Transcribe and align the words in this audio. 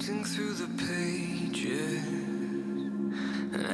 Sifting 0.00 0.24
through 0.24 0.52
the 0.52 0.68
pages, 0.86 2.04
an 3.52 3.64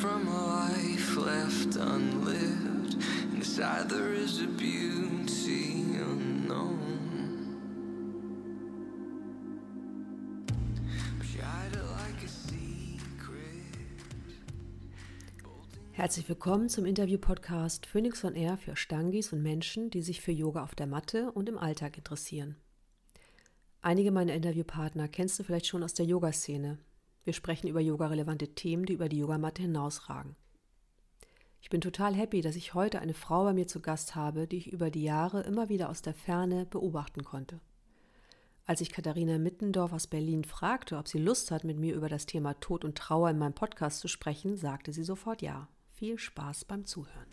from 0.00 0.28
a 0.28 0.46
life 0.46 1.16
left 1.16 1.76
unlived. 1.76 2.96
Inside 3.32 3.88
there 3.88 4.12
is 4.12 4.42
a 4.42 4.48
beauty 4.48 5.96
unknown. 5.98 6.78
Herzlich 15.92 16.28
willkommen 16.28 16.68
zum 16.68 16.84
Interview-Podcast 16.84 17.86
Phoenix 17.86 18.22
on 18.26 18.34
Air 18.34 18.58
für 18.58 18.76
Stangis 18.76 19.32
und 19.32 19.42
Menschen, 19.42 19.88
die 19.88 20.02
sich 20.02 20.20
für 20.20 20.32
Yoga 20.32 20.64
auf 20.64 20.74
der 20.74 20.86
Matte 20.86 21.32
und 21.32 21.48
im 21.48 21.56
Alltag 21.56 21.96
interessieren. 21.96 22.56
Einige 23.84 24.12
meiner 24.12 24.34
Interviewpartner 24.34 25.08
kennst 25.08 25.40
du 25.40 25.42
vielleicht 25.42 25.66
schon 25.66 25.82
aus 25.82 25.92
der 25.92 26.06
Yoga-Szene. 26.06 26.78
Wir 27.24 27.32
sprechen 27.32 27.66
über 27.66 27.80
yogarelevante 27.80 28.54
Themen, 28.54 28.86
die 28.86 28.92
über 28.92 29.08
die 29.08 29.18
Yogamatte 29.18 29.62
hinausragen. 29.62 30.36
Ich 31.60 31.68
bin 31.68 31.80
total 31.80 32.14
happy, 32.14 32.42
dass 32.42 32.54
ich 32.54 32.74
heute 32.74 33.00
eine 33.00 33.12
Frau 33.12 33.42
bei 33.42 33.52
mir 33.52 33.66
zu 33.66 33.80
Gast 33.80 34.14
habe, 34.14 34.46
die 34.46 34.58
ich 34.58 34.72
über 34.72 34.90
die 34.90 35.02
Jahre 35.02 35.42
immer 35.42 35.68
wieder 35.68 35.90
aus 35.90 36.00
der 36.00 36.14
Ferne 36.14 36.64
beobachten 36.64 37.24
konnte. 37.24 37.60
Als 38.66 38.80
ich 38.80 38.92
Katharina 38.92 39.38
Mittendorf 39.38 39.92
aus 39.92 40.06
Berlin 40.06 40.44
fragte, 40.44 40.96
ob 40.96 41.08
sie 41.08 41.18
Lust 41.18 41.50
hat, 41.50 41.64
mit 41.64 41.76
mir 41.76 41.96
über 41.96 42.08
das 42.08 42.26
Thema 42.26 42.54
Tod 42.60 42.84
und 42.84 42.96
Trauer 42.96 43.30
in 43.30 43.38
meinem 43.38 43.54
Podcast 43.54 43.98
zu 43.98 44.06
sprechen, 44.06 44.56
sagte 44.56 44.92
sie 44.92 45.02
sofort 45.02 45.42
ja. 45.42 45.68
Viel 45.90 46.20
Spaß 46.20 46.66
beim 46.66 46.84
Zuhören. 46.84 47.31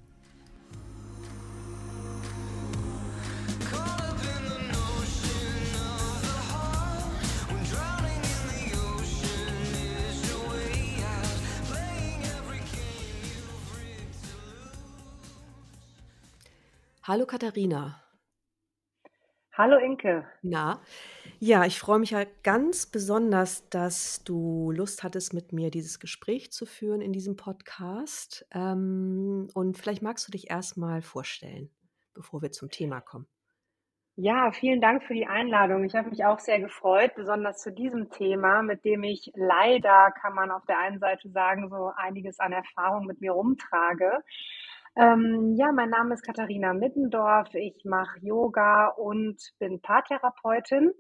Hallo 17.10 17.26
Katharina. 17.26 18.04
Hallo 19.58 19.80
Inke. 19.80 20.28
Na, 20.44 20.80
ja, 21.40 21.66
ich 21.66 21.80
freue 21.80 21.98
mich 21.98 22.12
ja 22.12 22.24
ganz 22.44 22.86
besonders, 22.86 23.68
dass 23.72 24.24
du 24.26 24.70
Lust 24.70 25.02
hattest, 25.02 25.34
mit 25.34 25.52
mir 25.52 25.72
dieses 25.72 26.00
Gespräch 26.00 26.52
zu 26.52 26.68
führen 26.68 27.02
in 27.02 27.12
diesem 27.12 27.36
Podcast. 27.36 28.48
Ähm, 28.52 29.48
und 29.56 29.76
vielleicht 29.80 30.04
magst 30.04 30.28
du 30.28 30.32
dich 30.32 30.52
erstmal 30.52 31.02
vorstellen, 31.02 31.72
bevor 32.14 32.44
wir 32.44 32.52
zum 32.52 32.70
Thema 32.70 33.02
kommen. 33.02 33.26
Ja, 34.16 34.52
vielen 34.52 34.80
Dank 34.80 35.02
für 35.04 35.16
die 35.16 35.26
Einladung. 35.26 35.86
Ich 35.86 35.96
habe 35.96 36.12
mich 36.12 36.26
auch 36.26 36.38
sehr 36.38 36.60
gefreut, 36.60 37.16
besonders 37.16 37.58
zu 37.58 37.72
diesem 37.72 38.12
Thema, 38.12 38.62
mit 38.62 38.86
dem 38.86 39.02
ich 39.02 39.32
leider, 39.34 40.12
kann 40.22 40.36
man 40.36 40.52
auf 40.52 40.64
der 40.68 40.78
einen 40.78 41.00
Seite 41.00 41.28
sagen, 41.32 41.70
so 41.72 41.92
einiges 41.96 42.38
an 42.40 42.52
Erfahrung 42.52 43.08
mit 43.08 43.20
mir 43.20 43.32
rumtrage. 43.32 44.24
Ähm, 45.00 45.56
ja, 45.58 45.72
mein 45.72 45.90
Name 45.90 46.14
ist 46.14 46.24
Katharina 46.24 46.74
Mittendorf. 46.74 47.54
Ich 47.54 47.86
mache 47.86 48.20
Yoga 48.20 48.88
und 48.88 49.38
bin 49.58 49.82
Paartherapeutin. 49.82 50.92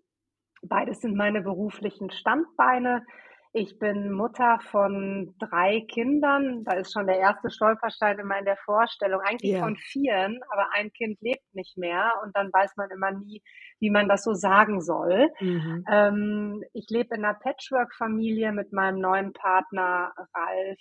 Beides 0.62 1.02
sind 1.02 1.16
meine 1.16 1.42
beruflichen 1.42 2.10
Standbeine. 2.10 3.04
Ich 3.52 3.80
bin 3.80 4.12
Mutter 4.12 4.60
von 4.72 5.36
drei 5.40 5.82
Kindern. 5.92 6.64
Da 6.64 6.74
ist 6.76 6.94
schon 6.94 7.08
der 7.08 7.18
erste 7.18 7.50
Stolperstein 7.50 8.20
immer 8.20 8.38
in 8.38 8.46
der 8.46 8.58
Vorstellung. 8.58 9.22
Eigentlich 9.22 9.54
Ja. 9.54 9.64
von 9.64 9.76
vieren, 9.76 10.40
aber 10.52 10.68
ein 10.74 10.94
Kind 10.94 11.20
lebt 11.22 11.44
nicht 11.54 11.78
mehr 11.78 12.14
und 12.24 12.36
dann 12.38 12.52
weiß 12.54 12.78
man 12.78 12.92
immer 12.92 13.12
nie, 13.12 13.42
wie 13.80 13.90
man 13.90 14.08
das 14.08 14.24
so 14.24 14.34
sagen 14.34 14.82
soll. 14.82 15.30
Mhm. 15.42 15.84
Ähm, 15.92 16.64
ich 16.74 16.86
lebe 16.90 17.16
in 17.16 17.26
einer 17.26 17.34
Patchwork-Familie 17.38 18.52
mit 18.54 18.72
meinem 18.72 19.00
neuen 19.00 19.34
Partner 19.34 20.14
Ralf 20.34 20.80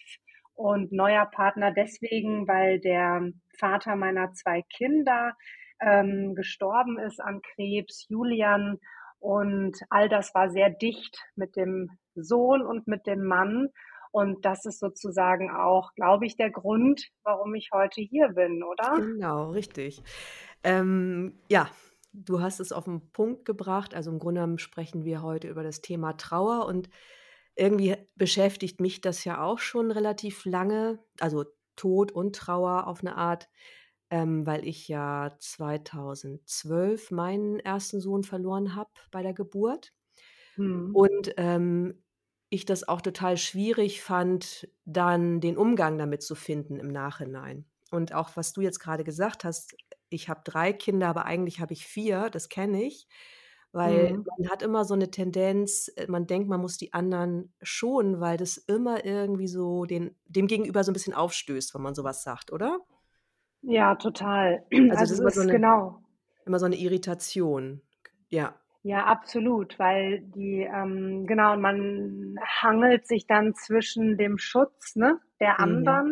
und 0.58 0.90
neuer 0.90 1.24
Partner 1.26 1.72
deswegen, 1.72 2.48
weil 2.48 2.80
der 2.80 3.30
Vater 3.56 3.94
meiner 3.94 4.32
zwei 4.32 4.62
Kinder 4.62 5.34
ähm, 5.80 6.34
gestorben 6.34 6.98
ist 6.98 7.20
an 7.20 7.40
Krebs, 7.42 8.06
Julian. 8.08 8.78
Und 9.20 9.78
all 9.88 10.08
das 10.08 10.34
war 10.34 10.50
sehr 10.50 10.70
dicht 10.70 11.16
mit 11.36 11.54
dem 11.54 11.90
Sohn 12.16 12.62
und 12.62 12.88
mit 12.88 13.06
dem 13.06 13.24
Mann. 13.24 13.68
Und 14.10 14.44
das 14.44 14.64
ist 14.64 14.80
sozusagen 14.80 15.48
auch, 15.48 15.94
glaube 15.94 16.26
ich, 16.26 16.36
der 16.36 16.50
Grund, 16.50 17.08
warum 17.22 17.54
ich 17.54 17.70
heute 17.72 18.00
hier 18.00 18.30
bin, 18.30 18.64
oder? 18.64 18.96
Genau, 18.96 19.50
richtig. 19.50 20.02
Ähm, 20.64 21.38
ja, 21.48 21.68
du 22.12 22.40
hast 22.40 22.58
es 22.58 22.72
auf 22.72 22.86
den 22.86 23.12
Punkt 23.12 23.44
gebracht. 23.44 23.94
Also 23.94 24.10
im 24.10 24.18
Grunde 24.18 24.40
genommen 24.40 24.58
sprechen 24.58 25.04
wir 25.04 25.22
heute 25.22 25.46
über 25.46 25.62
das 25.62 25.82
Thema 25.82 26.14
Trauer 26.14 26.66
und 26.66 26.88
irgendwie 27.58 27.96
beschäftigt 28.14 28.80
mich 28.80 29.00
das 29.00 29.24
ja 29.24 29.42
auch 29.42 29.58
schon 29.58 29.90
relativ 29.90 30.44
lange, 30.44 30.98
also 31.20 31.44
Tod 31.76 32.12
und 32.12 32.34
Trauer 32.34 32.86
auf 32.86 33.00
eine 33.00 33.16
Art, 33.16 33.48
ähm, 34.10 34.46
weil 34.46 34.66
ich 34.66 34.88
ja 34.88 35.36
2012 35.38 37.10
meinen 37.10 37.60
ersten 37.60 38.00
Sohn 38.00 38.24
verloren 38.24 38.74
habe 38.74 38.90
bei 39.10 39.22
der 39.22 39.34
Geburt. 39.34 39.92
Hm. 40.54 40.94
Und 40.94 41.34
ähm, 41.36 42.02
ich 42.50 42.64
das 42.64 42.86
auch 42.88 43.00
total 43.00 43.36
schwierig 43.36 44.00
fand, 44.02 44.68
dann 44.84 45.40
den 45.40 45.58
Umgang 45.58 45.98
damit 45.98 46.22
zu 46.22 46.34
finden 46.34 46.78
im 46.78 46.88
Nachhinein. 46.88 47.66
Und 47.90 48.14
auch 48.14 48.36
was 48.36 48.52
du 48.52 48.60
jetzt 48.60 48.80
gerade 48.80 49.04
gesagt 49.04 49.44
hast, 49.44 49.76
ich 50.08 50.28
habe 50.28 50.40
drei 50.44 50.72
Kinder, 50.72 51.08
aber 51.08 51.26
eigentlich 51.26 51.60
habe 51.60 51.74
ich 51.74 51.86
vier, 51.86 52.30
das 52.30 52.48
kenne 52.48 52.82
ich, 52.82 53.06
weil 53.72 54.10
Hm. 54.10 54.24
man 54.38 54.50
hat 54.50 54.62
immer 54.62 54.84
so 54.84 54.94
eine 54.94 55.10
Tendenz, 55.10 55.88
äh, 55.96 56.06
man 56.08 56.26
denkt, 56.26 56.48
man 56.48 56.60
muss 56.60 56.78
die 56.78 56.92
anderen 56.92 57.52
schonen, 57.62 58.20
weil 58.20 58.36
das 58.36 58.56
immer 58.56 59.04
irgendwie 59.04 59.48
so 59.48 59.84
den, 59.84 60.16
dem 60.26 60.46
Gegenüber 60.46 60.84
so 60.84 60.90
ein 60.90 60.94
bisschen 60.94 61.14
aufstößt, 61.14 61.74
wenn 61.74 61.82
man 61.82 61.94
sowas 61.94 62.22
sagt, 62.22 62.52
oder? 62.52 62.80
Ja, 63.62 63.94
total. 63.94 64.64
Also 64.90 65.04
das 65.04 65.10
Also 65.10 65.14
ist 65.14 65.18
es 65.20 65.20
immer 65.20 65.30
so 65.32 65.40
ist 65.40 65.48
eine, 65.48 65.50
genau. 65.50 66.02
immer 66.46 66.58
so 66.60 66.66
eine 66.66 66.76
Irritation. 66.76 67.82
Ja. 68.30 68.60
Ja, 68.82 69.04
absolut, 69.06 69.78
weil 69.78 70.20
die, 70.20 70.60
ähm, 70.62 71.26
genau, 71.26 71.52
und 71.54 71.60
man 71.60 72.36
hangelt 72.62 73.06
sich 73.06 73.26
dann 73.26 73.54
zwischen 73.54 74.16
dem 74.16 74.38
Schutz, 74.38 74.94
ne, 74.96 75.20
der 75.40 75.60
Mhm. 75.60 76.08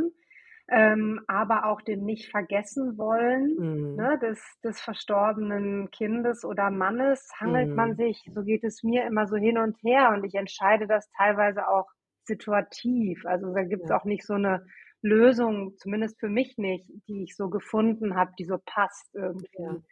Ähm, 0.68 1.20
aber 1.28 1.66
auch 1.66 1.82
dem 1.82 2.04
nicht 2.04 2.30
vergessen 2.30 2.98
wollen, 2.98 3.58
Mhm. 3.58 3.96
ne, 3.96 4.18
des, 4.20 4.42
des 4.64 4.80
verstorbenen 4.80 5.90
Kindes 5.90 6.44
oder 6.44 6.70
Mannes, 6.70 7.28
hangelt 7.40 7.74
man 7.74 7.94
Mhm. 7.94 7.96
sich, 7.96 8.30
so 8.34 8.42
geht 8.44 8.64
es 8.64 8.82
mir 8.82 9.06
immer 9.06 9.26
so 9.26 9.36
hin 9.36 9.58
und 9.58 9.76
her 9.82 10.10
und 10.14 10.24
ich 10.24 10.34
entscheide 10.34 10.86
das 10.86 11.08
teilweise 11.16 11.68
auch 11.68 11.86
situativ. 12.24 13.24
Also 13.26 13.52
da 13.54 13.62
gibt 13.64 13.84
es 13.90 13.90
Ja. 13.90 13.96
auch 13.96 14.04
nicht 14.04 14.26
so 14.26 14.34
eine 14.34 14.66
Lösung, 15.02 15.76
zumindest 15.78 16.18
für 16.20 16.28
mich 16.28 16.56
nicht, 16.58 16.88
die 17.08 17.24
ich 17.24 17.36
so 17.36 17.48
gefunden 17.50 18.16
habe, 18.16 18.32
die 18.38 18.44
so 18.44 18.58
passt 18.64 19.14
irgendwie. 19.14 19.82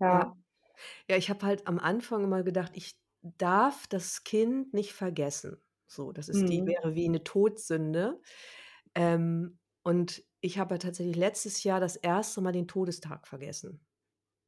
Ja. 0.00 0.34
Ja, 1.10 1.16
ich 1.16 1.30
habe 1.30 1.46
halt 1.46 1.66
am 1.68 1.78
Anfang 1.78 2.24
immer 2.24 2.42
gedacht, 2.44 2.72
ich 2.76 3.00
darf 3.22 3.86
das 3.88 4.24
Kind 4.24 4.74
nicht 4.74 4.92
vergessen. 4.92 5.62
So, 5.86 6.12
das 6.12 6.28
ist 6.28 6.48
die 6.50 6.62
Mhm. 6.62 6.76
wäre 6.82 6.94
wie 6.94 7.06
eine 7.06 7.24
Todsünde. 7.24 8.20
Ähm, 8.94 9.58
und 9.88 10.22
ich 10.40 10.58
habe 10.58 10.74
ja 10.74 10.78
tatsächlich 10.78 11.16
letztes 11.16 11.64
Jahr 11.64 11.80
das 11.80 11.96
erste 11.96 12.40
Mal 12.42 12.52
den 12.52 12.68
Todestag 12.68 13.26
vergessen. 13.28 13.86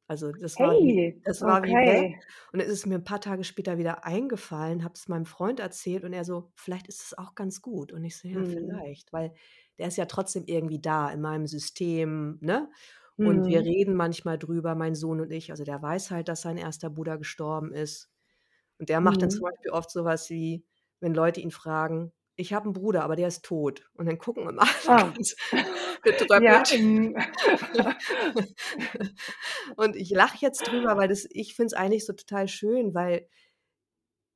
Also 0.07 0.31
das 0.33 0.59
war 0.59 0.77
wie 0.81 0.93
Hey, 0.93 1.21
das 1.25 1.45
war 1.45 1.65
wie 1.67 1.81
weg. 1.85 2.05
okay. 2.05 2.21
Und 2.53 2.59
es 2.61 2.67
ist 2.69 2.85
mir 2.87 2.95
ein 2.95 3.03
paar 3.05 3.21
Tage 3.21 3.43
später 3.43 3.77
wieder 3.77 4.05
eingefallen, 4.05 4.83
habe 4.83 4.95
es 4.95 5.07
meinem 5.07 5.25
Freund 5.25 5.59
erzählt 5.59 6.03
und 6.03 6.13
er 6.13 6.25
so, 6.25 6.51
vielleicht 6.55 6.87
ist 6.87 7.03
es 7.03 7.17
auch 7.17 7.35
ganz 7.35 7.61
gut. 7.61 7.93
Und 7.93 8.03
ich 8.03 8.17
so, 8.17 8.27
ja, 8.27 8.43
Mhm. 8.43 8.81
vielleicht, 8.83 9.13
weil 9.13 9.33
der 9.79 9.87
ist 9.89 9.97
ja 9.97 10.05
trotzdem 10.07 10.45
irgendwie 10.47 10.81
da 10.81 11.09
in 11.11 11.21
meinem 11.21 11.47
System, 11.47 12.39
ne? 12.41 12.71
Und 13.23 13.47
wir 13.47 13.59
Mhm. 13.59 13.65
reden 13.65 13.95
manchmal 13.95 14.39
drüber, 14.39 14.75
mein 14.75 14.95
Sohn 14.95 15.21
und 15.21 15.31
ich. 15.31 15.51
Also 15.51 15.63
der 15.63 15.81
weiß 15.81 16.11
halt, 16.11 16.27
dass 16.29 16.41
sein 16.41 16.57
erster 16.57 16.89
Bruder 16.89 17.17
gestorben 17.19 17.71
ist. 17.73 18.11
Und 18.79 18.89
der 18.89 19.01
macht 19.01 19.21
dann 19.21 19.29
zum 19.29 19.41
Mhm. 19.41 19.49
Beispiel 19.49 19.71
oft 19.71 19.91
sowas 19.91 20.29
wie, 20.29 20.65
wenn 20.99 21.13
Leute 21.13 21.41
ihn 21.41 21.51
fragen, 21.51 22.11
ich 22.35 22.53
habe 22.53 22.65
einen 22.65 22.73
Bruder, 22.73 23.03
aber 23.03 23.15
der 23.15 23.27
ist 23.27 23.43
tot. 23.45 23.87
Und 23.93 24.07
dann 24.07 24.17
gucken 24.17 24.47
immer 24.47 24.63
alle 24.63 24.71
Ah. 24.87 25.03
ganz 25.13 25.35
Ja, 26.39 26.63
Und 29.75 29.95
ich 29.95 30.09
lache 30.11 30.37
jetzt 30.39 30.67
drüber, 30.67 30.97
weil 30.97 31.07
das 31.07 31.27
ich 31.29 31.55
finde 31.55 31.67
es 31.67 31.73
eigentlich 31.73 32.05
so 32.05 32.13
total 32.13 32.47
schön, 32.47 32.93
weil 32.93 33.27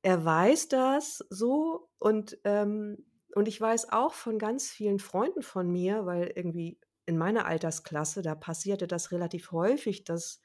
er 0.02 0.24
weiß 0.24 0.68
das 0.68 1.24
so 1.30 1.88
und, 1.98 2.38
ähm 2.44 3.04
und 3.34 3.48
ich 3.48 3.60
weiß 3.60 3.92
auch 3.92 4.14
von 4.14 4.38
ganz 4.38 4.70
vielen 4.70 4.98
Freunden 4.98 5.42
von 5.42 5.70
mir, 5.70 6.06
weil 6.06 6.32
irgendwie 6.34 6.78
in 7.04 7.18
meiner 7.18 7.44
Altersklasse, 7.44 8.22
da 8.22 8.34
passierte 8.34 8.86
das 8.86 9.12
relativ 9.12 9.52
häufig, 9.52 10.04
dass 10.04 10.40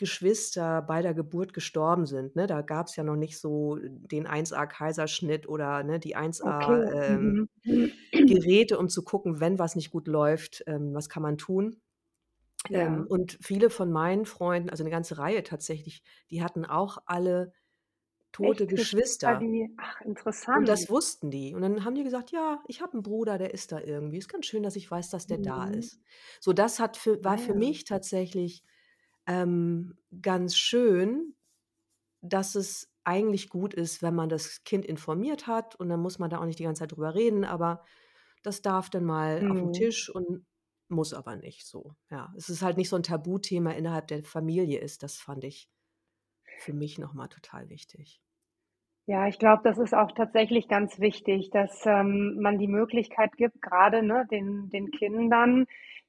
Geschwister 0.00 0.82
bei 0.82 1.02
der 1.02 1.14
Geburt 1.14 1.54
gestorben 1.54 2.06
sind, 2.06 2.36
ne? 2.36 2.48
Da 2.48 2.62
gab's 2.62 2.96
ja 2.96 3.04
noch 3.04 3.16
nicht 3.16 3.38
so 3.40 3.76
den 3.80 4.26
1A-Kaiserschnitt 4.28 5.48
oder, 5.48 5.84
ne, 5.84 6.00
die 6.00 6.16
1A, 6.16 6.42
Okay. 6.44 6.84
ähm, 6.92 7.36
Mhm. 7.64 8.10
Um 8.78 8.88
zu 8.90 9.04
gucken, 9.04 9.40
wenn 9.40 9.58
was 9.60 9.76
nicht 9.76 9.90
gut 9.92 10.08
läuft, 10.08 10.64
ähm, 10.66 10.94
was 10.94 11.08
kann 11.10 11.22
man 11.24 11.38
tun? 11.38 11.82
Ähm, 12.74 13.04
Ja. 13.04 13.08
und 13.08 13.38
viele 13.42 13.70
von 13.70 13.92
meinen 13.92 14.26
Freunden, 14.26 14.70
also 14.70 14.84
'ne 14.84 14.90
ganze 14.90 15.18
Reihe 15.18 15.42
tatsächlich, 15.44 16.02
die 16.30 16.42
hatten 16.44 16.64
auch 16.66 16.98
alle 17.06 17.52
tote 18.32 18.66
Echt 18.68 18.68
Geschwister, 18.68 19.36
die 19.36 19.68
ach, 19.76 20.00
Und 20.54 20.68
interessant. 20.68 20.68
das 20.68 20.90
wussten 20.90 21.30
die. 21.30 21.54
Und 21.54 21.62
dann 21.62 21.84
haben 21.84 21.94
die 21.94 22.02
gesagt: 22.04 22.32
„Ja, 22.32 22.62
ich 22.66 22.80
habe 22.82 22.96
'n 22.96 23.02
Bruder, 23.02 23.38
der 23.38 23.54
ist 23.54 23.70
da 23.72 23.80
irgendwie. 23.80 24.18
Ist 24.18 24.28
ganz 24.28 24.46
schön, 24.46 24.62
dass 24.64 24.74
ich 24.76 24.90
weiß, 24.90 25.08
dass 25.10 25.26
der 25.28 25.38
da 25.38 25.64
Mhm. 25.64 25.66
ist.“ 25.66 26.00
So, 26.40 26.52
das 26.52 26.80
hat 26.80 26.96
für 26.96 27.22
war 27.24 27.38
für 27.38 27.54
ja. 27.54 27.54
mich 27.54 27.84
tatsächlich, 27.84 28.64
ähm, 29.30 29.98
ganz 30.22 30.56
schön, 30.56 31.34
dass 32.22 32.54
es 32.56 32.92
eigentlich 33.04 33.48
gut 33.50 33.74
ist, 33.74 34.02
wenn 34.02 34.14
man 34.14 34.28
das 34.28 34.64
Kind 34.64 34.84
informiert 34.86 35.46
hat 35.46 35.76
und 35.76 35.88
dann 35.90 36.00
muss 36.00 36.18
man 36.18 36.30
da 36.30 36.38
auch 36.40 36.46
nicht 36.46 36.58
die 36.58 36.64
ganze 36.64 36.80
Zeit 36.80 36.92
drüber 36.92 37.14
reden, 37.14 37.44
aber 37.44 37.84
das 38.42 38.62
darf 38.62 38.90
dann 38.90 39.04
mal 39.04 39.48
Mhm. 39.48 39.70
Tisch 39.72 40.10
und 40.14 40.46
muss 40.88 41.14
aber 41.14 41.36
nicht 41.36 41.66
so, 41.66 41.94
ja. 42.10 42.32
Es 42.36 42.48
ist 42.50 42.62
halt 42.62 42.76
nicht 42.78 42.88
so 42.90 42.96
'n 42.96 43.02
Tabuthema 43.04 43.72
innerhalb 43.72 44.08
der 44.08 44.24
Familie 44.24 44.80
ist, 44.80 45.02
das 45.04 45.16
fand 45.18 45.44
ich 45.44 45.70
für 46.56 46.74
mich 46.74 46.98
noch 46.98 47.14
mal 47.14 47.28
total 47.28 47.70
wichtig. 47.70 48.20
Ja, 49.08 49.26
ich 49.26 49.38
glaube, 49.38 49.62
das 49.64 49.78
ist 49.78 49.94
auch 49.94 50.12
tatsächlich 50.12 50.68
ganz 50.68 51.00
wichtig, 51.00 51.50
dass, 51.50 51.84
ähm, 51.86 52.38
man 52.40 52.58
die 52.58 52.68
Möglichkeit 52.68 53.32
gibt, 53.36 53.60
grade, 53.60 54.02
ne, 54.02 54.26
den 54.30 54.68
den 54.70 54.90
Kindern, 54.90 55.66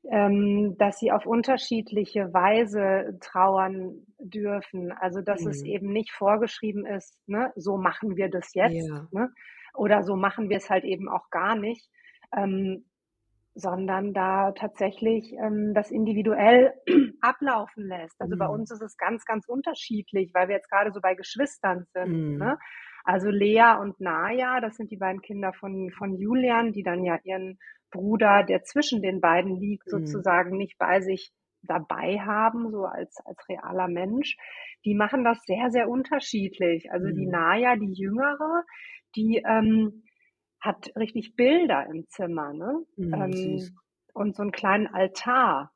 ähm, 0.10 0.76
dass 0.78 1.00
sie 1.00 1.12
auf 1.12 1.26
unterschiedliche 1.26 2.34
Weise 2.34 3.18
trauern 3.22 4.06
dürfen. 4.20 4.92
Also, 4.92 5.22
dass 5.22 5.46
es 5.46 5.62
Mhm. 5.62 5.66
eben 5.66 5.92
nicht 5.94 6.12
vorgeschrieben 6.12 6.86
ist, 6.86 7.18
ne: 7.28 7.52
„So 7.56 7.78
machen 7.78 8.16
wir 8.18 8.30
das 8.30 8.54
jetzt“, 8.54 8.94
Ja. 8.94 9.12
ne? 9.12 9.30
Oder 9.76 10.04
so 10.04 10.16
machen 10.16 10.50
wir's 10.50 10.70
halt 10.70 10.84
eben 10.86 11.10
auch 11.10 11.30
gar 11.30 11.56
nicht, 11.56 11.90
ähm, 12.36 12.86
sondern 13.56 14.14
da 14.14 14.52
tatsächlich, 14.54 15.34
ähm, 15.34 15.74
das 15.76 15.92
individuell 15.92 16.74
ablaufen 17.22 17.88
lässt. 17.88 18.22
Also, 18.22 18.38
bei 18.38 18.48
Mhm. 18.48 18.50
uns 18.50 18.72
ist 18.72 18.82
es 18.82 18.98
ganz, 18.98 19.26
ganz 19.26 19.48
unterschiedlich, 19.48 20.32
weil 20.34 20.48
wir 20.50 20.56
jetzt 20.58 20.70
grade 20.72 20.92
so 20.94 21.02
bei 21.02 21.16
Geschwistern 21.16 21.86
sind, 21.94 22.22
Mhm. 22.22 22.42
ne? 22.42 22.58
Also, 23.06 23.30
Lea 23.30 23.78
und 23.80 24.00
Naja, 24.00 24.60
das 24.62 24.76
sind 24.78 24.92
die 24.92 24.98
beiden 24.98 25.22
Kinder 25.22 25.54
von 25.54 25.92
von 25.92 26.16
Julian, 26.18 26.72
die 26.74 26.84
dann 26.84 27.04
ja 27.04 27.20
ihren 27.24 27.60
Bruder, 27.92 28.44
der 28.44 28.64
zwischen 28.64 29.02
den 29.02 29.22
beiden 29.22 29.60
liegt, 29.60 29.90
Mhm. 29.90 30.24
sozusagen 30.30 30.58
nicht 30.58 30.78
bei 30.78 31.02
sich 31.02 31.32
dabei 31.64 32.20
haben, 32.20 32.72
so 32.72 32.86
als 32.86 33.18
als 33.26 33.48
realer 33.50 33.88
Mensch. 33.88 34.38
Die 34.86 34.96
machen 34.96 35.24
das 35.24 35.44
sehr, 35.46 35.70
sehr 35.72 35.90
unterschiedlich. 35.90 36.92
Also, 36.92 37.12
die 37.12 37.26
Mhm. 37.26 37.28
Naja, 37.28 37.76
die 37.76 37.92
Jüngere, 37.94 38.64
die, 39.16 39.44
ähm, 39.46 40.04
hat 40.62 40.92
richtig 40.96 41.36
Bilder 41.36 41.88
im 41.88 42.08
Zimmer, 42.10 42.54
ne? 42.54 42.86
Mhm. 42.98 43.32
Ähm, 43.36 43.72
und 44.14 44.36
so 44.36 44.44
'n 44.44 44.52
kleinen 44.52 44.88
Altar. 44.88 45.72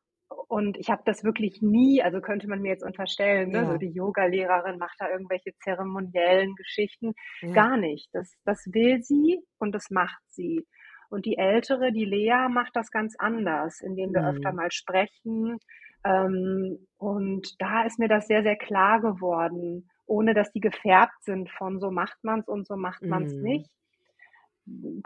Und 0.50 0.77
ich 0.77 0.89
habe 0.89 1.01
das 1.06 1.24
wirklich 1.24 1.62
nie 1.62 2.01
also, 2.03 2.21
könnte 2.21 2.47
man 2.47 2.62
mir 2.62 2.69
jetzt 2.69 2.83
unterstellen, 2.83 3.51
ne, 3.51 3.65
so 3.65 3.77
die 3.77 3.89
Yogalehrerin 3.92 4.77
macht 4.77 4.95
da 5.00 5.09
irgendwelche 5.09 5.51
zeremoniellen 5.63 6.56
Geschichten. 6.56 7.13
Ja. 7.42 7.65
Gar 7.65 7.77
nicht. 7.77 8.09
Das 8.13 8.31
das 8.45 8.63
will 8.71 9.01
sie 9.01 9.39
und 9.59 9.74
das 9.74 9.89
macht 9.89 10.21
sie. 10.30 10.65
Und 11.09 11.25
die 11.25 11.38
Ältere, 11.38 11.92
die 11.92 12.06
Lea, 12.06 12.47
macht 12.50 12.75
das 12.75 12.92
ganz 12.92 13.15
anders, 13.18 13.81
indem 13.81 14.13
wir 14.13 14.25
öfter 14.27 14.51
Mhm. 14.51 14.56
mal 14.56 14.71
sprechen. 14.71 15.57
Ähm, 16.03 16.88
und 16.98 17.56
da 17.59 17.83
ist 17.86 18.00
mir 18.00 18.07
das 18.09 18.27
sehr, 18.27 18.44
sehr 18.44 18.57
klar 18.57 19.01
geworden, 19.01 19.89
ohne 20.06 20.33
dass 20.33 20.51
die 20.51 20.59
gefärbt 20.59 21.24
sind 21.24 21.50
von: 21.51 21.80
„So 21.80 21.89
macht 21.91 22.18
man's 22.24 22.48
und 22.48 22.68
so 22.68 22.75
macht 22.75 23.03
man's 23.07 23.36
Mhm. 23.39 23.39
nicht“, 23.39 23.69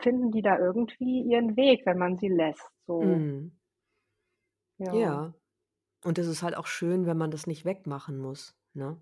finden 0.02 0.32
die 0.32 0.42
da 0.42 0.58
irgendwie 0.58 1.22
ihren 1.24 1.56
Weg, 1.58 1.86
wenn 1.86 1.98
man 1.98 2.18
sie 2.18 2.30
lässt, 2.30 2.70
so. 2.88 3.22
Mhm. 3.22 3.59
Ja. 4.80 4.94
Ja. 4.94 5.34
Und 6.04 6.18
das 6.18 6.28
ist 6.28 6.44
halt 6.44 6.56
auch 6.56 6.68
schön, 6.68 7.06
wenn 7.06 7.18
man 7.18 7.32
das 7.32 7.46
nicht 7.46 7.66
wegmachen 7.66 8.18
muss, 8.18 8.56
ne? 8.74 8.98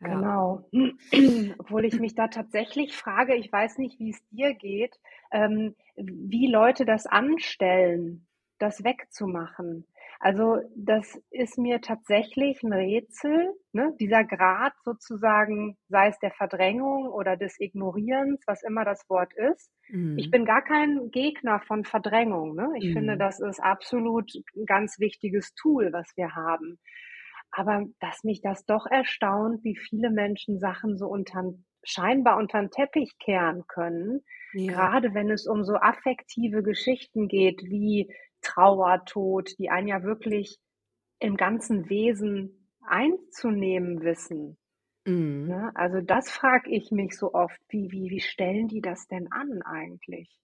Ja. 0.00 0.08
Genau. 0.14 0.68
Obwohl 1.58 1.84
ich 1.84 1.98
mich 1.98 2.14
da 2.14 2.28
tatsächlich 2.28 2.94
frage, 2.96 3.34
ich 3.34 3.50
weiß 3.50 3.78
nicht, 3.78 3.98
wie's 3.98 4.24
dir 4.30 4.54
geht, 4.54 4.98
ähm, 5.32 5.74
wie 5.96 6.46
Leute 6.46 6.84
das 6.84 7.06
anstellen, 7.06 8.26
das 8.58 8.84
wegzumachen. 8.84 9.86
Also, 10.20 10.58
das 10.74 11.20
ist 11.30 11.58
mir 11.58 11.80
tatsächlich 11.80 12.62
'n 12.64 12.72
Rätsel, 12.72 13.54
ne, 13.72 13.94
dieser 14.00 14.24
Grad 14.24 14.72
sozusagen, 14.84 15.76
sei 15.88 16.08
es 16.08 16.18
der 16.18 16.32
Verdrängung 16.32 17.06
oder 17.08 17.36
des 17.36 17.60
Ignorierens, 17.60 18.42
was 18.46 18.64
immer 18.64 18.84
das 18.84 19.08
Wort 19.08 19.32
ist. 19.34 19.70
Ich 20.16 20.28
Mhm. 20.28 20.32
bin 20.32 20.44
gar 20.44 20.62
kein 20.62 21.10
Gegner 21.12 21.60
von 21.60 21.84
Verdrängung, 21.84 22.56
ne? 22.56 22.68
Ich 22.78 22.90
finde, 22.90 23.16
Mhm. 23.16 23.18
das 23.18 23.38
ist 23.38 23.60
absolut 23.60 24.32
'n 24.56 24.66
ganz 24.66 24.98
wichtiges 24.98 25.54
Tool, 25.54 25.92
was 25.92 26.10
wir 26.16 26.34
haben. 26.34 26.80
Aber 27.52 27.84
dass 28.00 28.24
mich 28.24 28.40
das 28.42 28.64
doch 28.66 28.86
erstaunt, 28.86 29.62
wie 29.64 29.76
viele 29.76 30.10
Menschen 30.10 30.58
Sachen 30.58 30.98
so 30.98 31.06
untern 31.06 31.64
scheinbar 31.84 32.36
untern 32.38 32.70
Teppich 32.70 33.16
kehren 33.20 33.64
können, 33.68 34.22
Ja. 34.54 34.88
grade 34.90 35.14
wenn 35.14 35.30
es 35.30 35.46
um 35.46 35.62
so 35.64 35.74
affektive 35.76 36.62
Geschichten 36.64 37.28
geht 37.28 37.62
wie 37.62 38.12
Trauer, 38.42 39.04
Tod, 39.06 39.50
die 39.58 39.70
einen 39.70 39.88
ja 39.88 40.02
wirklich 40.02 40.58
im 41.20 41.36
ganzen 41.36 41.88
Wesen 41.90 42.68
einzunehmen 42.86 44.02
wissen, 44.02 44.58
Mhm. 45.06 45.58
ne? 45.58 45.72
Also, 45.76 46.00
das 46.02 46.30
frage 46.30 46.70
ich 46.70 46.90
mich 46.92 47.16
so 47.18 47.34
oft. 47.34 47.60
Wie 47.70 47.90
wie 47.92 48.10
wie 48.10 48.20
stellen 48.20 48.68
die 48.68 48.82
das 48.82 49.08
denn 49.08 49.32
an 49.32 49.62
eigentlich? 49.62 50.38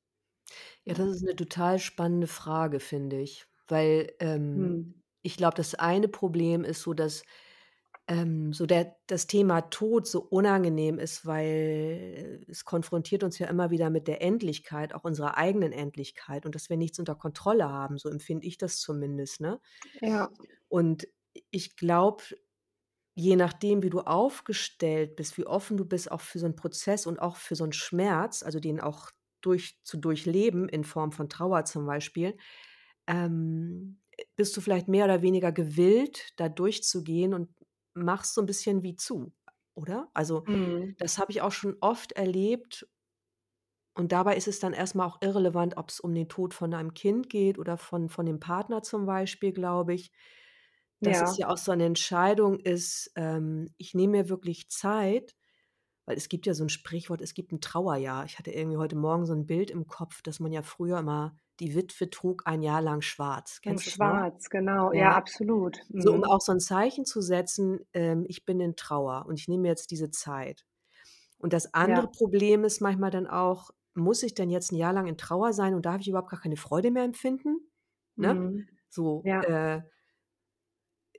Ja, 0.86 0.92
das 0.92 1.08
ist 1.16 1.22
'ne 1.22 1.34
total 1.34 1.78
spannende 1.78 2.26
Frage, 2.26 2.78
finde 2.78 3.18
ich, 3.20 3.46
weil, 3.68 4.12
ähm, 4.20 4.52
Mhm. 4.54 4.94
ich 5.22 5.38
glaube, 5.38 5.54
das 5.56 5.74
eine 5.74 6.08
Problem 6.08 6.62
ist 6.62 6.82
so, 6.82 6.92
dass, 6.92 7.22
ähm, 8.08 8.52
so 8.52 8.66
der 8.66 8.96
das 9.08 9.26
Thema 9.28 9.62
Tod 9.62 10.06
so 10.06 10.20
unangenehm 10.22 10.98
ist, 10.98 11.26
weil 11.26 12.44
es 12.48 12.64
konfrontiert 12.66 13.24
uns 13.24 13.38
ja 13.38 13.48
immer 13.48 13.70
wieder 13.70 13.90
mit 13.90 14.08
der 14.08 14.22
Endlichkeit, 14.22 14.94
auch 14.94 15.04
unserer 15.04 15.36
eigenen 15.38 15.72
Endlichkeit 15.72 16.46
und 16.46 16.54
dass 16.54 16.70
wir 16.70 16.76
nichts 16.76 16.98
unter 16.98 17.14
Kontrolle 17.16 17.68
haben, 17.70 17.98
so 17.98 18.08
empfinde 18.10 18.46
ich 18.46 18.58
das 18.58 18.78
zumindest, 18.80 19.40
ne? 19.40 19.60
Ja. 20.02 20.30
Und 20.68 21.08
ich 21.50 21.76
glaube, 21.76 22.22
je 23.14 23.36
nachdem, 23.36 23.82
wie 23.82 23.90
du 23.90 24.00
aufgestellt 24.02 25.16
bist, 25.16 25.38
wie 25.38 25.46
offen 25.46 25.76
du 25.78 25.84
bist 25.86 26.10
auch 26.12 26.20
für 26.22 26.38
so 26.40 26.46
'n 26.46 26.56
Prozess 26.56 27.06
und 27.06 27.20
auch 27.20 27.36
für 27.36 27.56
so 27.56 27.64
'n 27.64 27.72
Schmerz, 27.74 28.42
also, 28.42 28.60
den 28.60 28.80
auch 28.80 29.10
durch 29.42 29.80
zu 29.84 29.98
durchleben 29.98 30.68
in 30.68 30.84
Form 30.84 31.12
von 31.12 31.28
Trauer 31.30 31.64
zum 31.66 31.86
Beispiel, 31.86 32.36
ähm, 33.08 34.00
bist 34.36 34.56
du 34.56 34.62
vielleicht 34.62 34.88
mehr 34.88 35.06
oder 35.06 35.22
weniger 35.22 35.52
gewillt, 35.52 36.30
da 36.38 36.48
durchzugehen 36.50 37.34
und 37.34 37.50
machst 37.94 38.34
so 38.34 38.40
'n 38.42 38.46
bisschen 38.46 38.82
wie 38.82 38.96
zu, 38.96 39.34
oder? 39.74 40.10
Also, 40.14 40.46
Mhm. 40.46 40.96
das 40.98 41.18
habe 41.18 41.32
ich 41.32 41.42
auch 41.42 41.52
schon 41.52 41.76
oft 41.80 42.12
erlebt 42.12 42.86
und 43.96 44.10
dabei 44.12 44.36
ist 44.36 44.48
es 44.48 44.58
dann 44.58 44.72
erst 44.72 44.96
mal 44.96 45.06
auch 45.06 45.18
irrelevant, 45.22 45.76
ob's 45.76 46.00
um 46.00 46.14
den 46.14 46.28
Tod 46.28 46.52
von 46.52 46.74
einem 46.74 46.94
Kind 46.94 47.30
geht 47.30 47.58
oder 47.58 47.78
von 47.78 48.08
von 48.08 48.26
dem 48.26 48.40
Partner 48.40 48.82
zum 48.82 49.06
Beispiel, 49.06 49.52
glaube 49.52 49.94
ich, 49.94 50.10
dass 51.02 51.22
es 51.22 51.36
Ja. 51.36 51.38
ja 51.38 51.48
auch 51.48 51.56
so 51.58 51.72
'ne 51.74 51.84
Entscheidung 51.86 52.58
ist, 52.60 53.12
ähm, 53.16 53.68
ich 53.78 53.94
nehme 53.94 54.18
mir 54.18 54.28
wirklich 54.28 54.68
Zeit, 54.70 55.36
weil 56.06 56.16
es 56.16 56.28
gibt 56.28 56.46
ja 56.46 56.54
so 56.54 56.64
'n 56.64 56.70
Sprichwort, 56.70 57.20
es 57.22 57.34
gibt 57.34 57.52
'n 57.52 57.60
Trauerjahr. 57.60 58.24
Ich 58.26 58.38
hatte 58.38 58.50
irgendwie 58.52 58.78
heute 58.78 58.96
Morgen 58.96 59.26
so 59.26 59.32
'n 59.34 59.46
Bild 59.46 59.70
im 59.70 59.86
Kopf, 59.88 60.22
dass 60.22 60.40
man 60.40 60.52
ja 60.52 60.62
früher 60.62 60.98
immer 61.00 61.36
die 61.60 61.74
Witwe 61.74 62.10
trug 62.10 62.42
ein 62.46 62.62
Jahr 62.62 62.82
lang 62.82 63.00
schwarz. 63.02 63.60
Kennst 63.62 63.90
schwarz, 63.90 64.50
genau. 64.50 64.92
Ja, 64.92 65.12
Ja. 65.12 65.16
absolut. 65.16 65.78
So, 65.98 66.14
um 66.14 66.22
Mhm. 66.22 66.24
auch 66.24 66.40
so 66.42 66.52
'n 66.52 66.60
Zeichen 66.60 67.04
zu 67.06 67.22
setzen, 67.22 67.80
ähm, 67.94 68.24
ich 68.28 68.44
bin 68.46 68.60
in 68.60 68.76
Trauer 68.76 69.26
und 69.26 69.38
ich 69.40 69.48
nehme 69.48 69.68
jetzt 69.68 69.90
diese 69.92 70.10
Zeit. 70.10 70.64
Und 71.38 71.52
das 71.54 71.74
andere 71.74 72.06
Ja. 72.06 72.10
Problem 72.10 72.64
ist 72.64 72.80
manchmal 72.82 73.10
dann 73.10 73.26
auch, 73.28 73.70
muss 73.94 74.22
ich 74.24 74.34
denn 74.34 74.50
jetzt 74.50 74.72
'n 74.72 74.76
Jahr 74.76 74.92
lang 74.94 75.06
in 75.08 75.18
Trauer 75.18 75.52
sein 75.54 75.74
und 75.74 75.86
darf 75.86 76.00
ich 76.02 76.08
überhaupt 76.08 76.30
gar 76.30 76.40
keine 76.40 76.56
Freude 76.58 76.90
mehr 76.92 77.04
empfinden, 77.04 77.70
ne? 78.18 78.42
Mhm. 78.42 78.68
So, 78.90 79.24
Ja. 79.24 79.42
äh 79.42 79.82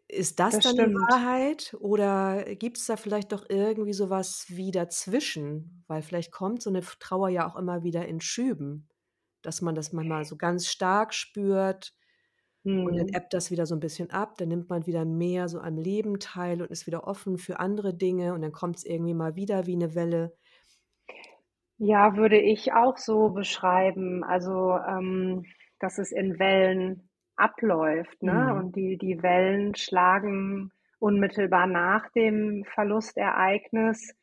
ist 0.10 0.40
das 0.40 0.60
Das 0.60 0.62
dann 0.62 0.78
die 0.78 0.92
stimmt. 0.92 1.12
Wahrheit 1.12 1.76
oder 1.80 2.56
gibt's 2.56 2.86
da 2.86 2.96
vielleicht 2.96 3.32
doch 3.32 3.46
irgendwie 3.50 3.94
so 3.94 4.10
was 4.12 4.46
wie 4.50 4.70
dazwischen? 4.72 5.84
Weil 5.88 6.04
vielleicht 6.04 6.32
kommt 6.32 6.62
so 6.62 6.70
'ne 6.70 6.80
F 6.80 6.98
Trauer 7.00 7.30
ja 7.30 7.48
auch 7.48 7.56
immer 7.56 7.84
wieder 7.84 8.06
in 8.08 8.22
Schüben, 8.22 8.88
dass 9.46 9.62
man 9.62 9.76
das 9.76 9.94
manchmal 9.94 10.26
so 10.26 10.38
ganz 10.38 10.68
stark 10.68 11.14
spürt 11.14 11.94
und 12.84 12.98
dann 13.00 13.08
Mhm. 13.08 13.16
ebbt 13.16 13.34
das 13.34 13.52
wieder 13.52 13.66
so 13.68 13.76
'n 13.76 13.80
bisschen 13.82 14.12
ab. 14.12 14.38
Dann 14.40 14.50
nimmt 14.50 14.70
man 14.70 14.88
wieder 14.88 15.06
mehr 15.06 15.50
so 15.50 15.60
am 15.62 15.78
Leben 15.78 16.20
teil 16.20 16.62
und 16.62 16.72
ist 16.72 16.88
wieder 16.88 17.08
offen 17.08 17.38
für 17.40 17.60
andere 17.60 17.94
Dinge 17.96 18.34
und 18.34 18.42
dann 18.44 18.52
kommt's 18.54 18.84
irgendwie 18.86 19.14
mal 19.16 19.36
wieder 19.38 19.68
wie 19.68 19.76
'ne 19.78 19.96
Welle. 19.96 20.36
Ja, 21.80 22.16
würde 22.16 22.38
ich 22.40 22.72
auch 22.74 22.98
so 22.98 23.30
beschreiben. 23.30 24.24
Also, 24.24 24.78
ähm, 24.78 25.46
dass 25.80 25.98
es 25.98 26.12
in 26.14 26.40
Wellen 26.40 27.10
abläuft, 27.36 28.24
ne? 28.24 28.54
Mhm. 28.54 28.56
Und 28.56 28.76
die 28.78 28.98
die 28.98 29.22
Wellen 29.22 29.76
schlagen 29.76 30.72
unmittelbar 31.00 31.68
nach 31.68 32.10
dem 32.12 32.64
Verlustereignis, 32.74 34.16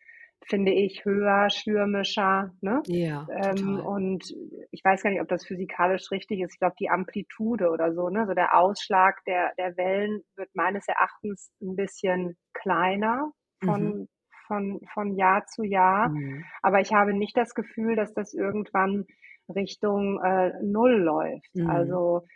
finde 0.47 0.73
ich, 0.73 1.05
höher, 1.05 1.51
stürmischer, 1.51 2.53
ne? 2.61 2.85
Ja, 2.85 3.29
Ähm, 3.31 3.81
und 3.81 4.25
ich 4.71 4.83
weiß 4.85 5.03
gar 5.03 5.11
nicht, 5.11 5.21
ob 5.23 5.29
das 5.29 5.47
physikalisch 5.47 6.11
richtig 6.11 6.41
ist. 6.41 6.55
Ich 6.55 6.59
glaube, 6.59 6.75
die 6.81 6.91
Amplitude 6.91 7.71
oder 7.71 7.93
so, 7.95 8.09
ne, 8.09 8.27
so 8.27 8.35
der 8.35 8.55
Ausschlag 8.57 9.25
der 9.27 9.53
der 9.59 9.77
Wellen 9.77 10.23
wird 10.37 10.51
meines 10.55 10.89
Erachtens 10.89 11.53
'n 11.61 11.77
bisschen 11.77 12.37
kleiner 12.53 13.33
Mhm. 13.63 13.93
von 13.95 14.09
von, 14.49 14.81
von 14.93 15.15
Jahr 15.17 15.47
zu 15.47 15.63
Jahr. 15.63 16.13
Mhm. 16.13 16.53
Aber 16.63 16.81
ich 16.81 16.93
habe 16.93 17.15
nicht 17.15 17.37
das 17.37 17.55
Gefühl, 17.55 17.97
dass 17.97 18.13
das 18.15 18.35
irgendwann 18.35 19.07
Richtung 19.55 20.21
äh, 20.23 20.53
Null 20.63 20.99
läuft. 21.01 21.53
Mhm. 21.55 21.63
Also 21.65 22.27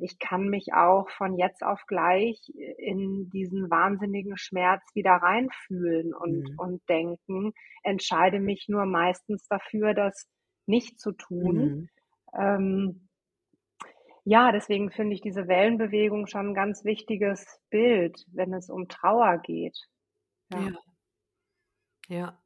ich 0.00 0.18
kann 0.18 0.48
mich 0.48 0.72
auch 0.72 1.10
von 1.10 1.36
jetzt 1.36 1.62
auf 1.62 1.84
gleich 1.86 2.40
in 2.78 3.28
diesen 3.30 3.70
wahnsinnigen 3.70 4.38
Schmerz 4.38 4.82
wieder 4.94 5.12
reinfühlen 5.12 6.14
und, 6.14 6.48
Mhm. 6.50 6.58
und 6.58 6.88
denken, 6.88 7.52
entscheide 7.82 8.40
mich 8.40 8.66
nur 8.68 8.86
meistens 8.86 9.46
dafür, 9.48 9.92
das 9.94 10.28
nicht 10.66 10.98
zu 10.98 11.12
tun. 11.12 11.56
Mhm. 11.56 11.88
Ähm, 12.34 13.08
ja, 14.24 14.52
deswegen 14.52 14.90
finde 14.90 15.14
ich 15.14 15.20
diese 15.20 15.46
Wellenbewegung 15.48 16.26
schon 16.26 16.48
ein 16.50 16.54
ganz 16.54 16.84
wichtiges 16.84 17.44
Bild, 17.70 18.24
wenn 18.32 18.54
es 18.54 18.70
um 18.70 18.88
Trauer 18.88 19.38
geht. 19.38 19.78
Ja. 20.52 20.60
Ja. 20.60 20.72
Ja. 22.08 22.42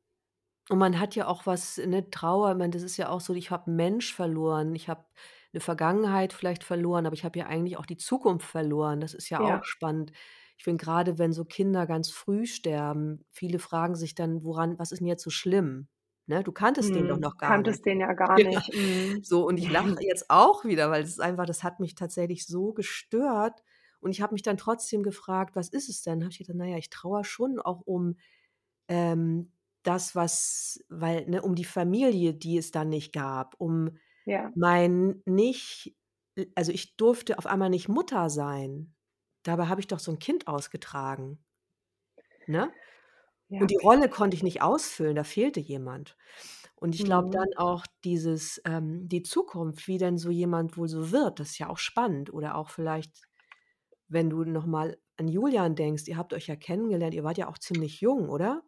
Und 0.70 0.78
man 0.78 1.00
hat 1.00 1.14
ja 1.16 1.26
auch 1.28 1.46
was, 1.46 1.78
ne, 1.78 2.10
Trauer, 2.10 2.52
ich 2.52 2.58
meine, 2.58 2.72
das 2.72 2.82
ist 2.82 2.96
ja 2.98 3.08
auch 3.10 3.20
so, 3.20 3.34
ich 3.34 3.50
habe 3.50 3.70
Mensch 3.70 4.14
verloren, 4.14 4.74
ich 4.74 4.88
habe 4.88 5.04
'ne 5.54 5.60
Vergangenheit 5.60 6.32
vielleicht 6.32 6.64
verloren, 6.64 7.06
aber 7.06 7.14
ich 7.14 7.24
habe 7.24 7.38
ja 7.38 7.46
eigentlich 7.46 7.76
auch 7.78 7.86
die 7.86 7.96
Zukunft 7.98 8.46
verloren. 8.46 9.00
Das 9.00 9.14
ist 9.14 9.30
ja 9.30 9.42
auch 9.44 9.60
Ja. 9.60 9.64
spannend. 9.64 10.12
Ich 10.58 10.64
finde 10.64 10.84
grade, 10.84 11.18
wenn 11.18 11.32
so 11.32 11.44
Kinder 11.44 11.86
ganz 11.86 12.10
früh 12.10 12.46
sterben, 12.46 13.24
viele 13.30 13.58
fragen 13.60 13.94
sich 13.96 14.14
dann: 14.14 14.44
„Woran 14.44 14.78
was 14.78 14.92
ist 14.92 15.00
'n 15.02 15.06
jetzt 15.06 15.22
so 15.24 15.30
schlimm?“ 15.30 15.88
Ne, 16.26 16.42
du 16.44 16.52
kanntest 16.52 16.94
den 16.94 17.08
doch 17.08 17.18
Mhm. 17.18 17.20
noch 17.20 17.36
gar 17.38 17.58
Kanntest 17.58 17.84
nicht. 17.84 17.86
den 17.86 18.00
ja 18.00 18.12
gar 18.12 18.38
Ja. 18.38 18.44
nicht. 18.44 18.72
Mhm. 18.72 19.22
So, 19.22 19.46
und 19.46 19.58
ich 19.58 19.68
lache 19.70 19.96
jetzt 20.00 20.30
auch 20.30 20.64
wieder, 20.64 20.90
weil 20.90 21.02
das 21.02 21.10
ist 21.12 21.20
einfach 21.20 21.46
das 21.46 21.64
hat 21.64 21.80
mich 21.80 21.94
tatsächlich 21.96 22.46
so 22.46 22.72
gestört 22.74 23.62
und 24.00 24.10
ich 24.12 24.20
habe 24.22 24.34
mich 24.34 24.42
dann 24.42 24.56
trotzdem 24.58 25.02
gefragt: 25.02 25.56
„Was 25.56 25.68
ist 25.70 25.88
es 25.88 26.02
denn?“ 26.02 26.22
Habe 26.22 26.30
ich 26.32 26.38
gedacht: 26.38 26.56
„Na 26.58 26.66
ja, 26.66 26.78
ich 26.78 26.90
trauere 26.90 27.24
schon 27.24 27.58
auch 27.60 27.80
um, 27.82 28.16
ähm, 28.88 29.52
das, 29.84 30.14
was 30.16 30.84
weil 30.90 31.26
ne, 31.28 31.42
um 31.42 31.54
die 31.56 31.64
Familie, 31.66 32.34
die 32.34 32.58
es 32.58 32.70
dann 32.72 32.88
nicht 32.90 33.12
gab, 33.14 33.54
um 33.60 33.92
Ja. 34.28 34.52
mein 34.54 35.22
nicht 35.26 35.96
äh, 36.36 36.46
also, 36.54 36.72
ich 36.72 36.96
durfte 36.96 37.38
auf 37.38 37.46
einmal 37.46 37.70
nicht 37.70 37.88
Mutter 37.88 38.30
sein. 38.30 38.94
Dabei 39.44 39.66
habe 39.68 39.80
ich 39.80 39.86
doch 39.88 40.00
so 40.00 40.12
'n 40.12 40.18
Kind 40.20 40.48
ausgetragen. 40.48 41.44
Ne? 42.46 42.72
Ja. 43.48 43.60
Und 43.60 43.70
die 43.72 43.78
Rolle 43.82 44.08
konnte 44.10 44.36
ich 44.36 44.42
nicht 44.44 44.62
ausfüllen, 44.62 45.16
da 45.16 45.24
fehlte 45.24 45.60
jemand. 45.60 46.16
Und 46.76 46.94
ich 46.94 47.04
glaube 47.04 47.28
dann 47.32 47.48
Mhm. 47.48 47.58
auch 47.58 47.86
dieses 48.04 48.60
ähm, 48.66 49.08
die 49.08 49.22
Zukunft, 49.24 49.88
wie 49.88 49.98
denn 49.98 50.18
so 50.18 50.30
jemand 50.30 50.76
wohl 50.78 50.88
so 50.88 51.12
wird, 51.12 51.40
das 51.40 51.50
ist 51.52 51.58
ja 51.58 51.68
auch 51.70 51.78
spannend. 51.78 52.32
Oder 52.34 52.56
auch 52.56 52.70
vielleicht, 52.70 53.22
wenn 54.08 54.30
du 54.30 54.44
noch 54.44 54.66
mal 54.66 54.98
an 55.18 55.28
Julian 55.28 55.76
denkst, 55.76 56.08
ihr 56.08 56.18
habt 56.18 56.34
euch 56.34 56.48
ja 56.48 56.56
kennengelernt, 56.56 57.14
ihr 57.14 57.24
wart 57.24 57.38
ja 57.38 57.48
auch 57.48 57.58
ziemlich 57.58 58.00
jung, 58.02 58.28
oder? 58.30 58.62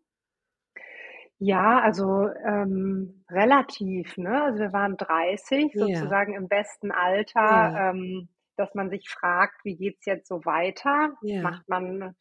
Ja, 1.43 1.81
also, 1.81 2.29
ähm, 2.45 3.25
relativ, 3.31 4.19
ne? 4.19 4.43
Also, 4.45 4.59
wir 4.59 4.75
waren 4.75 4.99
30, 4.99 5.75
Ja. 5.75 6.17
sozusagen 6.19 6.35
im 6.35 6.49
besten 6.49 6.91
Alter, 6.93 7.49
Ja. 7.49 7.83
ähm, 7.95 8.29
dass 8.57 8.75
man 8.75 8.91
sich 8.91 9.09
fragt: 9.09 9.65
„Wie 9.65 9.75
geht's 9.75 10.05
jetzt 10.05 10.29
so 10.29 10.45
weiter? 10.45 11.15
Ja. 11.23 11.41
Macht 11.41 11.67
man, 11.67 12.15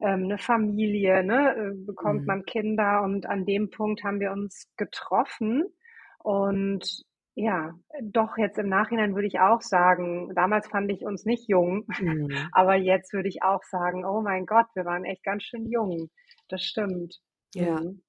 ähm, 0.00 0.26
'ne 0.26 0.38
Familie, 0.38 1.22
ne? 1.24 1.54
Äh, 1.56 1.84
bekommt 1.86 2.26
Mhm. 2.26 2.28
man 2.28 2.44
Kinder?“ 2.46 3.02
Und 3.02 3.26
an 3.26 3.46
dem 3.46 3.70
Punkt 3.70 4.02
haben 4.04 4.20
wir 4.20 4.32
uns 4.32 4.68
getroffen 4.76 5.64
und 6.18 7.04
ja, 7.36 7.74
doch 8.02 8.36
jetzt 8.38 8.58
im 8.58 8.68
Nachhinein 8.68 9.14
würde 9.14 9.28
ich 9.28 9.38
auch 9.40 9.62
sagen, 9.62 10.34
damals 10.34 10.66
fand 10.68 10.90
ich 10.90 11.04
uns 11.04 11.24
nicht 11.24 11.48
jung, 11.48 11.86
Mhm. 11.98 12.50
aber 12.52 12.74
jetzt 12.74 13.12
würde 13.12 13.28
ich 13.28 13.42
auch 13.44 13.62
sagen: 13.62 14.04
„Oh 14.04 14.20
mein 14.22 14.46
Gott, 14.46 14.66
wir 14.74 14.84
waren 14.84 15.04
echt 15.04 15.22
ganz 15.24 15.44
schön 15.44 15.66
jung.“ 15.70 16.10
Das 16.48 16.64
stimmt. 16.64 17.20
Ja. 17.54 17.82
Mhm. 17.82 18.00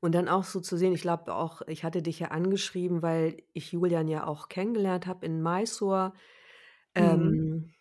Und 0.00 0.14
dann 0.14 0.28
auch 0.28 0.44
so 0.44 0.60
zu 0.60 0.76
sehen 0.76 0.92
ich 0.94 1.02
glaube 1.02 1.34
auch 1.34 1.62
ich 1.68 1.84
hatte 1.84 2.02
dich 2.02 2.18
ja 2.20 2.28
angeschrieben, 2.28 3.02
weil 3.02 3.42
ich 3.54 3.72
Julian 3.72 4.08
ja 4.08 4.26
auch 4.26 4.48
kennengelernt 4.48 5.06
habe 5.06 5.26
in 5.26 5.42
Mysore. 5.42 6.12
Mhm. 6.96 7.38
Ähm, 7.38 7.74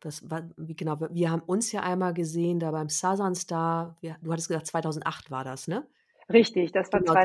das 0.00 0.30
war 0.30 0.50
wie 0.58 0.76
genau 0.76 1.00
wir 1.10 1.30
haben 1.32 1.42
uns 1.42 1.72
ja 1.72 1.82
einmal 1.82 2.14
gesehen 2.14 2.60
da 2.60 2.70
beim 2.72 2.88
Southern 2.90 3.34
Star. 3.36 3.96
Wir 4.02 4.18
du 4.22 4.32
hattest 4.32 4.48
gesagt, 4.48 4.68
2008 4.68 5.30
war 5.32 5.44
das, 5.44 5.68
ne? 5.68 5.88
Richtig, 6.32 6.72
das 6.72 6.92
war 6.92 7.04
Genau. 7.04 7.16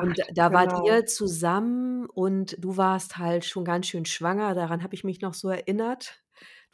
Und 0.00 0.20
2008, 0.20 0.32
da 0.34 0.52
wart 0.54 0.72
genau. 0.72 0.82
ihr 0.82 1.06
zusammen 1.06 2.06
und 2.08 2.56
du 2.64 2.76
warst 2.76 3.18
halt 3.18 3.44
schon 3.44 3.64
ganz 3.64 3.86
schön 3.88 4.04
schwanger, 4.06 4.54
daran 4.54 4.82
habe 4.82 4.94
ich 4.94 5.04
mich 5.04 5.20
noch 5.22 5.34
so 5.34 5.48
erinnert. 5.50 6.22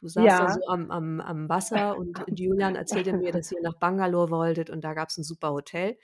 Du 0.01 0.09
saßt 0.09 0.41
da 0.41 0.49
so 0.49 0.61
Ja. 0.61 0.65
am 0.69 0.91
am 0.91 1.21
am 1.21 1.49
Wasser 1.49 1.97
und 1.97 2.25
Julian 2.29 2.77
erzählte 2.77 3.15
mir, 3.15 3.33
dass 3.33 3.53
ihr 3.53 3.61
nach 3.63 3.75
Bangalore 3.79 4.31
wolltet 4.31 4.71
und 4.71 4.83
da 4.85 4.95
gab's 4.95 5.19
'n 5.19 5.25
super 5.25 5.53
Hotel. 5.53 5.99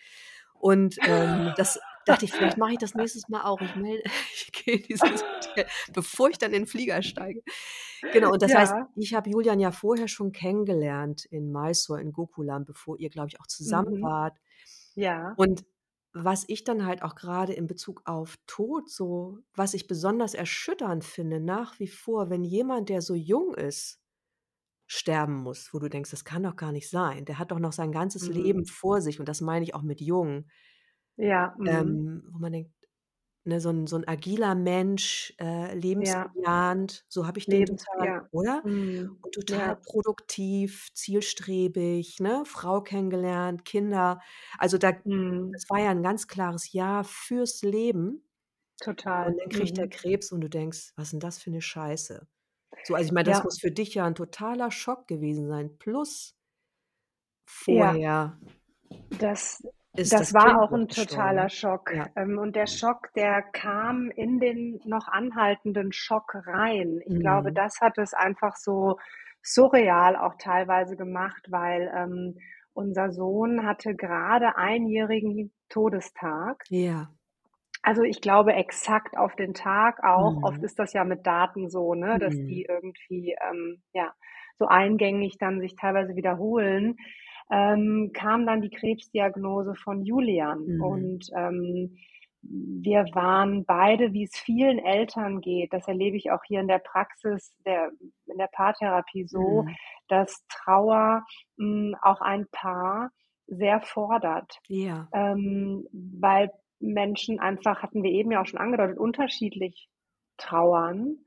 Und, 0.61 1.01
ähm, 1.07 1.55
das 1.57 1.81
dachte 2.05 2.27
ich: 2.27 2.35
„Vielleicht 2.35 2.59
mache 2.59 2.73
ich 2.73 2.79
das 2.79 2.95
nächstes 2.95 3.29
Mal 3.29 3.43
auch. 3.45 3.63
Ich 3.63 3.75
melde 3.77 4.05
ich 4.35 4.53
gehe 4.53 4.77
in 4.77 4.83
dieses 4.85 5.23
Hotel, 5.33 5.67
bevor 5.95 6.31
ich 6.31 6.39
dann 6.39 6.53
in 6.55 6.65
'n 6.65 6.67
Flieger 6.69 7.03
steige.“ 7.03 7.43
Genau, 8.13 8.33
und 8.33 8.43
das 8.43 8.55
heißt, 8.55 8.75
Ja. 8.75 8.91
ich 8.97 9.15
habe 9.15 9.31
Julian 9.31 9.61
ja 9.61 9.71
vorher 9.73 10.09
schon 10.09 10.33
kennengelernt 10.33 11.25
in 11.27 11.53
Mysore, 11.53 12.01
in 12.01 12.13
Gokulam, 12.13 12.65
bevor 12.65 12.99
ihr, 12.99 13.09
glaube 13.11 13.29
ich, 13.29 13.41
auch 13.41 13.47
zusammen 13.47 13.87
Mhm. 13.91 14.03
wart. 14.03 14.39
Ja. 14.97 15.39
Und 15.39 15.65
was 16.13 16.45
ich 16.49 16.65
dann 16.65 16.85
halt 16.87 17.03
auch 17.03 17.15
grade 17.15 17.53
in 17.53 17.67
Bezug 17.69 18.03
auf 18.05 18.37
Tod 18.47 18.91
so 18.91 19.39
was 19.55 19.75
ich 19.75 19.87
besonders 19.87 20.35
erschütternd 20.35 21.05
finde 21.05 21.39
nach 21.41 21.79
wie 21.79 21.87
vor, 21.89 22.31
wenn 22.31 22.43
jemand, 22.45 22.89
der 22.89 23.01
so 23.01 23.15
jung 23.15 23.55
ist, 23.55 24.00
sterben 24.91 25.37
muss, 25.37 25.73
wo 25.73 25.79
du 25.79 25.89
denkst: 25.89 26.11
„Das 26.11 26.25
kann 26.25 26.43
doch 26.43 26.57
gar 26.57 26.73
nicht 26.73 26.91
sein. 26.91 27.25
Der 27.25 27.39
hat 27.39 27.53
doch 27.53 27.61
noch 27.61 27.73
sein 27.73 27.93
ganzes 27.93 28.29
Leben 28.29 28.65
Mhm. 28.65 28.67
vor 28.67 29.01
sich.“ 29.01 29.21
Und 29.21 29.29
das 29.29 29.41
meine 29.41 29.65
ich 29.65 29.75
auch 29.75 29.83
mit 29.83 30.01
jung. 30.01 30.47
Ja, 31.19 31.55
mhm. 31.59 32.01
Ähm, 32.07 32.25
wo 32.33 32.39
man 32.39 32.53
denkt, 32.53 32.73
ne, 33.45 33.61
so 33.61 33.71
'n 33.71 33.87
so 33.87 33.97
'n 33.97 34.09
agiler 34.09 34.55
Mensch, 34.55 35.35
äh, 35.41 35.75
Ja. 35.99 36.37
lebensbejahend, 36.45 37.05
so 37.09 37.27
habe 37.27 37.39
ich 37.39 37.49
den 37.49 37.65
Lebens 37.65 37.67
total 37.67 38.07
ja. 38.07 38.29
oder? 38.31 38.65
Mhm. 38.65 39.19
Und 39.23 39.35
total 39.35 39.61
Ja. 39.67 39.81
produktiv, 39.85 40.91
zielstrebig, 40.95 42.21
ne? 42.21 42.45
Frau 42.47 42.83
kennengelernt, 42.83 43.65
Kinder. 43.67 44.21
Also, 44.59 44.79
da 44.79 44.93
Mhm. 45.05 45.55
das 45.55 45.65
war 45.71 45.81
ja 45.81 45.91
'n 45.93 46.03
ganz 46.03 46.29
klares 46.29 46.73
Ja 46.73 47.03
fürs 47.05 47.63
Leben. 47.63 48.25
Und 49.25 49.35
Total. 49.35 49.39
dann 49.39 49.49
kriegt 49.51 49.79
der 49.79 49.89
Mhm. 49.89 49.91
Krebs 49.91 50.33
und 50.33 50.41
du 50.43 50.49
denkst: 50.51 50.93
„Was 50.97 51.13
'n 51.15 51.21
das 51.21 51.39
für 51.41 51.51
'ne 51.51 51.63
Scheiße?“ 51.63 52.27
So, 52.87 52.95
also, 52.95 53.09
ich 53.09 53.13
meine, 53.13 53.29
das 53.29 53.43
Ja. 53.43 53.45
muss 53.45 53.59
für 53.61 53.71
dich 53.71 53.95
ja 53.95 54.07
'n 54.07 54.15
totaler 54.15 54.71
Schock 54.71 55.07
gewesen 55.07 55.49
sein. 55.49 55.77
Plus 55.79 56.33
Ja. 57.69 58.01
vorher 58.01 58.41
Das 59.19 59.63
ist 59.97 60.21
das 60.21 60.21
das 60.21 60.33
war 60.33 60.39
Kind 60.39 60.63
auch 60.63 60.73
noch 60.73 60.81
'n 60.81 60.93
totaler. 60.93 61.49
Schock. 61.51 61.91
Ja. 61.91 62.15
Ähm, 62.17 62.39
und 62.39 62.55
der 62.57 62.67
Schock, 62.67 63.13
der 63.15 63.43
kam 63.43 64.11
in 64.11 64.39
den 64.41 64.81
noch 64.85 65.09
anhaltenden 65.09 65.93
Schock 65.93 66.33
rein. 66.47 67.01
Ich 67.05 67.19
glaube, 67.19 67.53
Mhm. 67.53 67.53
das 67.53 67.81
hat 67.81 67.99
es 67.99 68.15
einfach 68.15 68.57
so 68.57 68.99
surreal 69.43 70.17
auch 70.17 70.35
teilweise 70.39 70.97
gemacht, 70.97 71.47
weil, 71.51 71.93
ähm, 71.95 72.39
unser 72.73 73.11
Sohn 73.13 73.67
hatte 73.67 73.95
grade 73.97 74.57
einjährigen 74.57 75.53
Todestag. 75.69 76.65
Ja. 76.71 77.11
Also, 77.85 78.03
ich 78.03 78.21
glaube 78.21 78.53
exakt 78.53 79.17
auf 79.17 79.35
den 79.37 79.55
Tag 79.55 80.03
auch. 80.05 80.43
Oft 80.43 80.63
Mhm. 80.63 80.63
ist 80.63 80.79
das 80.79 80.93
ja 80.93 81.05
mit 81.05 81.27
Daten 81.27 81.71
so, 81.71 81.95
ne, 81.95 82.19
dass 82.19 82.43
Mhm. 82.43 82.45
die 82.45 82.67
irgendwie, 82.69 83.35
ähm, 83.49 83.83
ja, 83.95 84.13
so 84.59 84.67
eingängig 84.67 85.39
dann 85.39 85.61
sich 85.61 85.77
teilweise 85.77 86.15
wiederholen. 86.15 86.97
Ähm, 87.51 88.11
kam 88.15 88.47
dann 88.47 88.61
die 88.61 88.71
Krebsdiagnose 88.71 89.75
von 89.75 90.05
Julian 90.05 90.59
Mhm. 90.67 90.77
und, 90.77 91.27
ähm, 91.35 91.97
wir 92.43 93.05
waren 93.13 93.65
beide, 93.67 94.13
wie's 94.15 94.35
vielen 94.39 94.79
Eltern 94.79 95.41
geht, 95.43 95.73
das 95.75 95.87
erlebe 95.89 96.17
ich 96.17 96.31
auch 96.31 96.41
hier 96.47 96.61
in 96.61 96.69
der 96.69 96.79
Praxis 96.79 97.55
der 97.67 97.91
in 98.27 98.39
der 98.39 98.49
Paartherapie 98.51 99.27
so, 99.27 99.65
Mhm. 99.65 99.77
dass 100.09 100.47
Trauer, 100.49 101.23
hm, 101.59 101.95
auch 102.03 102.21
ein 102.23 102.47
Paar 102.51 103.11
sehr 103.47 103.81
fordert. 103.83 104.59
Ja. 104.69 105.13
Ähm, 105.13 105.87
weil 105.93 106.51
Menschen 106.81 107.41
einfach, 107.41 107.83
hatten 107.83 108.03
wir 108.03 108.11
eben 108.13 108.33
ja 108.33 108.43
auch 108.43 108.47
schon 108.47 108.61
angedeutet, 108.61 108.99
unterschiedlich 108.99 109.89
trauern 110.39 111.19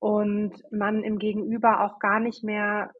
und 0.00 0.62
man 0.72 1.04
im 1.04 1.18
Gegenüber 1.18 1.82
auch 1.84 1.98
gar 2.00 2.20
nicht 2.20 2.44
mehr 2.44 2.92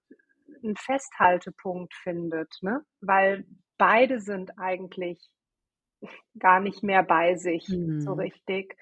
'n 0.64 0.76
Festhaltepunkt 0.76 1.94
findet, 1.94 2.52
ne? 2.62 2.82
Weil 3.00 3.44
beide 3.78 4.20
sind 4.20 4.58
eigentlich 4.58 5.20
gar 6.38 6.60
nicht 6.60 6.82
mehr 6.82 7.02
bei 7.02 7.34
sich 7.36 7.80
so 7.98 8.12
Mhm. 8.12 8.14
richtig. 8.14 8.76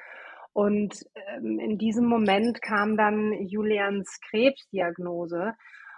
Und, 0.52 0.94
ähm, 1.14 1.58
in 1.58 1.78
diesem 1.78 2.06
Moment 2.06 2.62
kam 2.62 2.96
dann 2.96 3.32
Julians 3.46 4.18
Krebsdiagnose 4.30 5.54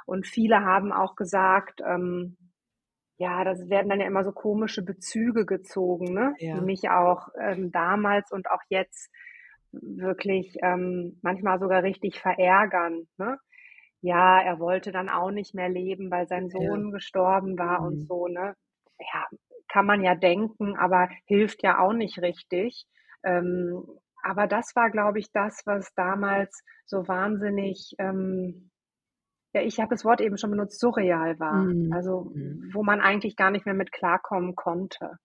und 0.07 0.27
viele 0.27 0.61
haben 0.65 0.93
auch 0.93 1.17
gesagt, 1.17 1.81
ähm 1.87 2.37
ja, 3.21 3.45
das 3.45 3.69
werden 3.71 3.91
dann 3.91 4.01
ja 4.01 4.07
immer 4.07 4.25
so 4.25 4.33
komische 4.33 4.83
Bezüge 4.85 5.47
gezogen, 5.47 6.15
ne, 6.15 6.37
die 6.53 6.61
Ja. 6.61 6.63
mich 6.63 6.89
auch, 6.91 7.29
ähm, 7.41 7.71
damals 7.73 8.33
und 8.33 8.51
auch 8.51 8.63
jetzt 8.71 9.11
wirklich, 9.73 10.57
ähm, 10.63 11.19
manchmal 11.23 11.61
sogar 11.61 11.83
richtig 11.85 12.21
verärgern, 12.21 13.09
ne? 13.19 13.39
Ja, 14.03 14.41
er 14.43 14.59
wollte 14.61 14.93
dann 14.93 15.11
auch 15.11 15.31
nicht 15.31 15.55
mehr 15.55 15.69
leben, 15.69 16.11
weil 16.11 16.27
sein 16.29 16.51
Ja. 16.59 16.71
Sohn 16.71 16.93
gestorben 16.93 17.59
war 17.59 17.85
und 17.87 18.01
Mhm. 18.01 18.09
so, 18.09 18.29
ne? 18.29 18.55
Ja, 19.15 19.27
kann 19.69 19.87
man 19.87 20.03
ja 20.05 20.15
denken, 20.15 20.77
aber 20.79 21.09
hilft 21.27 21.63
ja 21.63 21.79
auch 21.81 21.93
nicht 21.93 22.21
richtig. 22.23 22.87
Ähm, 23.25 23.85
aber 24.23 24.47
das 24.47 24.75
war, 24.77 24.91
glaube 24.91 25.19
ich, 25.21 25.33
das, 25.33 25.63
was 25.67 25.93
damals 25.95 26.63
so 26.87 27.07
wahnsinnig, 27.09 27.95
ähm, 27.99 28.71
ja, 29.53 29.63
ich 29.63 29.79
habe 29.81 29.91
das 29.91 30.05
Wort 30.05 30.21
eben 30.21 30.37
schon 30.39 30.51
benutzt, 30.51 30.79
surreal 30.81 31.39
war. 31.41 31.65
Mhm. 31.65 31.93
Also, 31.93 32.31
Mhm. 32.35 32.71
wo 32.75 32.83
man 32.83 33.01
eigentlich 33.01 33.37
gar 33.37 33.51
nicht 33.51 33.67
mehr 33.67 33.75
mit 33.75 33.93
klarkommen 33.93 34.55
konnte. 34.57 35.19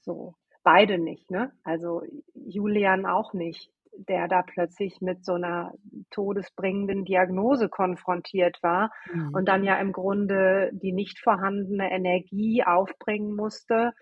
So. 0.00 0.34
Beide 0.62 0.98
nicht, 0.98 1.30
ne? 1.30 1.52
Also 1.62 2.02
Julian 2.34 3.06
auch 3.06 3.32
nicht, 3.34 3.70
der 4.08 4.26
da 4.28 4.42
plötzlich 4.42 5.00
mit 5.00 5.24
so 5.24 5.34
einer 5.34 5.72
todesbringenden 6.10 7.04
Diagnose 7.04 7.68
konfrontiert 7.68 8.58
war 8.62 8.90
Mhm. 9.12 9.30
und 9.32 9.48
dann 9.48 9.62
ja 9.64 9.76
im 9.76 9.92
Grunde 9.92 10.70
die 10.72 10.92
nicht 10.92 11.20
vorhandene 11.20 11.90
Energie 11.92 12.64
aufbringen 12.64 13.34
musste, 13.36 13.92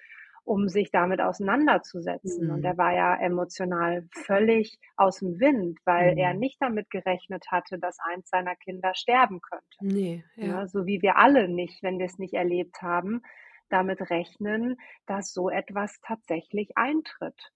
um 0.45 0.69
sich 0.69 0.91
damit 0.91 1.21
auseinanderzusetzen. 1.21 2.51
Und 2.51 2.63
Mhm. 2.63 2.65
er 2.65 2.79
war 2.79 2.95
ja 2.95 3.17
emotional 3.17 4.07
völlig 4.13 4.79
aus 4.97 5.19
dem 5.21 5.41
Wind, 5.41 5.79
weil 5.85 6.15
er 6.17 6.35
Mhm. 6.35 6.39
nicht 6.39 6.59
damit 6.61 6.91
gerechnet 6.91 7.47
hatte, 7.51 7.79
dass 7.79 7.99
eins 8.01 8.29
seiner 8.31 8.57
Kinder 8.57 8.95
sterben 8.95 9.41
könnte. 9.41 9.79
Ne, 9.81 10.25
ja. 10.37 10.61
Ne? 10.61 10.69
So 10.69 10.87
wie 10.87 11.03
wir 11.03 11.17
alle 11.19 11.49
nicht, 11.49 11.83
wenn 11.83 11.99
wir 11.99 12.07
es 12.07 12.19
nicht 12.19 12.35
erlebt 12.35 12.83
haben, 12.83 13.23
damit 13.71 14.11
rechnen, 14.11 14.77
dass 15.07 15.33
so 15.33 15.51
etwas 15.51 16.01
tatsächlich 16.03 16.77
eintritt. 16.77 17.53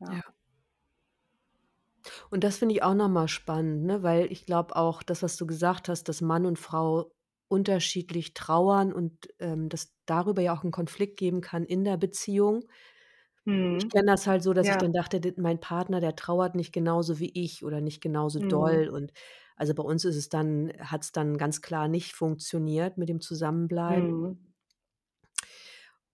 Ja. 0.00 0.08
Ja. 0.08 0.22
Und 2.30 2.44
das 2.44 2.56
finde 2.58 2.74
ich 2.74 2.82
auch 2.82 2.94
noch 2.94 3.08
mal 3.08 3.28
spannend, 3.28 3.84
ne, 3.84 4.02
weil 4.02 4.30
ich 4.32 4.46
glaube 4.46 4.74
auch, 4.76 5.02
das, 5.02 5.22
was 5.22 5.36
du 5.36 5.46
gesagt 5.46 5.88
hast, 5.88 6.08
dass 6.08 6.20
Mann 6.20 6.46
und 6.46 6.58
Frau 6.58 7.12
unterschiedlich 7.52 8.34
trauern 8.34 8.92
und, 8.94 9.28
ähm, 9.40 9.68
dass 9.70 9.94
darüber 10.06 10.42
ja 10.42 10.54
auch 10.56 10.64
'n 10.64 10.72
Konflikt 10.72 11.18
geben 11.18 11.42
kann 11.42 11.64
in 11.66 11.84
der 11.84 11.98
Beziehung. 11.98 12.64
Ich 13.74 13.88
Mhm. 13.88 13.90
kenne 13.90 14.06
das 14.06 14.26
halt 14.26 14.42
so, 14.42 14.52
dass 14.52 14.68
ich 14.68 14.76
Ja. 14.76 14.78
dann 14.78 14.92
dachte, 14.92 15.20
mein 15.38 15.58
Partner, 15.60 16.00
der 16.00 16.14
trauert 16.14 16.54
nicht 16.54 16.72
genauso 16.72 17.18
wie 17.18 17.30
ich 17.34 17.64
oder 17.64 17.80
nicht 17.80 18.00
genauso 18.02 18.40
doll 18.40 18.88
Mhm. 18.88 18.92
und 18.92 19.12
also, 19.56 19.74
bei 19.74 19.82
uns 19.82 20.04
ist 20.04 20.16
es 20.16 20.28
dann 20.28 20.72
hat's 20.80 21.12
dann 21.12 21.38
ganz 21.38 21.60
klar 21.62 21.86
nicht 21.88 22.14
funktioniert 22.14 22.98
mit 22.98 23.08
dem 23.08 23.20
Zusammenbleiben. 23.20 24.22
Mhm. 24.22 24.52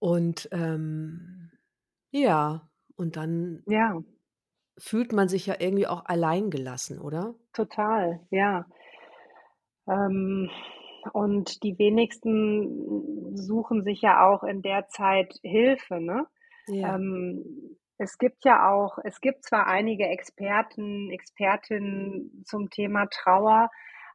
Und, 0.01 0.47
ähm, 0.53 1.51
ja, 2.11 2.71
und 2.95 3.15
dann 3.17 3.65
Ja. 3.67 4.01
fühlt 4.77 5.13
man 5.13 5.29
sich 5.29 5.45
ja 5.47 5.55
irgendwie 5.59 5.87
auch 5.87 6.05
alleingelassen, 6.05 6.99
oder? 6.99 7.35
Total, 7.55 8.19
ja. 8.31 8.65
Ähm, 9.87 10.49
und 11.13 11.63
die 11.63 11.77
wenigsten 11.79 13.35
suchen 13.37 13.83
sich 13.83 14.01
ja 14.01 14.25
auch 14.27 14.43
in 14.43 14.61
der 14.61 14.87
Zeit 14.89 15.33
Hilfe, 15.43 15.99
ne? 16.01 16.27
Ja. 16.67 16.95
Ähm, 16.95 17.77
es 17.97 18.17
gibt 18.17 18.45
ja 18.45 18.69
auch 18.71 18.97
es 19.03 19.19
gibt 19.21 19.43
zwar 19.45 19.67
einige 19.67 20.07
Experten, 20.07 21.11
Expertinnen 21.11 22.43
zum 22.45 22.69
Thema 22.69 23.07
Trauer, 23.07 23.69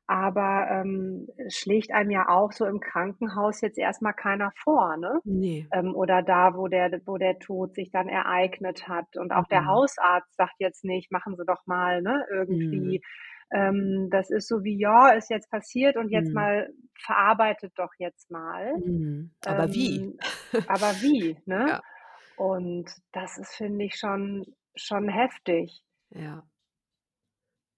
aber, 0.06 0.68
ähm, 0.70 1.28
schlägt 1.48 1.92
einem 1.92 2.10
ja 2.10 2.28
auch 2.28 2.52
so 2.52 2.66
im 2.66 2.80
Krankenhaus 2.80 3.60
jetzt 3.62 3.78
erst 3.78 4.02
mal 4.02 4.12
keiner 4.14 4.52
vor, 4.62 4.96
ne? 4.98 5.20
Ne. 5.24 5.72
Ähm, 5.72 5.94
oder 5.94 6.22
da, 6.22 6.54
wo 6.56 6.68
der 6.68 7.00
wo 7.06 7.18
der 7.18 7.38
Tod 7.38 7.74
sich 7.74 7.90
dann 7.90 8.08
ereignet 8.08 8.88
hat. 8.88 9.16
Und 9.16 9.32
auch 9.32 9.46
der 9.48 9.66
Mhm. 9.66 9.66
Hausarzt 9.66 10.34
sagt 10.36 10.54
jetzt 10.58 10.84
nicht: 10.84 11.10
„Machen 11.12 11.36
Sie 11.36 11.44
doch 11.46 11.66
mal“, 11.66 12.02
ne, 12.02 12.24
Mhm. 12.48 12.98
Ähm, 13.52 14.08
das 14.10 14.30
ist 14.30 14.48
so 14.48 14.64
wie: 14.64 14.78
„Ja, 14.78 15.10
ist 15.12 15.30
jetzt 15.30 15.50
passiert 15.50 15.96
und 15.96 16.10
jetzt 16.10 16.32
Mhm. 16.32 16.34
mal 16.34 16.70
verarbeitet 17.04 17.72
doch 17.76 17.90
jetzt 17.98 18.30
mal.“ 18.30 18.74
Mhm. 18.74 19.30
Aber 19.44 19.72
wie? 19.72 20.06
Ähm, 20.06 20.20
aber 20.66 21.00
wie, 21.00 21.40
ne? 21.46 21.74
Ja. 21.74 21.82
Und 22.36 22.90
das 23.12 23.38
ist, 23.38 23.54
finde 23.56 23.84
ich, 23.86 23.96
schon 23.98 24.44
schon 24.76 25.08
heftig. 25.08 25.82
Ja. 26.10 26.46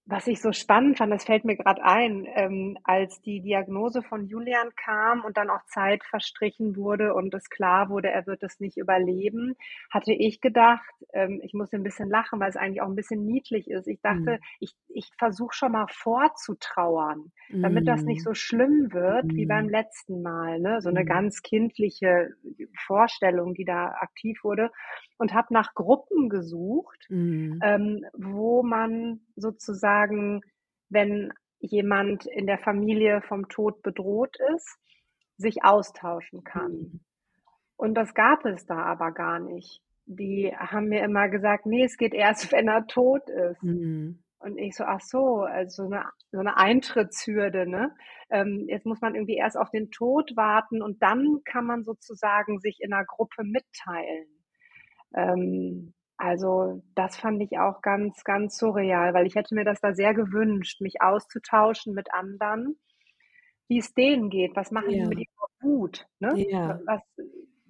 Was 0.08 0.28
ich 0.28 0.40
so 0.40 0.52
spannend 0.52 0.98
fand, 0.98 1.12
das 1.12 1.24
fällt 1.24 1.44
mir 1.44 1.56
grad 1.56 1.80
ein, 1.82 2.28
ähm, 2.36 2.78
als 2.84 3.20
die 3.22 3.40
Diagnose 3.40 4.02
von 4.04 4.28
Julian 4.28 4.70
kam 4.76 5.24
und 5.24 5.36
dann 5.36 5.50
auch 5.50 5.64
Zeit 5.66 6.04
verstrichen 6.04 6.76
wurde 6.76 7.12
und 7.12 7.34
es 7.34 7.50
klar 7.50 7.88
wurde, 7.90 8.08
er 8.10 8.24
wird 8.24 8.44
es 8.44 8.60
nicht 8.60 8.76
überleben, 8.76 9.56
hatte 9.90 10.12
ich 10.12 10.40
gedacht 10.40 10.84
ähm, 11.12 11.40
ich 11.42 11.54
musste 11.54 11.74
'n 11.76 11.82
bisschen 11.82 12.08
lachen, 12.08 12.38
weil's 12.38 12.54
eigentlich 12.56 12.82
auch 12.82 12.86
'n 12.88 12.94
bisschen 12.94 13.24
niedlich 13.26 13.68
ist. 13.68 13.88
Ich 13.88 14.00
dachte, 14.00 14.38
Mhm. 14.38 14.44
ich 14.60 14.76
ich 14.88 15.10
versuche 15.18 15.54
schon 15.56 15.72
mal 15.72 15.86
vorzutrauern, 15.90 17.32
damit 17.60 17.88
das 17.88 18.06
nicht 18.06 18.22
Mhm. 18.22 18.22
so 18.22 18.32
schlimm 18.32 18.92
wird 18.92 19.32
wie 19.34 19.46
beim 19.46 19.68
Mhm. 19.68 19.68
letzten 19.68 20.22
Mal, 20.22 20.60
ne? 20.60 20.80
So 20.82 20.90
'ne 20.92 21.04
Mhm. 21.04 21.04
ganz 21.04 21.42
kindliche 21.42 22.28
Vorstellung, 22.86 23.54
die 23.54 23.64
da 23.64 23.86
aktiv 24.00 24.38
wurde 24.44 24.70
und 25.18 25.34
habe 25.34 25.52
nach 25.52 25.74
Gruppen 25.74 26.28
gesucht, 26.28 27.08
Mhm. 27.10 27.62
ähm, 27.62 28.04
wo 28.12 28.62
man 28.62 29.20
sozusagen, 29.34 29.95
wenn 30.90 31.32
jemand 31.60 32.26
in 32.26 32.46
der 32.46 32.58
Familie 32.58 33.22
vom 33.22 33.48
Tod 33.48 33.82
bedroht 33.82 34.36
ist, 34.56 34.78
sich 35.36 35.64
austauschen 35.64 36.44
kann. 36.44 36.72
Mhm. 36.72 37.00
Und 37.76 37.94
das 37.94 38.14
gab 38.14 38.44
es 38.46 38.66
da 38.66 38.76
aber 38.84 39.12
gar 39.12 39.38
nicht. 39.40 39.82
Die 40.06 40.52
haben 40.56 40.88
mir 40.88 41.04
immer 41.04 41.28
gesagt: 41.28 41.66
„Ne, 41.66 41.84
es 41.84 41.96
geht 41.98 42.14
erst, 42.14 42.52
wenn 42.52 42.68
er 42.68 42.86
tot 42.86 43.28
ist.“ 43.30 43.62
Mhm. 43.62 44.22
Und 44.40 44.58
ich 44.58 44.74
so: 44.76 44.84
„Ach 44.84 45.00
so, 45.00 45.42
also 45.42 45.84
so 45.84 45.88
'ne 45.90 46.04
so 46.32 46.42
'ne 46.42 46.56
Eintrittshürde, 46.56 47.68
ne? 47.68 47.94
Ähm, 48.30 48.66
jetzt 48.68 48.86
muss 48.86 49.00
man 49.02 49.14
irgendwie 49.14 49.36
erst 49.36 49.56
auf 49.58 49.70
den 49.70 49.90
Tod 49.90 50.32
warten 50.36 50.82
und 50.82 51.02
dann 51.02 51.40
kann 51.44 51.66
man 51.66 51.84
sozusagen 51.84 52.60
sich 52.60 52.78
in 52.80 52.90
'ner 52.90 53.04
Gruppe 53.06 53.44
mitteilen.“ 53.44 54.28
Ähm, 55.16 55.94
also, 56.18 56.82
das 56.94 57.16
fand 57.18 57.42
ich 57.42 57.58
auch 57.58 57.82
ganz, 57.82 58.24
ganz 58.24 58.58
surreal, 58.58 59.14
weil 59.14 59.26
ich 59.26 59.34
hätte 59.36 59.54
mir 59.54 59.64
das 59.64 59.80
da 59.80 59.94
sehr 59.94 60.14
gewünscht, 60.14 60.80
mich 60.80 61.02
auszutauschen 61.02 61.94
mit 61.94 62.12
anderen, 62.14 62.78
wie's 63.68 63.94
denen 63.94 64.30
geht. 64.30 64.56
Was 64.56 64.70
machen 64.72 64.98
die 64.98 65.06
mit 65.06 65.18
Ja. 65.18 65.20
ihrer 65.20 65.48
Wut, 65.62 66.06
ne? 66.20 66.40
Ja. 66.50 66.80
was 66.86 67.02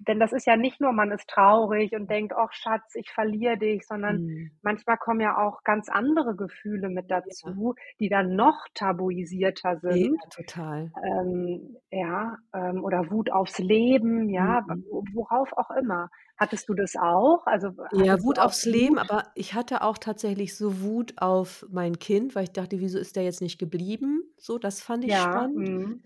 denn 0.07 0.19
das 0.19 0.33
ist 0.33 0.45
ja 0.47 0.57
nicht 0.57 0.81
nur, 0.81 0.93
man 0.93 1.11
ist 1.11 1.27
traurig 1.29 1.93
und 1.93 2.09
denkt: 2.09 2.33
„Och 2.35 2.53
Schatz, 2.53 2.95
ich 2.95 3.11
verliere 3.11 3.57
dich“, 3.57 3.85
sondern 3.87 4.21
Mhm. 4.21 4.57
manchmal 4.61 4.97
kommen 4.97 5.21
ja 5.21 5.37
auch 5.37 5.63
ganz 5.63 5.89
andere 5.89 6.35
Gefühle 6.35 6.89
mit 6.89 7.11
Ja. 7.25 7.57
dazu, 7.57 7.75
die 7.99 8.09
dann 8.09 8.35
noch 8.35 8.65
tabuisierter 8.73 9.79
Ja, 9.85 10.07
sind. 10.07 10.21
total. 10.29 10.91
Ähm, 11.03 11.77
ja, 11.91 12.37
ähm, 12.53 12.83
oder 12.83 13.11
Wut 13.11 13.31
aufs 13.31 13.59
Leben, 13.59 14.29
ja, 14.29 14.65
Mhm. 14.65 14.87
wo 14.89 15.03
worauf 15.13 15.53
auch 15.53 15.71
immer. 15.71 16.09
Hattest 16.37 16.69
du 16.69 16.73
das 16.75 16.95
auch? 16.95 17.45
Also, 17.47 17.73
Ja, 17.91 18.21
Wut 18.21 18.37
aufs 18.39 18.65
Leben, 18.65 18.97
Wut? 18.97 18.99
aber 18.99 19.31
ich 19.35 19.53
hatte 19.53 19.81
auch 19.81 19.97
tatsächlich 19.97 20.57
so 20.57 20.81
Wut 20.81 21.13
auf 21.21 21.65
mein 21.69 21.99
Kind, 21.99 22.35
weil 22.35 22.43
ich 22.43 22.51
dachte: 22.51 22.79
„Wieso 22.81 22.99
ist 22.99 23.15
der 23.15 23.23
jetzt 23.23 23.39
nicht 23.41 23.59
geblieben?“ 23.59 24.23
So, 24.37 24.57
das 24.57 24.81
fand 24.81 25.05
ich 25.05 25.15
Ja, 25.15 25.21
spannend. 25.21 25.53
mhm. 25.53 26.03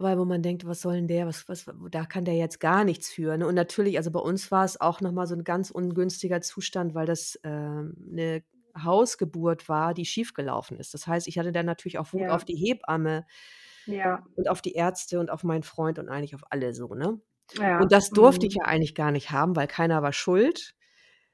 Weil 0.00 0.18
wo 0.18 0.24
man 0.26 0.42
denkt: 0.42 0.66
„Was 0.66 0.82
soll 0.82 0.96
'n 0.96 1.08
der? 1.08 1.26
Was 1.26 1.48
was 1.48 1.64
da 1.90 2.04
kann 2.04 2.24
der 2.26 2.34
jetzt 2.34 2.60
gar 2.60 2.84
nichts 2.84 3.08
für“, 3.10 3.36
ne? 3.38 3.46
Und 3.46 3.54
natürlich 3.54 3.96
also, 3.96 4.10
bei 4.10 4.20
uns 4.20 4.50
war's 4.50 4.78
auch 4.80 5.00
noch 5.00 5.12
mal 5.12 5.26
so 5.26 5.34
'n 5.34 5.42
ganz 5.44 5.70
ungünstiger 5.70 6.42
Zustand, 6.42 6.94
weil 6.94 7.06
das, 7.06 7.38
ähm, 7.44 7.94
'ne 7.98 8.42
Hausgeburt 8.78 9.70
war, 9.70 9.94
die 9.94 10.04
schiefgelaufen 10.04 10.76
ist. 10.78 10.92
Das 10.92 11.06
heißt, 11.06 11.26
ich 11.28 11.38
hatte 11.38 11.50
dann 11.52 11.64
natürlich 11.64 11.96
auch 11.98 12.12
Wut 12.12 12.28
auf 12.30 12.44
Ja. 12.44 12.44
die 12.44 12.56
Hebamme 12.56 13.24
Ja. 13.86 14.26
und 14.36 14.48
auf 14.50 14.60
die 14.62 14.74
Ärzte 14.74 15.18
und 15.18 15.30
auf 15.30 15.44
meinen 15.44 15.62
Freund 15.62 15.98
und 15.98 16.08
eigentlich 16.10 16.34
auf 16.34 16.42
alle 16.50 16.74
so, 16.74 16.94
ne? 16.94 17.20
Und 17.78 17.92
Ja, 17.92 17.92
das 17.92 18.12
durfte 18.12 18.46
ich 18.46 18.54
mhm. 18.54 18.60
ja 18.60 18.64
eigentlich 18.66 18.94
gar 18.94 19.12
nicht 19.12 19.30
haben, 19.32 19.56
weil 19.56 19.68
keiner 19.68 20.02
war 20.02 20.12
schuld. 20.12 20.74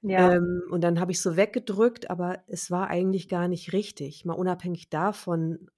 Ja. 0.03 0.33
Ähm, 0.33 0.63
und 0.71 0.83
dann 0.85 1.01
habe 1.01 1.13
ich's 1.13 1.23
so 1.25 1.37
weggedrückt, 1.37 2.11
aber 2.11 2.45
es 2.49 2.71
war 2.73 2.89
eigentlich 2.91 3.29
gar 3.29 3.49
nicht 3.49 3.73
richtig. 3.75 4.25
Mal 4.27 4.35
unabhängig 4.35 4.91
davon 4.91 5.69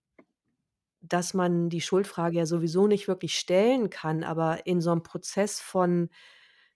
dass 1.09 1.35
man 1.35 1.71
die 1.71 1.81
Schuldfrage 1.83 2.39
ja 2.39 2.47
sowieso 2.47 2.87
nicht 2.89 3.09
wirklich 3.09 3.39
stellen 3.39 3.91
kann, 3.91 4.25
aber 4.25 4.67
in 4.67 4.81
so 4.83 4.91
'nem 4.95 5.03
Prozess 5.05 5.61
von 5.61 6.11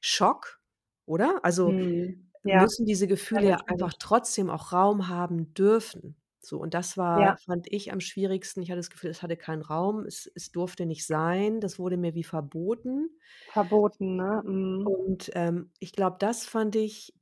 Schock, 0.00 0.60
oder? 1.06 1.40
Also, 1.44 1.76
Mhm. 1.76 2.30
Ja. 2.44 2.68
müssen 2.68 2.86
diese 2.86 3.06
Gefühle 3.08 3.48
ja 3.48 3.58
einfach 3.68 3.94
trotzdem 4.00 4.50
auch 4.50 4.72
Raum 4.72 5.08
haben 5.08 5.54
dürfen. 5.54 6.16
So, 6.40 6.58
und 6.60 6.74
das 6.74 6.96
war 6.98 7.14
Ja. 7.14 7.38
fand 7.46 7.66
ich 7.72 7.92
am 7.92 8.00
schwierigsten. 8.00 8.62
Ich 8.62 8.70
hatte 8.70 8.78
das 8.80 8.90
Gefühl, 8.90 9.10
es 9.10 9.22
hatte 9.22 9.36
keinen 9.38 9.62
Raum. 9.62 10.06
Es 10.06 10.30
es 10.36 10.52
durfte 10.52 10.86
nicht 10.86 11.06
sein. 11.06 11.60
Das 11.60 11.78
wurde 11.80 11.96
mir 11.98 12.14
wie 12.14 12.24
verboten. 12.24 13.10
Verboten, 13.52 14.16
ne? 14.16 14.42
Mhm. 14.44 14.98
Und, 15.06 15.30
ähm, 15.34 15.72
ich 15.80 15.92
glaube, 15.92 16.16
das 16.18 16.46
fand 16.46 16.76
ich 16.76 17.14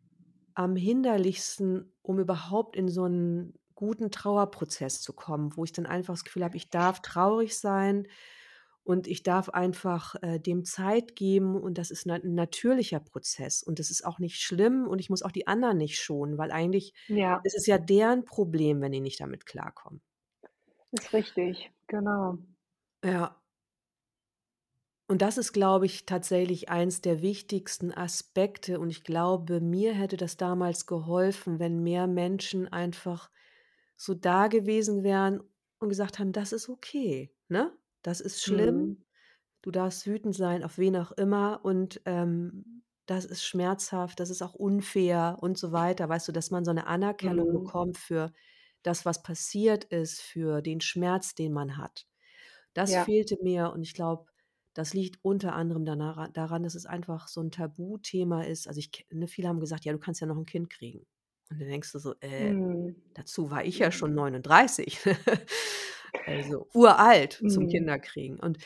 am 0.54 0.76
hinderlichsten, 0.76 1.94
um 2.02 2.18
überhaupt 2.20 2.76
in 2.76 2.88
so 2.88 3.04
'n 3.06 3.54
guten 3.76 4.10
Trauerprozess 4.12 5.02
zu 5.02 5.14
kommen, 5.14 5.56
wo 5.56 5.64
ich 5.64 5.72
dann 5.72 5.86
einfach 5.86 6.14
das 6.14 6.24
Gefühl 6.24 6.44
habe, 6.44 6.56
ich 6.58 6.70
darf 6.70 7.02
traurig 7.02 7.58
sein 7.58 8.08
und 8.84 9.06
ich 9.08 9.22
darf 9.24 9.50
einfach, 9.50 10.16
äh, 10.22 10.40
dem 10.40 10.64
Zeit 10.64 11.16
geben 11.16 11.56
und 11.60 11.78
das 11.78 11.90
ist 11.92 12.06
'ne 12.06 12.16
'n 12.22 12.34
natürlicher 12.36 13.00
Prozess 13.00 13.62
und 13.62 13.78
das 13.80 13.90
ist 13.90 14.04
auch 14.06 14.18
nicht 14.20 14.40
schlimm 14.42 14.86
und 14.88 15.00
ich 15.00 15.10
muss 15.10 15.22
auch 15.22 15.32
die 15.32 15.46
anderen 15.48 15.78
nicht 15.78 16.00
schonen, 16.00 16.38
weil 16.38 16.52
eigentlich 16.52 16.94
Ja. 17.08 17.44
ist 17.44 17.56
es 17.56 17.66
ja 17.66 17.78
deren 17.78 18.24
Problem, 18.26 18.80
wenn 18.82 18.92
die 18.92 19.00
nicht 19.02 19.20
damit 19.20 19.46
klarkommen. 19.46 20.00
Ist 20.92 21.12
richtig, 21.12 21.72
genau. 21.88 22.38
Ja. 23.02 23.42
Und 25.10 25.22
das 25.22 25.38
ist, 25.38 25.52
glaube 25.52 25.86
ich, 25.86 26.04
tatsächlich 26.04 26.68
eins 26.68 27.00
der 27.00 27.22
wichtigsten 27.22 27.92
Aspekte. 27.92 28.80
Und 28.80 28.90
ich 28.90 29.04
glaube, 29.04 29.60
mir 29.60 29.94
hätte 29.94 30.16
das 30.16 30.36
damals 30.36 30.86
geholfen, 30.86 31.60
wenn 31.60 31.82
mehr 31.84 32.08
Menschen 32.08 32.66
einfach 32.66 33.30
so 33.96 34.14
da 34.14 34.48
gewesen 34.48 35.02
wären 35.04 35.42
und 35.80 35.88
gesagt 35.90 36.18
haben: 36.18 36.32
„Das 36.32 36.52
ist 36.52 36.68
okay, 36.68 37.34
ne? 37.48 37.76
Das 38.02 38.20
ist 38.20 38.42
schlimm. 38.44 38.74
Mhm. 38.74 38.96
Du 39.62 39.70
darfst 39.72 40.06
wütend 40.06 40.34
sein, 40.36 40.64
auf 40.64 40.78
wen 40.78 40.96
auch 40.96 41.12
immer 41.12 41.60
und, 41.64 42.00
ähm, 42.06 42.84
das 43.06 43.24
ist 43.26 43.44
schmerzhaft, 43.44 44.20
das 44.20 44.30
ist 44.30 44.42
auch 44.42 44.54
unfair“ 44.54 45.38
und 45.42 45.58
so 45.58 45.72
weiter. 45.72 46.08
Weißt 46.08 46.28
du, 46.28 46.32
dass 46.32 46.50
man 46.52 46.64
so 46.66 46.72
'ne 46.72 46.86
Anerkennung 46.88 47.52
Mhm. 47.52 47.52
bekommt 47.52 47.98
für 47.98 48.32
das, 48.84 49.04
was 49.06 49.22
passiert 49.24 49.84
ist, 49.86 50.22
für 50.22 50.62
den 50.62 50.80
Schmerz, 50.82 51.34
den 51.36 51.52
man 51.52 51.76
hat. 51.78 52.06
Das 52.74 52.96
Ja. 52.96 53.06
fehlte 53.06 53.38
mir 53.42 53.72
und 53.72 53.82
ich 53.82 53.94
glaube, 53.94 54.26
das 54.74 54.94
liegt 54.94 55.18
unter 55.24 55.54
anderem 55.56 55.84
danara 55.86 56.28
daran, 56.28 56.62
dass 56.64 56.74
es 56.76 56.86
einfach 56.86 57.28
so 57.28 57.40
'n 57.42 57.50
Tabuthema 57.52 58.42
ist. 58.44 58.68
Also, 58.68 58.80
ich 58.80 59.06
ne, 59.12 59.28
viele 59.28 59.48
haben 59.48 59.60
gesagt: 59.60 59.84
„Ja, 59.86 59.92
du 59.94 59.98
kannst 60.00 60.20
ja 60.22 60.26
noch 60.28 60.38
'n 60.38 60.46
Kind 60.46 60.70
kriegen.“ 60.70 61.06
Und 61.50 61.60
dann 61.60 61.68
denkst 61.68 61.92
du 61.92 61.98
so: 61.98 62.14
„Äh, 62.20 62.56
Mhm. 62.56 62.94
dazu 63.14 63.50
war 63.50 63.64
ich 63.64 63.78
ja 63.80 63.92
schon 63.92 64.14
39.“ 64.14 65.00
Also, 66.26 66.68
uralt 66.74 67.44
zum 67.48 67.66
Mhm. 67.66 67.68
Kinderkriegen. 67.68 68.40
Und, 68.40 68.58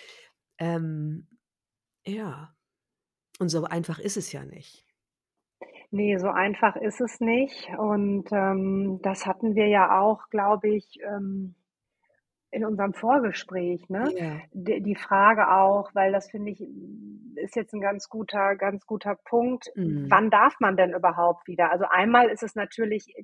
ähm, 0.59 1.29
ja, 2.07 2.57
und 3.41 3.51
so 3.51 3.65
einfach 3.65 3.99
ist 4.01 4.17
es 4.19 4.33
ja 4.33 4.45
nicht. 4.47 4.87
Ne, 5.91 6.19
so 6.19 6.29
einfach 6.29 6.77
ist 6.77 7.01
es 7.01 7.21
nicht. 7.21 7.69
Und, 7.79 8.27
ähm, 8.33 9.01
das 9.03 9.27
hatten 9.27 9.55
wir 9.55 9.67
ja 9.69 10.01
auch, 10.01 10.29
glaube 10.31 10.69
ich, 10.69 11.01
ähm, 11.03 11.55
in 12.53 12.65
unserem 12.65 12.95
Vorgespräch, 12.95 13.89
ne? 13.89 14.13
Ja. 14.13 14.51
D 14.53 14.81
die 14.81 14.97
Frage 14.97 15.51
auch, 15.53 15.91
weil 15.95 16.13
das 16.13 16.31
finde 16.31 16.53
ich, 16.53 16.61
ist 17.37 17.57
jetzt 17.57 17.75
'n 17.75 17.81
ganz 17.81 18.09
guter 18.09 18.57
ganz 18.57 18.87
guter 18.87 19.17
Punkt. 19.25 19.69
Mhm. 19.77 20.11
Wann 20.11 20.31
darf 20.31 20.55
man 20.61 20.77
denn 20.77 20.93
überhaupt 20.95 21.47
wieder? 21.49 21.71
Also, 21.71 21.85
einmal 21.89 22.29
ist 22.31 22.43
es 22.43 22.55
natürlich 22.57 23.15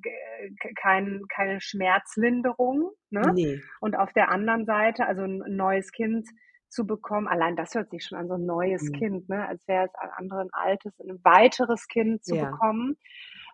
k 0.60 0.72
kein 0.76 1.22
keine 1.28 1.60
Schmerzlinderung, 1.60 2.90
ne? 3.10 3.34
Ne. 3.34 3.66
Und 3.80 3.96
auf 3.98 4.12
der 4.12 4.30
anderen 4.30 4.64
Seite 4.66 5.06
also 5.06 5.22
'n 5.22 5.42
'n 5.42 5.56
neues 5.56 5.92
Kind 5.92 6.28
zu 6.68 6.86
bekommen 6.86 7.28
allein 7.28 7.56
das 7.56 7.74
hört 7.74 7.90
sich 7.90 8.04
schon 8.04 8.18
an, 8.18 8.28
so 8.28 8.34
'n 8.34 8.46
neues 8.46 8.90
Mhm. 8.90 8.92
Kind, 8.92 9.28
ne, 9.28 9.46
als 9.48 9.66
wäre 9.68 9.86
es 9.86 9.94
ein 9.96 10.10
andere 10.16 10.42
'n 10.42 10.50
altes 10.52 10.98
'n 11.00 11.20
weiteres 11.24 11.88
Kind 11.88 12.24
zu 12.24 12.38
Ja. 12.38 12.38
bekommen. 12.38 12.96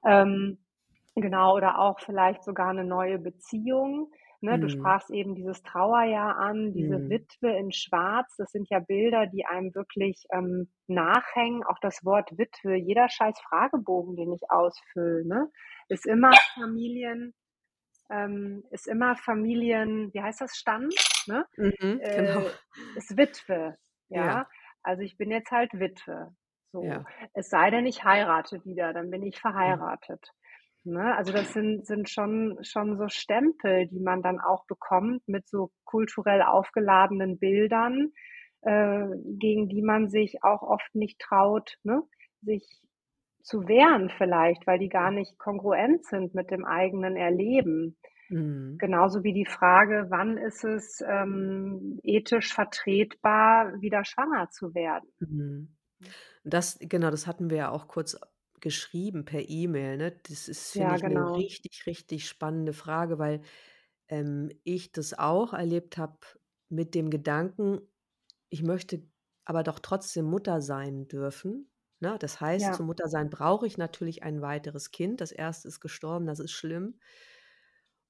Ähm, 0.07 0.59
genau, 1.17 1.55
oder 1.57 1.79
auch 1.81 2.01
vielleicht 2.01 2.45
sogar 2.45 2.73
'ne 2.75 2.85
neue 2.85 3.19
Beziehung, 3.19 4.13
ne? 4.43 4.59
Du 4.59 4.69
Mhm. 4.69 4.71
sprachst 4.71 5.11
eben 5.11 5.35
dieses 5.35 5.63
Trauerjahr 5.63 6.37
an, 6.37 6.73
diese 6.75 6.99
Mhm. 6.99 7.09
Witwe 7.09 7.57
in 7.57 7.73
Schwarz. 7.73 8.35
Das 8.37 8.51
sind 8.53 8.69
ja 8.71 8.81
Bilder, 8.81 9.27
die 9.27 9.47
einem 9.47 9.75
wirklich, 9.75 10.27
ähm, 10.33 10.71
nachhängen. 10.89 11.65
Auch 11.65 11.79
das 11.81 12.05
Wort 12.05 12.37
Witwe, 12.39 12.77
jeder 12.77 13.09
scheiß 13.09 13.41
Fragebogen, 13.41 14.17
den 14.17 14.33
ich 14.33 14.43
ausfülle, 14.51 15.27
ne, 15.27 15.51
ist 15.89 16.07
immer 16.07 16.33
Familien 16.55 17.35
ähm, 18.11 18.65
ist 18.71 18.87
immer 18.89 19.17
Familien 19.17 20.13
wie 20.13 20.23
heißt 20.23 20.41
das, 20.41 20.57
Stand, 20.57 20.95
ne? 21.27 21.47
Mhm, 21.59 22.01
genau. 22.15 22.43
Äh, 22.43 22.97
ist 22.97 23.17
Witwe, 23.17 23.77
Ja. 24.09 24.21
ja? 24.27 24.49
Also, 24.83 25.03
ich 25.03 25.17
bin 25.17 25.31
jetzt 25.31 25.51
halt 25.51 25.73
Witwe, 25.75 26.35
so. 26.73 26.83
Ja. 26.85 27.05
Es 27.35 27.49
sei 27.49 27.71
denn, 27.71 27.87
ich 27.87 28.05
heirate 28.05 28.65
wieder, 28.65 28.93
dann 28.93 29.11
bin 29.11 29.23
ich 29.23 29.39
verheiratet, 29.41 30.33
ne? 30.85 31.17
Also, 31.17 31.33
das 31.33 31.53
sind 31.53 31.87
sind 31.87 32.09
schon 32.11 32.59
schon 32.63 32.97
so 32.99 33.09
Stempel, 33.09 33.87
die 33.89 34.01
man 34.01 34.23
dann 34.23 34.41
auch 34.41 34.67
bekommt 34.67 35.27
mit 35.29 35.49
so 35.49 35.71
kulturell 35.85 36.43
aufgeladenen 36.43 37.39
Bildern, 37.39 38.13
äh, 38.63 39.07
gegen 39.39 39.69
die 39.69 39.83
man 39.83 40.09
sich 40.09 40.43
auch 40.43 40.63
oft 40.63 40.95
nicht 40.95 41.19
traut, 41.21 41.77
ne, 41.85 42.03
sich 42.43 42.83
zu 43.43 43.67
wehren 43.69 44.11
vielleicht, 44.17 44.67
weil 44.67 44.79
die 44.79 44.89
gar 44.89 45.11
nicht 45.11 45.39
kongruent 45.39 46.05
sind 46.07 46.35
mit 46.35 46.51
dem 46.51 46.65
eigenen 46.65 47.17
Erleben. 47.17 47.97
Mhm. 48.29 48.79
Genauso 48.79 49.25
wie 49.25 49.33
die 49.33 49.47
Frage, 49.47 50.07
wann 50.11 50.39
ist 50.39 50.65
es, 50.65 51.03
ähm, 51.07 51.99
ethisch 52.03 52.55
vertretbar, 52.55 53.81
wieder 53.81 54.05
schwanger 54.05 54.49
zu 54.51 54.75
werden? 54.75 55.09
Mhm. 55.21 55.77
Das 56.45 56.79
genau, 56.81 57.11
das 57.11 57.27
hatten 57.27 57.51
wir 57.51 57.57
ja 57.59 57.71
auch 57.71 57.87
kurz 57.87 58.19
geschrieben 58.63 59.25
per 59.27 59.49
E-Mail, 59.49 59.99
ne? 59.99 60.13
Das 60.29 60.49
ist, 60.49 60.73
finde 60.75 60.95
Ja, 60.95 60.97
ich, 60.97 61.05
'ne 61.05 61.15
genau. 61.15 61.37
richtig, 61.37 61.87
richtig 61.87 62.29
spannende 62.29 62.73
Frage, 62.75 63.19
weil, 63.19 63.43
ähm, 64.09 64.51
ich 64.65 64.93
das 64.93 65.15
auch 65.19 65.55
erlebt 65.55 65.99
habe 65.99 66.19
mit 66.71 66.95
dem 66.95 67.11
Gedanken, 67.11 67.81
ich 68.51 68.63
möchte 68.65 69.09
aber 69.47 69.63
doch 69.65 69.81
trotzdem 69.81 70.27
Mutter 70.27 70.63
sein 70.63 71.09
dürfen, 71.09 71.71
ne? 72.01 72.19
Das 72.21 72.41
heißt, 72.41 72.75
Ja. 72.75 72.77
zum 72.77 72.87
Muttersein 72.87 73.31
brauche 73.31 73.67
ich 73.67 73.79
natürlich 73.79 74.23
ein 74.25 74.43
weiteres 74.43 74.91
Kind. 74.93 75.21
Das 75.23 75.33
1. 75.33 75.69
ist 75.69 75.81
gestorben, 75.81 76.27
das 76.27 76.41
ist 76.41 76.53
schlimm. 76.53 76.99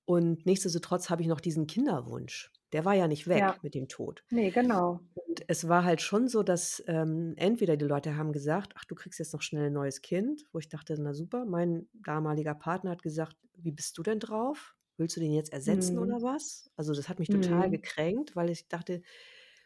Und 0.09 0.47
nichtsdestotrotz 0.47 1.11
habe 1.11 1.23
ich 1.23 1.29
noch 1.29 1.41
diesen 1.41 1.67
Kinderwunsch. 1.67 2.51
Der 2.73 2.85
war 2.85 2.95
ja 2.95 3.07
nicht 3.09 3.29
weg 3.29 3.53
Ja. 3.53 3.63
mit 3.63 3.75
dem 3.75 3.89
Tod. 3.89 4.25
Ne, 4.31 4.51
genau. 4.53 5.01
Und 5.15 5.45
es 5.49 5.69
war 5.69 5.85
halt 5.85 6.01
schon 6.03 6.29
so, 6.29 6.43
dass, 6.43 6.83
ähm, 6.87 7.35
entweder 7.37 7.77
die 7.77 7.85
Leute 7.87 8.17
haben 8.17 8.33
gesagt: 8.33 8.75
„Ach, 8.77 8.85
du 8.87 8.95
kriegst 8.95 9.19
jetzt 9.19 9.33
noch 9.35 9.43
schnell 9.43 9.69
'n 9.69 9.73
neues 9.75 10.03
Kind“, 10.03 10.47
wo 10.53 10.59
ich 10.59 10.69
dachte: 10.69 10.97
„Na 11.01 11.15
super.“ 11.15 11.45
Mein 11.47 11.89
damaliger 11.95 12.55
Partner 12.55 12.93
hat 12.93 13.03
gesagt: 13.03 13.37
„Wie 13.57 13.73
bist 13.73 13.99
du 13.99 14.03
denn 14.03 14.21
drauf? 14.21 14.75
Willst 14.99 15.17
du 15.17 15.21
den 15.21 15.33
jetzt 15.33 15.53
ersetzen 15.53 15.99
Mhm. 15.99 15.99
oder 15.99 16.23
was?“ 16.23 16.71
Also, 16.77 16.95
das 16.95 17.09
hat 17.11 17.19
mich 17.19 17.31
total 17.31 17.69
Mhm. 17.69 17.71
gekränkt, 17.71 18.37
weil 18.37 18.51
ich 18.51 18.69
dachte, 18.69 19.03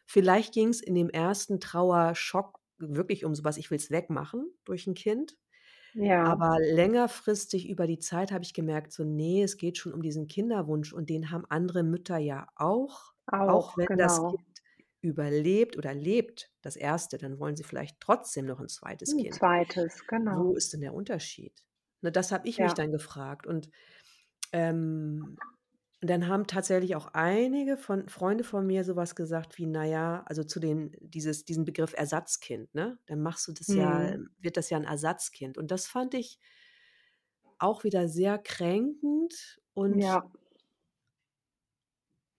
vielleicht 0.06 0.54
ging's 0.54 0.80
in 0.80 0.94
dem 0.96 1.10
1. 1.10 1.60
Trauerschock 1.60 2.60
wirklich 2.78 3.24
um 3.24 3.34
so 3.34 3.44
was: 3.44 3.58
„Ich 3.58 3.70
will's 3.70 3.90
wegmachen 3.90 4.50
durch 4.64 4.86
'n 4.88 4.94
Kind.“ 4.94 5.36
Ja. 5.98 6.36
Aber 6.38 6.58
längerfristig 6.60 7.68
über 7.68 7.86
die 7.86 7.98
Zeit 7.98 8.32
habe 8.32 8.44
ich 8.44 8.54
gemerkt, 8.54 8.92
so: 8.92 9.04
„Ne, 9.04 9.42
es 9.42 9.56
geht 9.58 9.78
schon 9.78 9.92
um 9.94 10.02
diesen 10.02 10.26
Kinderwunsch 10.28 10.92
und 10.92 11.10
den 11.10 11.30
haben 11.30 11.44
andere 11.48 11.82
Mütter 11.84 12.18
ja 12.18 12.48
auch. 12.56 13.12
Auch 13.32 13.72
Auch, 13.72 13.76
wenn 13.76 13.88
das 13.96 14.20
genau. 14.20 14.26
Kind 14.26 14.42
überlebt 15.02 15.76
oder 15.76 15.94
lebt, 15.94 16.50
das 16.62 16.76
1., 16.76 17.18
dann 17.18 17.38
wollen 17.38 17.56
sie 17.56 17.64
vielleicht 17.64 18.00
trotzdem 18.00 18.46
noch 18.46 18.60
'n 18.60 18.68
2. 18.68 19.06
'N 19.06 19.16
Kind. 19.16 19.38
2., 19.38 20.04
Wo 20.28 20.54
genau. 20.54 20.56
ist 20.56 20.72
denn 20.74 20.82
der 20.82 20.94
Unterschied?“ 20.94 21.64
Ne, 22.02 22.12
das 22.12 22.32
habe 22.32 22.48
ich 22.48 22.60
mich 22.60 22.74
Ja. 22.74 22.76
dann 22.76 22.92
gefragt 22.92 23.46
und, 23.46 23.70
ähm, 24.52 25.40
dann 26.02 26.28
haben 26.28 26.46
tatsächlich 26.46 26.94
auch 26.96 27.08
einige 27.14 27.76
von 27.78 28.08
Freunde 28.08 28.44
von 28.44 28.66
mir 28.66 28.84
so 28.84 28.96
was 28.96 29.14
gesagt 29.16 29.58
wie: 29.58 29.66
„Na 29.66 29.84
ja“ 29.84 30.22
also, 30.26 30.44
zu 30.44 30.60
den 30.60 30.92
dieses 31.00 31.44
diesen 31.44 31.64
Begriff 31.64 31.94
Ersatzkind, 31.96 32.74
ne? 32.74 32.98
Dann 33.06 33.22
machst 33.22 33.48
du 33.48 33.52
das 33.52 33.74
ja 33.74 34.12
Mhm. 34.12 34.26
wird 34.38 34.56
das 34.58 34.70
ja 34.70 34.78
'n 34.78 34.84
Ersatzkind. 34.84 35.58
Und 35.58 35.70
das 35.70 35.86
fand 35.86 36.14
ich 36.14 36.36
auch 37.60 37.84
wieder 37.84 38.08
sehr 38.08 38.38
kränkend 38.38 39.60
und 39.74 40.04
Ja. 40.04 40.28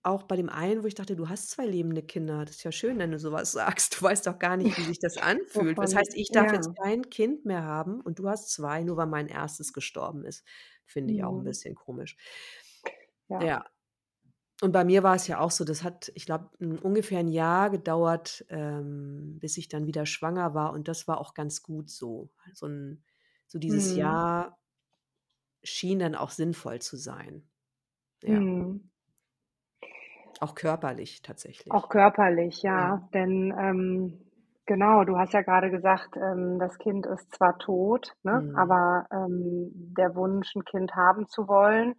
auch 0.06 0.24
bei 0.24 0.36
dem 0.36 0.50
einen, 0.50 0.84
wo 0.84 0.88
ich 0.88 0.96
dachte: 0.96 1.16
„Du 1.16 1.28
hast 1.30 1.50
2 1.50 1.66
lebende 1.66 2.02
Kinder. 2.04 2.46
Das 2.46 2.58
ist 2.58 2.64
ja 2.64 2.72
schön, 2.72 2.98
wenn 3.00 3.12
du 3.12 3.20
so 3.20 3.32
was 3.32 3.52
sagst. 3.52 3.98
Du 4.00 4.04
weißt 4.06 4.28
doch 4.28 4.40
gar 4.40 4.56
nicht, 4.58 4.78
wie 4.78 4.86
sich 4.86 5.00
das 5.00 5.18
anfühlt. 5.18 5.82
Das 5.82 5.96
heißt, 5.96 6.12
ich 6.16 6.32
darf 6.32 6.52
jetzt 6.54 6.70
ja. 6.70 6.78
kein 6.82 7.10
Kind 7.10 7.46
mehr 7.46 7.64
haben 7.64 8.02
und 8.02 8.20
du 8.20 8.30
hast 8.30 8.52
2, 8.52 8.84
nur 8.84 8.98
weil 8.98 9.08
mein 9.08 9.28
1. 9.28 9.74
gestorben 9.74 10.24
ist.“ 10.26 10.44
Finde 10.86 11.14
ich 11.14 11.24
auch 11.24 11.36
'n 11.36 11.44
Mhm. 11.44 11.44
bisschen 11.44 11.76
komisch. 11.76 12.16
Ja. 13.30 13.50
Ja. 13.50 13.66
Und 14.62 14.72
bei 14.74 14.86
mir 14.86 15.04
war 15.04 15.16
es 15.16 15.28
ja 15.28 15.40
auch 15.40 15.52
so, 15.52 15.66
das 15.66 15.84
hat, 15.84 16.12
ich 16.16 16.26
glaube, 16.26 16.50
ungefähr 16.60 17.20
'n 17.22 17.30
Jahr 17.30 17.70
gedauert, 17.72 18.46
ähm, 18.50 19.38
bis 19.40 19.58
ich 19.58 19.70
dann 19.70 19.88
wieder 19.88 20.06
schwanger 20.06 20.54
war 20.56 20.74
und 20.74 20.88
das 20.90 21.08
war 21.08 21.20
auch 21.20 21.34
ganz 21.36 21.64
gut 21.64 21.90
so. 21.92 22.32
So 22.54 22.68
'n 22.68 23.04
so 23.48 23.60
dieses 23.60 23.96
Mhm. 23.96 23.96
Jahr 23.96 24.58
schien 25.64 26.00
dann 26.00 26.16
auch 26.16 26.30
sinnvoll 26.32 26.82
zu 26.82 26.98
sein. 26.98 27.50
Ja. 28.24 28.48
Mhm. 28.48 28.90
Auch 30.42 30.56
körperlich 30.56 31.22
Auch 31.70 31.90
tatsächlich. 31.90 31.90
körperlich, 31.90 32.62
Ja. 32.74 32.82
ja. 32.82 33.02
Denn, 33.14 33.54
ähm, 33.60 34.20
genau, 34.66 35.04
du 35.04 35.18
hast 35.18 35.34
ja 35.34 35.42
grade 35.42 35.70
gesagt, 35.70 36.16
ähm, 36.16 36.60
das 36.60 36.78
Kind 36.78 37.06
ist 37.06 37.34
zwar 37.36 37.58
tot, 37.58 38.14
ne, 38.24 38.46
Mhm. 38.46 38.54
aber, 38.54 39.06
ähm, 39.12 39.72
der 39.98 40.16
Wunsch, 40.16 40.56
'n 40.56 40.64
Kind 40.64 40.96
haben 40.96 41.28
zu 41.28 41.48
wollen, 41.50 41.96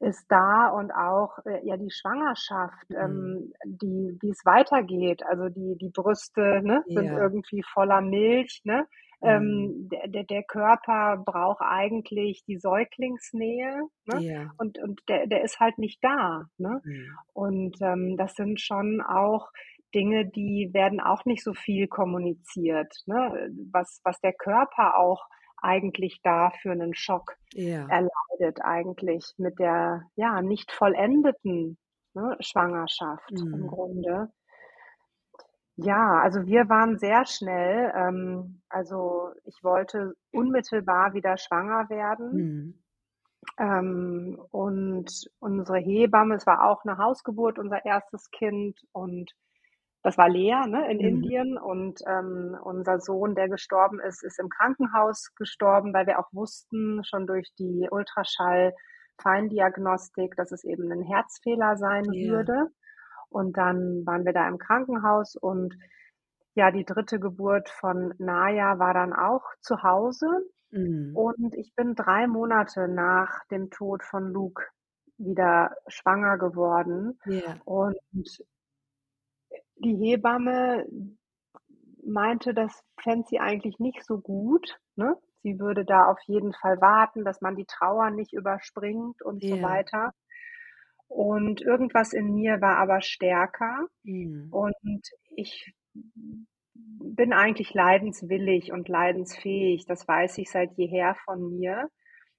ist 0.00 0.26
da 0.30 0.68
und 0.68 0.92
auch, 0.92 1.38
äh, 1.46 1.60
ja, 1.66 1.76
die 1.76 1.90
Schwangerschaft, 1.90 2.86
Mhm. 2.90 2.96
ähm, 3.00 3.52
die 3.64 4.16
wie's 4.20 4.44
weitergeht. 4.44 5.22
Also, 5.26 5.48
die 5.48 5.76
die 5.78 5.90
Brüste, 5.90 6.62
ne, 6.62 6.84
sind 6.94 7.12
Ja. 7.12 7.16
irgendwie 7.16 7.62
voller 7.62 8.00
Milch, 8.02 8.60
ne? 8.64 8.86
Mhm. 9.22 9.76
Ähm, 9.76 9.88
der 9.90 10.08
der 10.08 10.24
der 10.24 10.42
Körper 10.44 11.16
braucht 11.24 11.62
eigentlich 11.62 12.44
die 12.46 12.58
Säuglingsnähe, 12.58 13.82
ne? 14.06 14.22
Ja. 14.22 14.56
Und 14.58 14.78
und 14.78 15.00
der 15.08 15.26
der 15.26 15.42
ist 15.44 15.60
halt 15.60 15.78
nicht 15.78 16.02
da, 16.04 16.44
ne? 16.58 16.82
Mhm. 16.84 17.18
Und, 17.32 17.76
ähm, 17.82 18.16
das 18.16 18.34
sind 18.34 18.60
schon 18.60 19.00
auch 19.02 19.48
Dinge, 19.94 20.26
die 20.26 20.70
werden 20.72 21.00
auch 21.00 21.24
nicht 21.24 21.42
so 21.44 21.54
viel 21.54 21.88
kommuniziert, 21.88 22.92
ne? 23.06 23.50
Was 23.72 24.00
was 24.04 24.20
der 24.20 24.32
Körper 24.34 24.98
auch 24.98 25.26
eigentlich 25.62 26.20
da 26.22 26.50
für 26.62 26.74
'nen 26.74 26.94
Schock 26.94 27.36
Ja. 27.54 27.96
erleidet 27.98 28.60
eigentlich 28.62 29.34
mit 29.38 29.58
der, 29.58 30.02
ja, 30.16 30.42
nicht 30.42 30.72
vollendeten, 30.72 31.78
ne, 32.14 32.36
Schwangerschaft 32.40 33.44
im 33.52 33.66
Mhm. 33.66 33.68
Grunde. 33.68 34.30
Ja, 35.78 36.20
also 36.22 36.46
wir 36.46 36.68
waren 36.70 36.98
sehr 36.98 37.26
schnell. 37.26 37.92
Ähm, 37.94 38.62
also 38.70 39.32
ich 39.44 39.62
wollte 39.62 40.14
unmittelbar 40.32 41.12
wieder 41.12 41.36
schwanger 41.36 41.90
werden. 41.90 42.32
Mhm. 42.32 42.76
Ähm, 43.58 44.38
und 44.50 45.30
unsere 45.38 45.78
Hebamme, 45.78 46.34
es 46.34 46.46
war 46.46 46.68
auch 46.68 46.84
eine 46.84 46.98
Hausgeburt, 46.98 47.58
unser 47.58 47.84
erstes 47.84 48.30
Kind. 48.30 48.78
Und 48.92 49.32
das 50.06 50.16
war 50.18 50.28
Lea, 50.28 50.66
ne, 50.68 50.88
in 50.90 50.98
Mhm. 50.98 51.00
Indien. 51.00 51.58
Und 51.58 52.00
ähm, 52.06 52.56
unser 52.62 53.00
Sohn, 53.00 53.34
der 53.34 53.48
gestorben 53.48 53.98
ist, 54.00 54.22
ist 54.24 54.38
im 54.38 54.48
Krankenhaus 54.48 55.32
gestorben, 55.36 55.92
weil 55.94 56.06
wir 56.06 56.18
auch 56.20 56.28
wussten, 56.32 57.02
schon 57.04 57.26
durch 57.26 57.52
die 57.58 57.88
Ultraschall-Feindiagnostik, 57.90 60.36
dass 60.36 60.52
es 60.52 60.62
eben 60.64 60.90
ein 60.92 61.02
Herzfehler 61.02 61.76
sein 61.76 62.04
Ja. 62.12 62.30
würde. 62.30 62.68
Und 63.30 63.56
dann 63.56 64.04
waren 64.06 64.24
wir 64.24 64.32
da 64.32 64.46
im 64.48 64.58
Krankenhaus 64.58 65.34
und 65.36 65.74
ja, 66.54 66.70
die 66.70 66.84
dritte 66.84 67.18
Geburt 67.20 67.68
von 67.68 68.14
Naya 68.18 68.78
war 68.78 68.94
dann 68.94 69.12
auch 69.12 69.42
zu 69.60 69.82
Hause. 69.82 70.26
Mhm. 70.70 71.10
Und 71.14 71.54
ich 71.54 71.74
bin 71.74 71.94
drei 71.96 72.26
Monate 72.28 72.86
nach 72.88 73.44
dem 73.50 73.70
Tod 73.70 74.02
von 74.04 74.32
Luke 74.32 74.62
wieder 75.18 75.74
schwanger 75.88 76.38
geworden. 76.38 77.18
Ja. 77.26 77.56
Und 77.64 77.96
die 79.78 79.96
Hebamme 79.96 80.86
meinte, 82.04 82.54
das 82.54 82.82
fände 83.00 83.26
sie 83.28 83.40
eigentlich 83.40 83.78
nicht 83.78 84.04
so 84.04 84.18
gut. 84.18 84.78
Ne? 84.96 85.16
Sie 85.42 85.58
würde 85.58 85.84
da 85.84 86.04
auf 86.06 86.18
jeden 86.26 86.52
Fall 86.52 86.80
warten, 86.80 87.24
dass 87.24 87.40
man 87.40 87.56
die 87.56 87.66
Trauer 87.66 88.10
nicht 88.10 88.32
überspringt 88.32 89.22
und 89.22 89.44
so 89.44 89.56
Ja. 89.56 89.62
weiter. 89.62 90.12
Und 91.08 91.60
irgendwas 91.60 92.12
in 92.12 92.34
mir 92.34 92.60
war 92.60 92.78
aber 92.78 93.00
stärker. 93.00 93.86
Mhm. 94.04 94.50
Und 94.50 94.74
ich 95.36 95.72
bin 95.94 97.32
eigentlich 97.32 97.74
leidenswillig 97.74 98.72
und 98.72 98.88
leidensfähig. 98.88 99.86
Das 99.86 100.06
weiß 100.06 100.38
ich 100.38 100.50
seit 100.50 100.72
jeher 100.76 101.16
von 101.24 101.50
mir. 101.58 101.88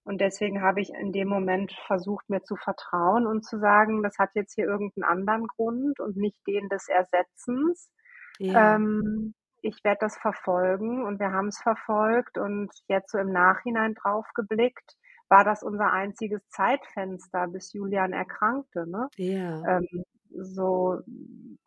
Und 0.08 0.22
deswegen 0.22 0.62
habe 0.62 0.80
ich 0.80 0.94
in 0.94 1.12
dem 1.12 1.28
Moment 1.28 1.74
versucht, 1.86 2.30
mir 2.30 2.42
zu 2.42 2.56
vertrauen 2.56 3.28
und 3.28 3.44
zu 3.44 3.60
sagen, 3.60 4.04
das 4.04 4.18
hat 4.18 4.30
jetzt 4.36 4.56
hier 4.56 4.64
irgendeinen 4.64 5.04
anderen 5.04 5.48
Grund 5.48 6.00
und 6.00 6.16
nicht 6.16 6.38
den 6.48 6.70
des 6.70 6.88
Ersetzens. 6.88 7.92
Ja. 8.40 8.76
Ähm, 8.76 9.34
ich 9.62 9.84
werde 9.84 10.00
das 10.00 10.18
verfolgen 10.18 11.04
und 11.04 11.20
wir 11.20 11.34
haben 11.34 11.50
es 11.50 11.60
verfolgt 11.60 12.38
und 12.38 12.72
jetzt 12.88 13.12
so 13.12 13.18
im 13.18 13.34
Nachhinein 13.34 13.96
drauf 13.96 14.26
geblickt, 14.34 14.96
war 15.28 15.44
das 15.44 15.62
unser 15.62 15.92
einziges 15.92 16.48
Zeitfenster, 16.52 17.48
bis 17.48 17.74
Julian 17.74 18.14
erkrankte. 18.14 18.90
Ne? 18.90 19.10
Ja. 19.18 19.78
Ähm, 19.78 20.06
so 20.32 21.00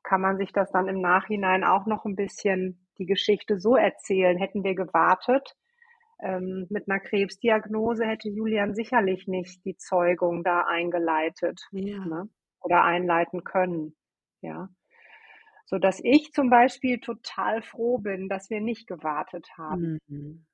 kann 0.03 0.23
man 0.23 0.39
sich 0.39 0.55
das 0.55 0.73
dann 0.73 0.89
im 0.89 1.03
Nachhinein 1.03 1.63
auch 1.63 1.85
noch 1.85 2.07
ein 2.07 2.17
bisschen 2.17 2.87
die 2.97 3.07
Geschichte 3.07 3.61
so 3.61 3.77
erzählen. 3.77 4.39
Hätten 4.39 4.65
wir 4.65 4.75
gewartet 4.75 5.57
ähm, 6.23 6.67
mit 6.71 6.89
einer 6.89 7.01
Krebsdiagnose, 7.01 8.07
hätte 8.07 8.29
Julian 8.29 8.75
sicherlich 8.75 9.27
nicht 9.29 9.65
die 9.65 9.77
Zeugung 9.77 10.45
da 10.45 10.63
eingeleitet 10.63 11.61
Ja. 11.73 12.05
ne? 12.05 12.29
oder 12.61 12.85
einleiten 12.85 13.45
können. 13.45 13.97
Ja. 14.43 14.69
So 15.67 15.79
dass 15.79 16.01
ich 16.03 16.33
zum 16.33 16.51
Beispiel 16.51 17.01
total 17.01 17.63
froh 17.63 17.99
bin, 17.99 18.29
dass 18.29 18.51
wir 18.51 18.61
nicht 18.61 18.87
gewartet 18.89 19.49
haben. 19.57 19.99
Mhm. 20.09 20.47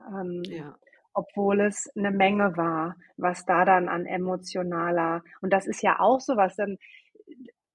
Ähm, 0.00 0.42
Ja. 0.46 0.78
obwohl 1.14 1.60
es 1.60 1.90
eine 1.96 2.10
Menge 2.12 2.56
war, 2.56 2.96
was 3.16 3.44
da 3.46 3.64
dann 3.64 3.88
an 3.88 4.06
emotionaler 4.06 5.22
und 5.40 5.52
das 5.52 5.66
ist 5.66 5.82
ja 5.82 5.98
auch 6.00 6.20
so 6.20 6.36
was, 6.36 6.56
dann 6.56 6.78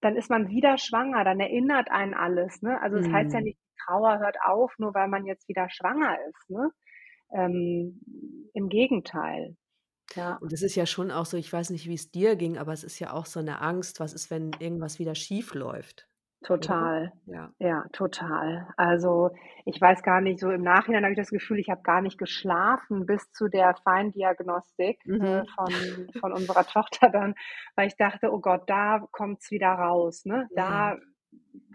dann 0.01 0.15
ist 0.17 0.29
man 0.29 0.49
wieder 0.49 0.77
schwanger, 0.77 1.23
dann 1.23 1.39
erinnert 1.39 1.89
einen 1.91 2.13
alles, 2.13 2.61
ne? 2.61 2.81
Also, 2.81 2.97
es 2.97 3.11
heißt 3.11 3.33
ja 3.33 3.39
Mhm. 3.39 3.41
nicht, 3.41 3.57
die 3.57 3.75
Trauer 3.85 4.19
hört 4.19 4.37
auf, 4.45 4.73
nur 4.77 4.93
weil 4.93 5.07
man 5.07 5.25
jetzt 5.25 5.47
wieder 5.47 5.69
schwanger 5.69 6.17
ist, 6.29 6.49
ne? 6.49 6.69
Ähm, 7.33 8.01
im 8.53 8.69
Gegenteil. 8.69 9.57
Ja. 10.15 10.41
Und 10.41 10.53
es 10.53 10.61
ist 10.61 10.75
ja 10.75 10.85
schon 10.85 11.11
auch 11.11 11.25
so, 11.25 11.37
ich 11.37 11.51
weiß 11.51 11.69
nicht, 11.71 11.87
wie 11.87 11.93
es 11.95 12.11
dir 12.11 12.35
ging, 12.35 12.57
aber 12.57 12.73
es 12.73 12.83
ist 12.83 12.99
ja 12.99 13.13
auch 13.13 13.25
so 13.25 13.41
'ne 13.41 13.59
Angst, 13.61 13.99
was 13.99 14.13
ist, 14.13 14.29
wenn 14.31 14.57
irgendwas 14.59 14.99
wieder 14.99 15.15
schief 15.15 15.53
läuft? 15.53 16.07
Total. 16.43 17.11
Ja. 17.25 17.53
Ja, 17.59 17.85
total. 17.93 18.67
Also, 18.75 19.31
ich 19.65 19.79
weiß 19.79 20.03
gar 20.03 20.19
nicht, 20.19 20.39
so 20.39 20.51
im 20.51 20.63
Nachhinein 20.63 21.03
habe 21.03 21.13
ich 21.13 21.17
das 21.19 21.29
Gefühl, 21.29 21.59
ich 21.59 21.69
habe 21.69 21.81
gar 21.83 22.01
nicht 22.01 22.17
geschlafen 22.17 23.05
bis 23.05 23.31
zu 23.31 23.47
der 23.47 23.75
Feindiagnostik, 23.83 24.99
äh, 25.19 25.43
Mhm. 25.45 25.47
von 25.55 26.11
von 26.19 26.33
unserer 26.33 26.65
Tochter 26.65 27.09
dann, 27.09 27.35
weil 27.75 27.87
ich 27.87 27.95
dachte: 27.95 28.31
„Oh 28.33 28.39
Gott, 28.41 28.63
da 28.69 29.07
kommt's 29.11 29.49
wieder 29.51 29.69
raus, 29.69 30.25
ne? 30.25 30.49
Ja. 30.49 30.55
Da 30.55 30.97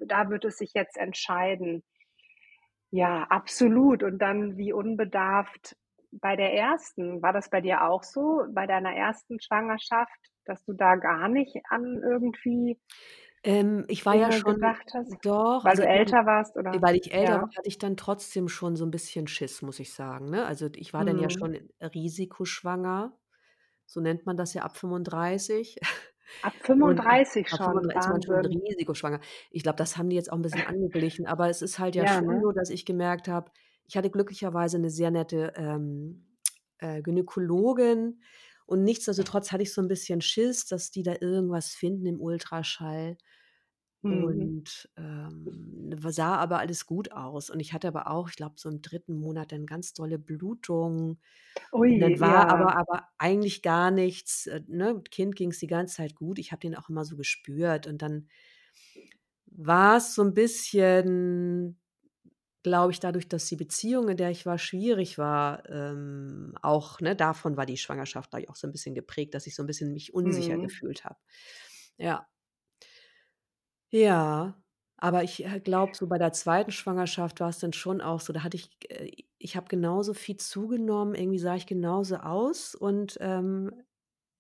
da 0.01 0.31
wird 0.31 0.45
es 0.45 0.59
sich 0.59 0.73
jetzt 0.75 0.97
entscheiden.“ 0.99 1.85
Ja, 2.93 3.25
absolut. 3.25 4.03
Und 4.03 4.19
dann 4.19 4.57
wie 4.57 4.73
unbedarft 4.73 5.77
bei 6.11 6.37
der 6.37 6.55
ersten. 6.55 7.21
War 7.23 7.33
das 7.35 7.51
bei 7.51 7.61
dir 7.61 7.83
auch 7.85 8.03
so, 8.03 8.45
bei 8.51 8.67
deiner 8.67 8.95
ersten 8.95 9.39
Schwangerschaft, 9.41 10.19
dass 10.47 10.65
du 10.65 10.73
da 10.73 10.97
gar 10.97 11.29
nicht 11.29 11.55
an 11.69 12.01
irgendwie 12.03 12.79
Ähm, 13.45 13.85
ich 13.89 14.05
war 14.07 14.15
ja 14.15 14.33
schon 14.33 14.57
gedacht 14.61 14.91
hast? 14.95 15.17
doch, 15.23 15.65
Weil 15.65 15.77
also 15.77 15.83
du 15.83 15.87
ich 15.87 15.87
älter 15.87 16.27
warst 16.27 16.57
oder 16.57 16.83
weil 16.83 16.97
ich 16.97 17.13
älter 17.13 17.35
war, 17.41 17.41
ja? 17.41 17.53
hatte 17.57 17.69
ich 17.69 17.79
dann 17.79 17.97
trotzdem 17.97 18.49
schon 18.49 18.77
so 18.77 18.85
'n 18.85 18.91
bisschen 18.93 19.27
Schiss, 19.29 19.63
muss 19.63 19.81
ich 19.81 19.93
sagen, 19.95 20.31
ne? 20.31 20.47
Also, 20.47 20.69
ich 20.75 20.93
war 20.95 21.05
dann 21.07 21.19
ja 21.19 21.29
Mhm. 21.29 21.31
schon 21.31 21.57
risikoschwanger, 21.83 23.19
so 23.87 24.01
nennt 24.01 24.27
man 24.27 24.37
das 24.39 24.55
ja 24.55 24.63
ab 24.65 24.77
35. 24.79 25.79
Ab 26.43 26.55
Und 26.77 27.03
ab 27.11 27.19
35 27.19 27.51
ab 27.51 27.63
schon, 27.65 27.65
35 27.65 27.99
ist 27.99 28.09
man 28.09 28.23
schon 28.23 28.45
risikoschwanger. 28.45 29.21
Ich 29.51 29.63
glaube, 29.63 29.77
das 29.77 29.97
haben 29.97 30.11
die 30.11 30.17
jetzt 30.17 30.31
auch 30.33 30.37
'n 30.37 30.43
bisschen 30.43 30.63
angeglichen, 30.63 31.27
aber 31.27 31.49
es 31.49 31.63
ist 31.63 31.79
halt 31.79 31.97
ja 31.97 32.07
Ja, 32.07 32.07
schon 32.07 32.27
ne? 32.27 32.41
so, 32.41 32.53
dass 32.53 32.71
ich 32.71 32.85
gemerkt 32.87 33.29
habe 33.29 33.51
ich 33.87 33.97
hatte 33.97 34.11
glücklicherweise 34.11 34.79
'ne 34.79 34.91
sehr 34.91 35.11
nette, 35.11 35.55
ähm, 35.57 36.27
äh, 36.79 37.01
Gynäkologin 37.03 38.21
und 38.67 38.85
nichtsdestotrotz 38.85 39.51
hatte 39.51 39.63
ich 39.63 39.73
so 39.73 39.81
'n 39.81 39.89
bisschen 39.89 40.21
Schiss, 40.21 40.67
dass 40.67 40.91
die 40.91 41.03
da 41.03 41.15
irgendwas 41.21 41.71
finden 41.75 42.07
im 42.07 42.21
Ultraschall. 42.21 43.17
Mhm. 44.05 44.53
Und, 44.57 44.89
ähm, 44.97 45.91
sah 46.09 46.37
aber 46.37 46.59
alles 46.61 46.87
gut 46.87 47.13
aus. 47.13 47.51
Und 47.51 47.61
ich 47.61 47.73
hatte 47.75 47.89
aber 47.89 48.11
auch, 48.11 48.29
ich 48.31 48.37
glaube, 48.37 48.55
so 48.59 48.69
im 48.71 48.81
3. 48.83 49.17
Monat 49.19 49.53
dann 49.53 49.67
ganz 49.67 49.93
dolle 49.93 50.19
Blutungen. 50.19 51.21
Und 51.21 51.23
Ui, 51.73 51.93
dann 52.01 52.21
war 52.21 52.49
ja. 52.49 52.49
aber 52.51 52.77
aber 52.77 53.09
eigentlich 53.19 53.63
gar 53.63 53.91
nichts, 53.91 54.47
äh, 54.47 54.63
ne? 54.69 55.03
Kind 55.11 55.37
ging's 55.37 55.59
die 55.59 55.67
ganze 55.69 55.97
Zeit 55.97 56.15
gut. 56.17 56.39
Ich 56.39 56.53
habe 56.53 56.61
den 56.61 56.77
auch 56.77 56.89
immer 56.91 57.05
so 57.05 57.17
gespürt 57.17 57.87
und 57.87 58.03
dann 58.03 58.29
war's 59.51 60.15
so 60.15 60.23
'n 60.23 60.35
bisschen, 60.35 61.81
glaube 62.65 62.93
ich, 62.93 63.01
dadurch, 63.01 63.29
dass 63.29 63.47
die 63.47 63.57
Beziehung, 63.57 64.09
in 64.11 64.17
der 64.19 64.31
ich 64.31 64.47
war, 64.47 64.59
schwierig 64.59 65.19
war, 65.19 65.69
ähm, 65.71 66.55
auch, 66.63 67.01
ne 67.01 67.17
davon 67.17 67.57
war 67.57 67.67
die 67.67 67.79
Schwangerschaft, 67.79 68.31
glaube 68.31 68.45
ich, 68.45 68.51
auch 68.51 68.57
so 68.57 68.67
'n 68.69 68.73
bisschen 68.73 68.95
geprägt, 68.97 69.35
dass 69.35 69.47
ich 69.49 69.55
so 69.57 69.63
'n 69.65 69.67
bisschen 69.67 69.93
mich 69.95 70.15
unsicher 70.15 70.59
Mhm. 70.59 70.59
gefühlt 70.59 71.05
habe. 71.05 71.17
Ja. 71.99 72.27
Ja, 73.93 74.63
aber 74.99 75.25
ich, 75.25 75.45
äh, 75.47 75.61
glaube, 75.61 75.97
so 75.97 76.07
bei 76.09 76.19
der 76.19 76.33
zweiten 76.33 76.71
Schwangerschaft 76.73 77.41
war's 77.41 77.59
dann 77.59 77.73
schon 77.73 78.03
auch 78.03 78.21
so, 78.21 78.33
da 78.35 78.43
hatte 78.43 78.57
ich 78.59 78.71
äh, 78.91 79.11
ich 79.41 79.57
habe 79.57 79.69
genauso 79.69 80.15
viel 80.15 80.37
zugenommen, 80.37 81.15
irgendwie 81.15 81.39
sah 81.39 81.55
ich 81.55 81.65
genauso 81.67 82.17
aus 82.17 82.75
und, 82.75 83.17
ähm, 83.21 83.71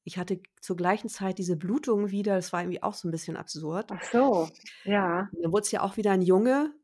ich 0.04 0.18
hatte 0.18 0.40
zur 0.60 0.76
gleichen 0.76 1.08
Zeit 1.10 1.38
diese 1.38 1.56
Blutungen 1.56 2.10
wieder. 2.10 2.34
Das 2.36 2.52
war 2.52 2.62
irgendwie 2.62 2.82
auch 2.82 2.94
so 2.94 3.08
'n 3.08 3.10
bisschen 3.12 3.36
absurd. 3.36 3.90
Ach 3.90 4.02
so, 4.04 4.50
ja. 4.84 5.30
Dann 5.32 5.52
wurd's 5.52 5.70
ja 5.72 5.82
auch 5.82 5.96
wieder 5.98 6.12
'n 6.12 6.22
Junge. 6.22 6.74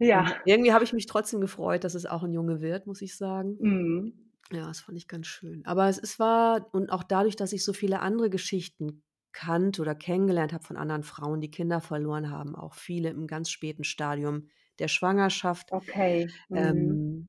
Ja. 0.00 0.24
Und 0.24 0.40
irgendwie 0.44 0.72
habe 0.72 0.84
ich 0.84 0.92
mich 0.92 1.06
trotzdem 1.06 1.40
gefreut, 1.40 1.84
dass 1.84 1.94
es 1.94 2.06
auch 2.06 2.22
'n 2.22 2.32
Junge 2.32 2.60
wird, 2.60 2.86
muss 2.86 3.02
ich 3.02 3.16
sagen. 3.16 3.60
Mhm. 3.60 4.12
Ja, 4.52 4.66
das 4.68 4.80
fand 4.80 4.98
ich 4.98 5.08
ganz 5.08 5.26
schön. 5.28 5.64
Aber 5.66 5.88
es 5.88 5.98
es 5.98 6.18
war 6.20 6.68
und 6.74 6.90
auch 6.92 7.04
dadurch, 7.04 7.36
dass 7.36 7.52
ich 7.54 7.64
so 7.64 7.72
viele 7.74 8.00
andere 8.00 8.30
Geschichten 8.30 9.04
kannte 9.32 9.82
oder 9.82 9.94
kennengelernt 9.94 10.52
habe 10.52 10.64
von 10.64 10.76
anderen 10.76 11.02
Frauen, 11.04 11.40
die 11.40 11.50
Kinder 11.50 11.80
verloren 11.80 12.30
haben, 12.30 12.54
auch 12.56 12.74
viele 12.74 13.10
im 13.10 13.26
ganz 13.26 13.50
späten 13.50 13.84
Stadium 13.84 14.48
der 14.78 14.88
Schwangerschaft, 14.88 15.72
Okay, 15.72 16.32
mhm. 16.48 17.00
ähm, 17.10 17.28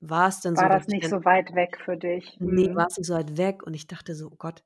war's 0.00 0.40
dann 0.42 0.56
so, 0.56 0.66
War 0.66 0.70
dass 0.70 0.84
das 0.86 0.88
ich 0.88 0.88
nicht 0.88 1.06
so 1.08 1.26
weit 1.26 1.54
weg 1.54 1.78
für 1.84 1.98
dich? 1.98 2.38
ne, 2.40 2.66
Mhm. 2.66 2.74
war's 2.74 2.96
nicht 2.98 3.06
so 3.06 3.14
weit 3.14 3.36
weg 3.36 3.62
und 3.66 3.74
ich 3.74 3.86
dachte 3.86 4.14
so: 4.14 4.28
„Oh 4.32 4.36
Gott“ 4.36 4.64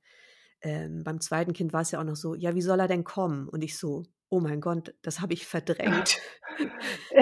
ähm, 0.62 1.04
beim 1.04 1.20
zweiten 1.20 1.52
Kind 1.54 1.72
war's 1.72 1.90
ja 1.92 2.00
auch 2.00 2.04
noch 2.04 2.16
so: 2.16 2.34
„Ja, 2.34 2.54
wie 2.54 2.62
soll 2.62 2.80
er 2.80 2.88
denn 2.88 3.04
kommen?“ 3.04 3.48
Und 3.48 3.64
ich 3.64 3.78
so: 3.78 4.04
„Oh 4.30 4.40
mein 4.40 4.60
Gott, 4.60 4.94
das 5.02 5.20
habe 5.20 5.34
ich 5.34 5.46
verdrängt.“ 5.46 6.18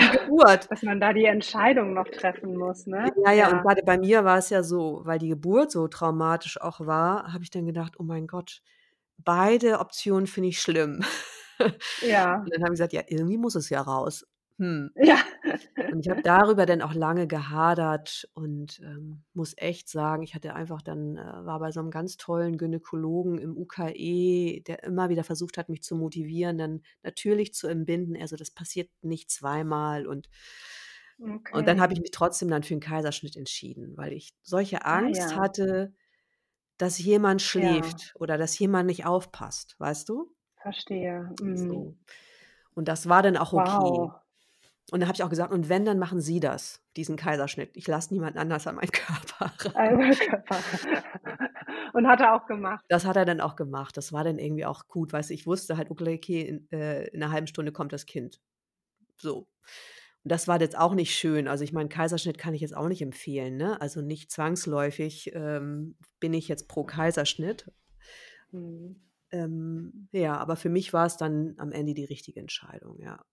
Die 0.01 0.09
Ja, 0.09 0.11
Geburt. 0.11 0.69
dass 0.69 0.83
man 0.83 1.01
da 1.01 1.13
die 1.13 1.25
Entscheidung 1.27 1.95
noch 1.95 2.09
treffen 2.09 2.57
muss, 2.57 2.87
ne? 2.87 3.13
Ja, 3.25 3.33
ja, 3.33 3.51
und 3.51 3.61
Ja. 3.61 3.63
grade 3.63 3.83
bei 3.85 3.99
mir 3.99 4.25
war's 4.25 4.51
ja 4.51 4.63
so, 4.63 5.01
weil 5.05 5.19
die 5.19 5.29
Geburt 5.29 5.71
so 5.71 5.89
traumatisch 5.89 6.61
auch 6.61 6.81
war, 6.81 7.33
habe 7.33 7.43
ich 7.45 7.51
dann 7.51 7.67
gedacht: 7.67 7.95
„Oh 7.99 8.03
mein 8.03 8.27
Gott, 8.27 8.63
beide 9.19 9.79
Optionen 9.81 10.27
finde 10.27 10.51
ich 10.51 10.61
schlimm.“ 10.61 11.01
Und 11.61 11.71
Ja. 12.03 12.55
dann 12.55 12.63
haben 12.63 12.69
wir 12.69 12.71
gesagt: 12.73 12.93
„Ja, 12.93 13.03
irgendwie 13.09 13.39
muss 13.39 13.55
es 13.57 13.71
ja 13.71 13.81
raus.“ 13.83 14.27
Hm. 14.59 14.91
Ja. 14.97 15.17
Und 15.91 16.01
ich 16.01 16.09
habe 16.11 16.21
darüber 16.23 16.67
dann 16.67 16.83
auch 16.83 16.95
lange 16.95 17.27
gehadert 17.27 18.29
und, 18.35 18.81
ähm, 18.81 19.25
muss 19.35 19.55
echt 19.59 19.89
sagen, 19.91 20.23
ich 20.23 20.35
hatte 20.35 20.55
einfach 20.55 20.81
dann 20.83 21.17
äh, 21.17 21.23
war 21.45 21.61
bei 21.61 21.73
so 21.73 21.81
'nem 21.83 21.91
ganz 21.91 22.17
tollen 22.17 22.57
Gynäkologen 22.59 23.39
im 23.39 23.57
UKE, 23.57 24.63
der 24.67 24.83
immer 24.85 25.11
wieder 25.11 25.25
versucht 25.25 25.59
hat, 25.59 25.69
mich 25.69 25.83
zu 25.83 25.95
motivieren, 25.97 26.57
dann 26.59 26.83
natürlich 27.03 27.53
zu 27.55 27.69
entbinden. 27.69 28.17
Also, 28.21 28.37
das 28.37 28.51
passiert 28.51 28.91
nicht 29.03 29.31
zweimal 29.31 30.07
und 30.07 30.29
und 31.53 31.69
dann 31.69 31.81
habe 31.81 31.93
ich 31.93 32.01
Okay. 32.01 32.01
mich 32.01 32.11
trotzdem 32.11 32.49
dann 32.49 32.63
für 32.65 32.75
'n 32.75 32.81
Kaiserschnitt 32.81 33.37
entschieden, 33.37 33.97
weil 33.97 34.13
ich 34.13 34.35
solche 34.43 34.85
Ah 34.93 35.09
Angst 35.09 35.35
ja. 35.35 35.35
hatte, 35.37 35.95
dass 36.79 36.99
jemand 36.99 37.43
Ja. 37.55 38.01
schläft 38.01 38.15
oder 38.19 38.39
dass 38.39 38.59
jemand 38.59 38.87
nicht 38.89 39.07
aufpasst, 39.07 39.77
weißt 39.79 40.09
du? 40.09 40.35
Verstehe. 40.63 41.37
Mhm. 41.39 41.57
So. 41.57 41.97
Und 42.75 42.89
das 42.89 43.09
war 43.09 43.23
dann 43.23 43.37
auch 43.37 43.53
okay. 43.55 44.11
Wow. 44.11 44.21
Und 44.93 45.01
dann 45.01 45.09
habe 45.09 45.17
ich 45.17 45.23
auch 45.25 45.31
gesagt: 45.31 45.53
„Und 45.53 45.69
wenn, 45.71 45.85
dann 45.87 45.99
machen 45.99 46.21
Sie 46.21 46.41
das, 46.41 46.83
diesen 46.97 47.17
Kaiserschnitt. 47.17 47.73
Ich 47.77 47.89
lasse 47.89 48.15
niemand 48.15 48.37
anders 48.39 48.67
an 48.69 48.77
meinen 48.77 48.93
Körper 48.93 49.47
ran.“ 49.47 49.75
Und 51.93 52.07
hat 52.09 52.21
er 52.21 52.35
auch 52.35 52.47
gemacht? 52.47 52.85
Das 52.89 53.05
hat 53.07 53.17
er 53.17 53.25
dann 53.25 53.41
auch 53.41 53.57
gemacht. 53.57 53.97
Das 53.97 54.13
war 54.13 54.25
dann 54.25 54.39
irgendwie 54.39 54.67
auch 54.67 54.89
gut, 54.89 55.13
weißt 55.13 55.31
du? 55.31 55.35
Ich 55.35 55.47
wusste 55.47 55.77
halt, 55.77 55.91
okay, 55.91 56.43
in 56.43 56.69
äh, 56.73 57.07
in 57.09 57.21
'ner 57.21 57.31
halben 57.33 57.47
Stunde 57.47 57.73
kommt 57.73 57.93
das 57.93 58.07
Kind. 58.07 58.41
So. 59.19 59.49
Das 60.25 60.49
war 60.49 60.61
jetzt 60.61 60.79
auch 60.79 60.95
nicht 60.95 61.15
schön. 61.15 61.49
Also, 61.49 61.65
ich 61.65 61.73
meine, 61.73 61.89
Kaiserschnitt 61.89 62.39
kann 62.39 62.55
ich 62.55 62.63
jetzt 62.63 62.77
auch 62.77 62.89
nicht 62.89 63.03
empfehlen, 63.03 63.57
ne? 63.57 63.81
Also, 63.81 64.01
nicht 64.01 64.31
zwangsläufig, 64.31 65.33
ähm, 65.35 65.97
bin 66.19 66.33
ich 66.33 66.49
jetzt 66.49 66.67
pro 66.69 66.85
Kaiserschnitt. 66.85 67.71
Mhm. 68.51 68.97
Ähm, 69.31 70.09
ja, 70.13 70.37
aber 70.39 70.57
für 70.57 70.69
mich 70.71 70.93
war's 70.93 71.17
dann 71.17 71.55
am 71.59 71.73
Ende 71.73 71.95
die 71.95 72.05
richtige 72.05 72.41
Entscheidung, 72.41 73.01
ja. 73.01 73.25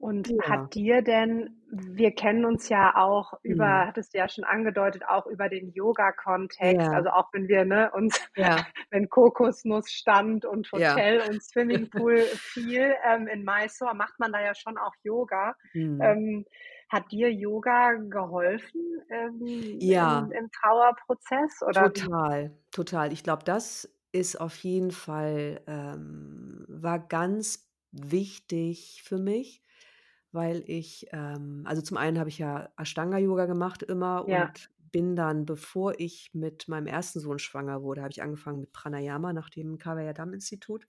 Und 0.00 0.28
Ja. 0.28 0.34
hat 0.40 0.74
dir 0.74 1.02
denn 1.02 1.60
wir 1.70 2.12
kennen 2.14 2.44
uns 2.44 2.68
ja 2.68 2.94
auch 2.96 3.32
Mhm. 3.48 3.82
über 3.82 3.86
hattest 3.86 4.14
du 4.14 4.18
ja 4.18 4.28
schon 4.28 4.44
angedeutet, 4.44 5.02
auch 5.08 5.26
über 5.26 5.48
den 5.48 5.72
Yoga-Kontext. 5.72 6.92
Ja. 6.92 6.94
Also, 6.94 7.10
auch 7.10 7.28
wenn 7.32 7.48
wir, 7.48 7.64
ne, 7.64 7.90
uns 7.92 8.20
Ja. 8.36 8.74
wenn 8.90 9.08
Kokosnussstand 9.08 10.44
und 10.44 10.70
Ja. 10.72 11.04
Hotel 11.04 11.20
und 11.22 11.42
Swimmingpool 11.42 12.30
fiel, 12.52 12.94
ähm, 13.04 13.26
in 13.28 13.44
Mysore 13.44 13.94
macht 13.94 14.18
man 14.18 14.32
da 14.32 14.40
ja 14.42 14.54
schon 14.54 14.78
auch 14.78 14.92
Yoga. 15.02 15.54
Mhm. 15.74 16.16
Ähm, 16.16 16.44
hat 16.90 17.10
dir 17.10 17.32
Yoga 17.32 17.92
geholfen, 17.94 18.80
ähm, 19.10 19.84
im 19.88 20.30
Ja. 20.30 20.34
im 20.36 20.50
Trauerprozess 20.50 21.62
oder? 21.66 21.90
Total, 21.92 22.56
total. 22.70 23.12
Ich 23.12 23.24
glaube, 23.24 23.42
das 23.44 23.88
ist 24.12 24.40
auf 24.40 24.56
jeden 24.62 24.92
Fall 24.92 25.60
ähm, 25.66 26.64
war 26.68 27.00
ganz 27.00 27.68
wichtig 27.90 29.02
für 29.02 29.18
mich, 29.18 29.63
weil 30.34 30.64
ich 30.66 31.06
ähm, 31.12 31.62
also, 31.66 31.82
zum 31.82 31.96
einen 31.98 32.18
habe 32.18 32.28
ich 32.30 32.38
ja 32.38 32.70
Ashtanga-Yoga 32.78 33.46
gemacht 33.46 33.82
immer 33.82 34.26
Ja. 34.26 34.54
und 34.54 34.70
bin 34.92 35.16
dann, 35.16 35.46
bevor 35.46 35.98
ich 36.00 36.30
mit 36.34 36.68
meinem 36.68 36.86
1. 36.86 37.20
Sohn 37.20 37.38
schwanger 37.40 37.82
wurde, 37.82 38.02
habe 38.02 38.12
ich 38.12 38.22
angefangen 38.22 38.60
mit 38.60 38.72
Pranayama 38.72 39.32
nach 39.32 39.50
dem 39.50 39.78
Kavayardam-Institut. 39.78 40.86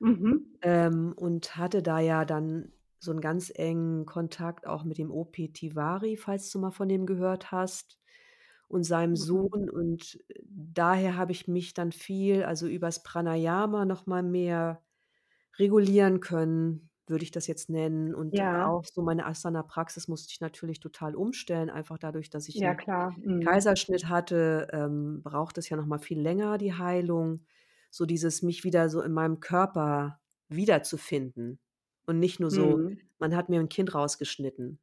Mhm. 0.00 0.56
Ähm, 0.62 1.12
und 1.16 1.56
hatte 1.56 1.82
da 1.82 1.98
ja 2.00 2.24
dann 2.24 2.72
so 2.98 3.12
'n 3.12 3.20
ganz 3.20 3.52
engen 3.54 4.06
Kontakt 4.06 4.66
auch 4.66 4.84
mit 4.84 4.98
dem 4.98 5.10
O.P. 5.10 5.48
Tiwari, 5.48 6.16
falls 6.16 6.50
du 6.50 6.58
mal 6.58 6.70
von 6.70 6.88
dem 6.88 7.06
gehört 7.06 7.52
hast 7.52 7.98
und 8.68 8.84
seinem 8.84 9.16
Mhm. 9.16 9.16
Sohn. 9.16 9.68
Und 9.70 10.18
daher 10.44 11.16
habe 11.16 11.32
ich 11.32 11.46
mich 11.48 11.74
dann 11.74 11.92
viel 11.92 12.42
also, 12.44 12.66
übers 12.68 13.02
Pranayama 13.02 13.84
noch 13.84 14.06
mal 14.06 14.22
mehr 14.22 14.82
regulieren 15.58 16.20
können, 16.20 16.90
würde 17.08 17.24
ich 17.24 17.30
das 17.32 17.46
jetzt 17.46 17.70
nennen. 17.70 18.14
Und 18.14 18.32
Ja. 18.32 18.66
auch 18.66 18.84
so 18.92 19.02
meine 19.02 19.26
Asana-Praxis 19.26 20.08
musste 20.08 20.32
ich 20.32 20.40
natürlich 20.40 20.80
total 20.80 21.14
umstellen, 21.16 21.70
einfach 21.70 21.98
dadurch, 21.98 22.30
dass 22.30 22.48
ich 22.48 22.62
Ja 22.62 22.74
'n 22.74 22.74
klar. 22.74 23.14
Mhm. 23.24 23.50
Kaiserschnitt 23.52 24.08
hatte, 24.08 24.68
ähm, 24.72 25.22
braucht 25.22 25.58
es 25.58 25.68
ja 25.70 25.76
noch 25.76 25.86
mal 25.86 25.98
viel 26.00 26.20
länger, 26.20 26.58
die 26.58 26.74
Heilung. 26.74 27.46
So 27.90 28.06
dieses 28.06 28.42
mich 28.42 28.64
wieder 28.64 28.90
so 28.90 29.02
in 29.02 29.12
meinem 29.12 29.40
Körper 29.40 30.20
wiederzufinden 30.48 31.60
und 32.06 32.18
nicht 32.20 32.40
nur 32.40 32.50
so, 32.52 32.80
Mhm. 32.80 33.06
man 33.18 33.36
hat 33.36 33.48
mir 33.50 33.60
'n 33.60 33.68
Kind 33.70 33.94
rausgeschnitten. 33.94 34.80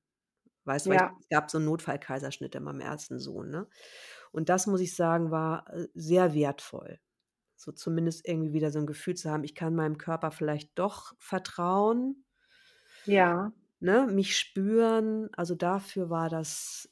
Weißt 0.65 0.87
du, 0.87 0.93
ich 0.93 1.01
Ja. 1.01 1.13
es 1.19 1.29
gab 1.29 1.51
so 1.51 1.59
'n 1.59 1.65
Notfall-Kaiserschnitt 1.65 2.55
in 2.55 2.63
meinem 2.63 2.81
1. 2.81 3.19
Sohn, 3.19 3.49
ne? 3.51 3.67
Und 4.33 4.49
das, 4.49 4.67
muss 4.67 4.81
ich 4.81 4.95
sagen, 4.95 5.31
war, 5.31 5.69
äh, 5.73 5.87
sehr 5.95 6.33
wertvoll. 6.35 6.99
So 7.63 7.71
zumindest 7.71 8.27
irgendwie 8.27 8.51
wieder 8.53 8.71
so 8.71 8.79
'n 8.79 8.85
Gefühl 8.85 9.15
zu 9.15 9.31
haben, 9.31 9.45
ich 9.45 9.55
kann 9.55 9.73
meinem 9.75 9.97
Körper 9.97 10.31
vielleicht 10.31 10.77
doch 10.77 11.13
vertrauen 11.17 12.23
Ja. 13.07 13.53
ne, 13.81 14.07
mich 14.07 14.37
spüren. 14.37 15.29
Also, 15.35 15.55
dafür 15.55 16.09
war 16.09 16.29
das 16.29 16.89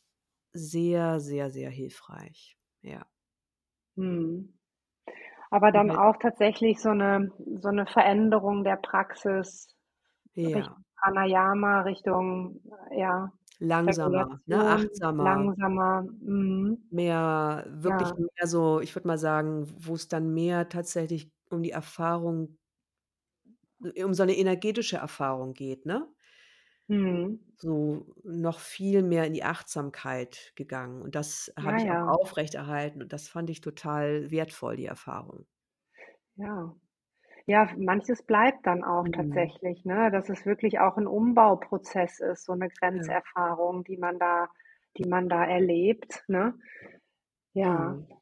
sehr, 0.54 1.20
sehr, 1.20 1.52
sehr 1.52 1.70
hilfreich, 1.70 2.58
ja. 2.82 3.06
Mhm. 3.98 4.54
Aber 5.52 5.72
dann 5.72 5.92
auch 5.92 6.18
tatsächlich 6.18 6.82
so 6.82 6.92
'ne 6.94 7.32
so 7.62 7.70
'ne 7.72 7.86
Veränderung 7.88 8.64
der 8.64 8.78
Praxis 8.78 9.70
Ja. 10.36 10.78
Richtung 10.78 10.86
Pranayama, 11.02 11.82
Richtung, 11.84 12.62
ja, 12.92 13.32
Langsamer, 13.62 14.26
ne, 14.48 14.58
Regulation, 14.58 14.66
achtsamer. 14.66 15.52
langsamer. 15.58 16.04
Mhm. 16.22 16.78
Mehr 16.94 17.66
wirklich 17.70 18.12
Ja. 18.12 18.18
mehr 18.18 18.48
so 18.48 18.82
ich 18.82 18.94
würde 18.96 19.08
mal 19.08 19.18
sagen, 19.18 19.66
wo's 19.88 20.10
dann 20.10 20.34
mehr 20.34 20.68
tatsächlich 20.68 21.32
um 21.50 21.64
die 21.64 21.72
Erfahrung 21.72 22.58
um 24.04 24.14
so 24.14 24.24
'ne 24.26 24.38
energetische 24.38 24.98
Erfahrung 24.98 25.54
geht, 25.54 25.86
ne? 25.86 26.12
Mhm. 26.90 27.42
So 27.60 28.16
noch 28.24 28.60
viel 28.60 29.04
mehr 29.04 29.26
in 29.28 29.34
die 29.34 29.44
Achtsamkeit 29.44 30.52
gegangen 30.56 31.02
und 31.04 31.14
das 31.16 31.54
habe 31.58 31.78
Ja, 31.78 31.78
ich 31.78 31.86
auch 31.92 31.98
ja. 31.98 32.22
aufrechterhalten 32.22 33.02
und 33.04 33.14
das 33.14 33.28
fand 33.28 33.50
ich 33.52 33.62
total 33.62 34.32
wertvoll, 34.32 34.78
die 34.78 34.86
Erfahrung. 34.86 35.46
Ja. 36.38 36.76
Ja, 37.52 37.70
manches 37.78 38.24
bleibt 38.24 38.66
dann 38.66 38.82
auch 38.86 39.08
Mhm. 39.08 39.12
tatsächlich, 39.12 39.84
ne, 39.84 40.10
dass 40.10 40.30
es 40.30 40.46
wirklich 40.46 40.80
auch 40.80 40.96
'n 40.98 41.06
Umbauprozess 41.06 42.22
ist, 42.22 42.46
so 42.46 42.56
'ne 42.56 42.70
Ja. 42.94 43.22
Grenzerfahrung, 43.50 43.84
die 43.84 43.98
man 43.98 44.20
da 44.20 44.48
die 44.98 45.06
man 45.06 45.28
da 45.28 45.44
erlebt, 45.46 46.24
ne? 46.30 46.54
Ja. 47.54 47.98
Mhm. 47.98 48.22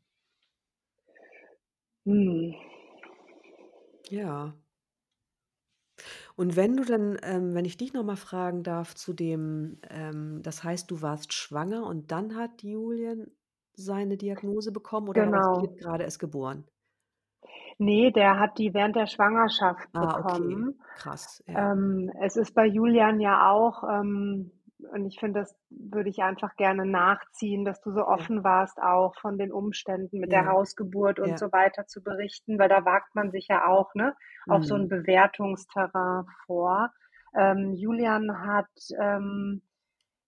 Mhm. 2.06 2.56
Ja. 4.10 4.60
Und 6.40 6.56
wenn 6.56 6.78
du 6.78 6.86
dann 6.86 7.18
ähm, 7.24 7.54
wenn 7.54 7.66
ich 7.66 7.76
dich 7.76 7.92
noch 7.94 8.04
mal 8.06 8.16
fragen 8.16 8.64
darf 8.64 8.96
zu 8.96 9.12
dem 9.12 9.80
ähm, 9.90 10.42
das 10.42 10.64
heißt, 10.64 10.90
du 10.90 11.02
warst 11.02 11.34
schwanger 11.34 11.86
und 11.86 12.12
dann 12.12 12.36
hat 12.38 12.64
Julian 12.64 13.32
seine 13.76 14.16
Diagnose 14.18 14.72
bekommen 14.72 15.10
oder 15.10 15.26
war 15.26 15.34
das 15.34 15.52
Genau. 15.52 15.60
Kind 15.60 15.78
grade 15.78 16.04
erst 16.06 16.20
geboren? 16.20 16.70
Ne, 17.82 18.12
der 18.12 18.38
hat 18.40 18.58
die 18.58 18.74
während 18.74 18.98
der 18.98 19.08
Schwangerschaft 19.08 19.88
Ah, 19.96 20.18
okay, 20.20 20.64
bekommen. 20.64 20.82
krass, 20.94 21.42
ja. 21.48 21.72
Ähm, 21.72 22.12
es 22.22 22.36
ist 22.36 22.54
bei 22.54 22.66
Julian 22.66 23.22
ja 23.22 23.50
auch 23.52 23.84
ähm, 23.90 24.52
und 24.94 25.06
ich 25.06 25.20
finde, 25.20 25.42
das 25.42 25.56
würde 25.70 26.10
ich 26.10 26.22
einfach 26.24 26.56
gerne 26.58 26.86
nachziehen, 26.86 27.64
dass 27.66 27.82
du 27.82 27.92
so 27.94 28.06
Ja. 28.14 28.30
offen 28.30 28.44
warst, 28.44 28.82
auch 28.82 29.16
von 29.22 29.38
den 29.38 29.52
Umständen 29.54 30.20
mit 30.20 30.32
der 30.34 30.46
Ja. 30.46 30.48
Hausgeburt 30.48 31.20
und 31.20 31.38
Ja. 31.38 31.40
so 31.40 31.52
weiter 31.54 31.88
zu 31.88 32.04
berichten, 32.04 32.60
weil 32.60 32.70
da 32.70 32.84
wagt 32.86 33.16
man 33.16 33.32
sich 33.32 33.48
ja 33.50 33.66
auch, 33.68 33.94
ne, 33.96 34.14
auf 34.48 34.66
so 34.66 34.76
Mhm. 34.76 34.90
Bewertungsterrain 34.90 36.26
vor. 36.46 36.92
Ähm, 37.38 37.74
Julian 37.74 38.46
hat, 38.46 38.70
ähm, 39.02 39.62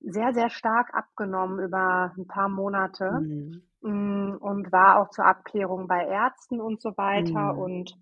sehr, 0.02 0.34
sehr 0.34 0.50
stark 0.52 0.94
abgenommen 0.96 1.60
über 1.60 2.14
'n 2.18 2.28
paar 2.28 2.50
Monate, 2.50 3.10
Mhm. 3.10 3.62
Hm, 3.84 4.38
und 4.42 4.72
war 4.72 5.00
auch 5.02 5.10
zur 5.10 5.26
Abklärung 5.26 5.88
bei 5.88 6.06
Ärzten 6.08 6.62
und 6.62 6.82
so 6.82 6.98
weiter 6.98 7.58
Mhm. 7.58 7.58
und, 7.58 7.94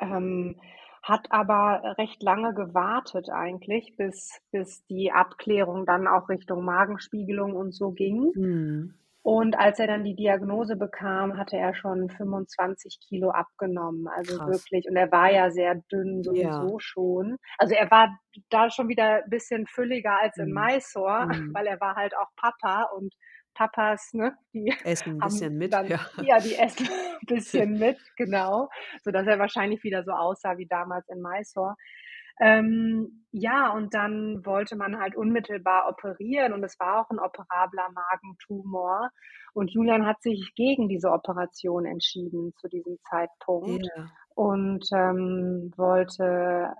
ähm, 0.00 0.56
hat 1.02 1.28
aber 1.32 1.96
recht 1.98 2.22
lange 2.22 2.54
gewartet 2.54 3.30
eigentlich, 3.30 3.96
bis 3.96 4.40
bis 4.52 4.84
die 4.86 5.12
Abklärung 5.12 5.86
dann 5.86 6.08
auch 6.08 6.28
Richtung 6.30 6.64
Magenspiegelung 6.64 7.54
und 7.56 7.72
so 7.74 7.92
ging. 7.92 8.34
Mhm. 8.34 8.96
Und 9.22 9.58
als 9.58 9.78
er 9.80 9.88
dann 9.88 10.04
die 10.04 10.16
Diagnose 10.16 10.76
bekam, 10.76 11.36
hatte 11.38 11.56
er 11.58 11.74
schon 11.74 12.10
25 12.10 12.98
Kilo 13.08 13.30
abgenommen, 13.30 14.08
also 14.08 14.34
Krass. 14.34 14.46
wirklich 14.46 14.86
und 14.88 14.96
er 14.96 15.12
war 15.12 15.30
ja 15.32 15.50
sehr 15.50 15.76
dünn 15.92 16.22
Ja. 16.24 16.70
sowieso 16.70 16.78
schon. 16.80 17.36
Also, 17.58 17.74
er 17.74 17.90
war 17.90 18.18
da 18.50 18.70
schon 18.70 18.88
wieder 18.88 19.22
bisschen 19.28 19.66
fülliger 19.66 20.18
als 20.20 20.38
in 20.38 20.52
Mhm. 20.52 20.54
Mysore, 20.54 21.26
Mhm. 21.26 21.54
weil 21.54 21.66
er 21.68 21.80
war 21.80 21.96
halt 21.96 22.16
auch 22.16 22.28
Papa 22.36 22.84
und 22.96 23.14
Papas, 23.56 24.12
ne, 24.14 24.36
die 24.54 24.72
Essen 24.84 25.10
'n 25.18 25.20
haben 25.22 25.42
bisschen 25.42 25.56
mit, 25.58 25.74
dann 25.74 25.88
ja. 25.88 26.06
ja, 26.18 26.40
die 26.40 26.56
essen 26.56 26.88
bisschen 27.26 27.78
mit, 27.78 27.98
genau, 28.16 28.68
sodass 29.04 29.26
er 29.26 29.38
wahrscheinlich 29.40 29.82
wieder 29.84 30.04
so 30.04 30.12
aussah 30.12 30.58
wie 30.58 30.66
damals 30.68 31.08
in 31.08 31.20
Mysore. 31.22 31.76
Ähm, 32.40 33.26
ja, 33.32 33.72
und 33.72 33.94
dann 33.94 34.44
wollte 34.46 34.76
man 34.76 34.98
halt 35.00 35.16
unmittelbar 35.16 35.88
operieren 35.88 36.52
und 36.54 36.64
es 36.64 36.78
war 36.80 37.00
auch 37.00 37.10
'n 37.10 37.18
operabler 37.20 37.88
Magentumor. 37.94 39.10
Und 39.54 39.70
Julian 39.72 40.06
hat 40.06 40.22
sich 40.22 40.52
gegen 40.56 40.88
diese 40.88 41.10
Operation 41.12 41.86
entschieden 41.86 42.52
zu 42.60 42.68
diesem 42.68 42.98
Zeitpunkt 43.10 43.86
Ja. 43.86 44.16
und, 44.36 44.86
ähm, 44.94 45.72
wollte 45.76 46.74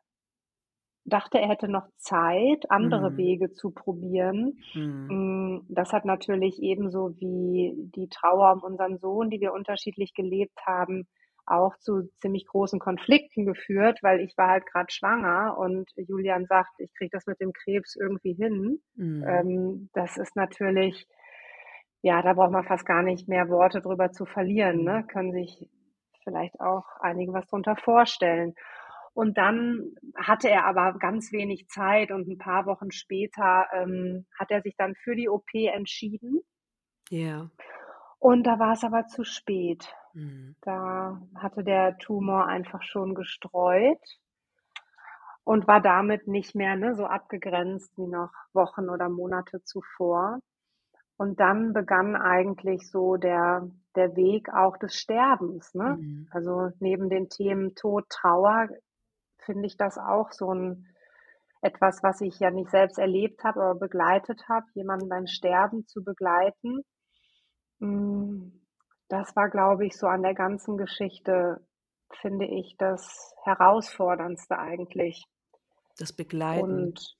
dachte, 1.07 1.39
er 1.39 1.49
hätte 1.49 1.69
noch 1.69 1.89
Zeit, 1.97 2.71
andere 2.71 3.17
Mhm. 3.17 3.17
Wege 3.17 3.53
zu 3.53 3.71
probieren. 3.71 4.59
Mhm. 4.75 5.07
Hm, 5.09 5.65
das 5.69 5.93
hat 5.93 6.05
natürlich 6.05 6.61
ebenso 6.63 7.15
wie 7.21 7.75
die 7.77 8.09
Trauer 8.09 8.53
um 8.55 8.63
unseren 8.63 8.99
Sohn, 8.99 9.31
die 9.31 9.41
wir 9.41 9.53
unterschiedlich 9.53 10.15
gelebt 10.15 10.59
haben, 10.67 11.07
auch 11.47 11.77
zu 11.79 12.09
ziemlich 12.19 12.47
großen 12.47 12.81
Konflikten 12.81 13.47
geführt, 13.47 14.01
weil 14.03 14.21
ich 14.21 14.37
war 14.37 14.49
halt 14.49 14.67
grad 14.67 14.93
schwanger 14.93 15.57
und 15.59 15.89
Julian 15.97 16.47
sagt: 16.47 16.73
„Ich 16.79 16.93
kriege 16.99 17.11
das 17.13 17.27
mit 17.27 17.41
dem 17.41 17.53
Krebs 17.53 17.95
irgendwie 17.97 18.33
hin.“ 18.35 18.83
Mhm. 18.97 19.47
Ähm, 19.47 19.91
das 19.95 20.17
ist 20.17 20.35
natürlich 20.37 21.07
ja, 22.03 22.23
da 22.23 22.35
braucht 22.35 22.53
man 22.53 22.65
fast 22.65 22.87
gar 22.87 23.03
nicht 23.03 23.29
mehr 23.29 23.49
Worte 23.49 23.81
drüber 23.81 24.13
zu 24.13 24.27
verlieren, 24.27 24.83
Mhm. 24.83 24.85
ne? 24.85 25.05
Können 25.09 25.33
sich 25.33 25.69
vielleicht 26.23 26.61
auch 26.61 26.85
einige 27.01 27.33
was 27.33 27.47
drunter 27.47 27.77
vorstellen. 27.77 28.55
Und 29.17 29.39
dann 29.39 29.95
hatte 30.15 30.51
er 30.51 30.67
aber 30.67 30.99
ganz 30.99 31.33
wenig 31.33 31.69
Zeit 31.69 32.11
und 32.13 32.29
'n 32.29 32.37
paar 32.37 32.67
Wochen 32.67 32.91
später, 32.91 33.65
ähm, 33.73 34.27
hat 34.39 34.51
er 34.51 34.61
sich 34.61 34.77
dann 34.77 34.95
für 34.95 35.17
die 35.17 35.31
OP 35.31 35.69
entschieden. 35.69 36.43
Ja. 37.11 37.51
Und 38.23 38.45
da 38.47 38.59
war's 38.59 38.83
aber 38.85 39.07
zu 39.07 39.25
spät. 39.25 39.95
Mhm. 40.15 40.57
Da 40.63 41.21
hatte 41.37 41.65
der 41.65 41.99
Tumor 41.99 42.47
einfach 42.47 42.83
schon 42.83 43.15
gestreut 43.15 44.01
und 45.47 45.69
war 45.69 45.81
damit 45.81 46.27
nicht 46.27 46.57
mehr, 46.57 46.75
ne, 46.75 46.97
so 46.97 47.07
abgegrenzt 47.07 47.97
wie 47.97 48.09
noch 48.09 48.33
Wochen 48.53 48.89
oder 48.91 49.09
Monate 49.09 49.63
zuvor. 49.63 50.41
Und 51.17 51.41
dann 51.41 51.73
begann 51.73 52.17
eigentlich 52.17 52.91
so 52.91 53.17
der 53.17 53.71
der 53.97 54.17
Weg 54.17 54.51
auch 54.55 54.77
des 54.79 54.97
Sterbens, 54.97 55.75
ne? 55.75 55.99
Mhm. 55.99 56.29
Also, 56.31 56.71
neben 56.81 57.11
den 57.11 57.29
Themen 57.31 57.75
Tod, 57.77 58.07
Trauer 58.11 58.69
finde 59.47 59.67
ich 59.69 59.79
das 59.79 59.99
auch 59.99 60.33
so 60.33 60.51
'n 60.53 60.87
etwas, 61.63 62.03
was 62.05 62.21
ich 62.23 62.41
ja 62.41 62.51
nicht 62.53 62.71
selbst 62.71 62.99
erlebt 62.99 63.45
habe, 63.45 63.63
aber 63.63 63.81
begleitet 63.81 64.49
habe, 64.49 64.67
jemanden 64.75 65.09
beim 65.11 65.27
Sterben 65.29 65.87
zu 65.89 66.05
begleiten. 66.05 66.83
Hm, 67.81 68.63
das 69.09 69.37
war, 69.37 69.51
glaube 69.51 69.87
ich, 69.87 69.97
so 69.99 70.07
an 70.09 70.23
der 70.23 70.35
ganzen 70.35 70.79
Geschichte, 70.79 71.67
finde 72.23 72.47
ich, 72.47 72.77
das 72.79 73.35
Herausforderndste 73.45 74.59
eigentlich. 74.59 75.27
Das 75.99 76.13
Begleiten. 76.13 76.93
Und 76.93 77.17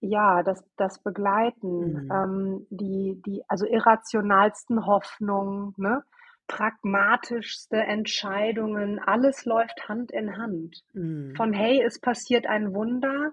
ja, 0.00 0.42
das 0.42 0.64
das 0.76 1.02
Begleiten, 1.02 1.96
Mhm. 1.96 2.08
ähm, 2.10 2.66
die 2.70 3.20
die 3.24 3.42
also, 3.48 3.66
irrationalsten 3.66 4.86
Hoffnungen, 4.86 5.74
ne, 5.76 6.02
pragmatischste 6.48 7.78
Entscheidungen, 7.78 8.98
alles 9.00 9.44
läuft 9.46 9.88
Hand 9.88 10.12
in 10.12 10.36
Hand. 10.38 10.82
Mhm. 10.94 11.38
Von: 11.38 11.52
„Hey, 11.52 11.82
es 11.82 12.00
passiert 12.00 12.46
ein 12.48 12.74
Wunder“ 12.74 13.32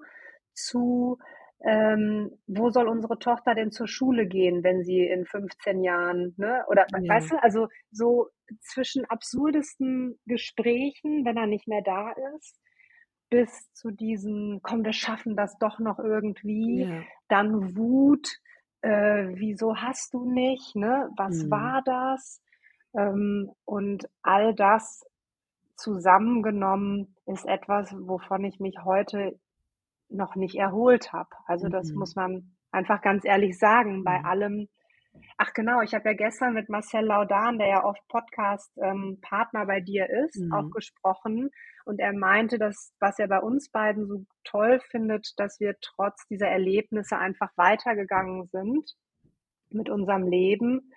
zu, 0.54 1.18
ähm: 1.66 2.32
„Wo 2.48 2.70
soll 2.72 2.88
unsere 2.90 3.20
Tochter 3.20 3.56
denn 3.56 3.72
zur 3.72 3.88
Schule 3.88 4.28
gehen, 4.28 4.64
wenn 4.64 4.84
sie 4.84 5.08
in 5.08 5.26
15 5.26 5.84
Jahren“, 5.84 6.36
ne? 6.38 6.64
Oder 6.70 6.88
Ja. 6.90 7.06
weißt 7.08 7.32
du, 7.32 7.44
also, 7.44 7.70
so 7.92 8.30
zwischen 8.62 9.06
absurdesten 9.06 10.20
Gesprächen, 10.28 11.26
wenn 11.26 11.38
er 11.38 11.48
nicht 11.48 11.68
mehr 11.68 11.82
da 11.84 12.12
ist, 12.38 12.60
bis 13.30 13.72
zu 13.74 13.92
diesen: 13.92 14.62
„Komm, 14.64 14.86
wir 14.86 14.94
schaffen 14.94 15.36
das 15.38 15.58
doch 15.60 15.80
noch 15.80 16.00
irgendwie“, 16.00 16.88
Ja. 16.88 17.08
dann 17.30 17.76
Wut, 17.78 18.30
äh: 18.82 19.28
„Wieso 19.36 19.78
hast 19.78 20.14
du 20.14 20.26
nicht“, 20.32 20.76
ne? 20.76 21.10
„Was 21.18 21.50
Mhm. 21.50 21.52
war 21.52 21.82
das?“ 21.86 22.42
Ähm, 22.42 22.45
und 23.66 24.10
all 24.22 24.56
das 24.56 25.04
zusammengenommen 25.76 27.16
ist 27.26 27.46
etwas, 27.46 27.94
wovon 27.94 28.46
ich 28.46 28.60
mich 28.60 28.78
heute 28.84 29.40
noch 30.10 30.36
nicht 30.36 30.56
erholt 30.56 31.12
habe. 31.14 31.30
Also, 31.48 31.68
das 31.70 31.90
Mhm. 31.90 32.00
muss 32.00 32.16
man 32.16 32.56
einfach 32.72 33.02
ganz 33.02 33.26
ehrlich 33.26 33.58
sagen, 33.60 34.04
bei 34.04 34.20
Mhm. 34.20 34.26
allem 34.26 34.70
ach 35.38 35.54
genau, 35.54 35.82
ich 35.82 35.94
habe 35.94 36.10
ja 36.10 36.16
gestern 36.16 36.54
mit 36.54 36.70
Marcel 36.70 37.06
Laudan, 37.06 37.58
der 37.58 37.68
ja 37.68 37.84
oft 37.84 38.02
Podcast 38.08 38.72
ähm, 38.82 39.20
bei 39.52 39.82
dir 39.82 40.10
ist, 40.26 40.44
auch 40.52 40.64
Mhm. 40.66 40.72
gesprochen 40.72 41.50
und 41.86 42.00
er 42.00 42.14
meinte, 42.14 42.58
dass 42.58 42.94
was 43.00 43.20
er 43.20 43.28
bei 43.28 43.40
uns 43.40 43.70
beiden 43.70 44.08
so 44.08 44.26
toll 44.44 44.80
findet, 44.92 45.34
dass 45.38 45.60
wir 45.60 45.76
trotz 45.82 46.28
dieser 46.28 46.48
Erlebnisse 46.48 47.18
einfach 47.18 47.52
weitergegangen 47.58 48.48
sind 48.48 48.92
mit 49.70 49.90
unserem 49.90 50.28
Leben. 50.28 50.92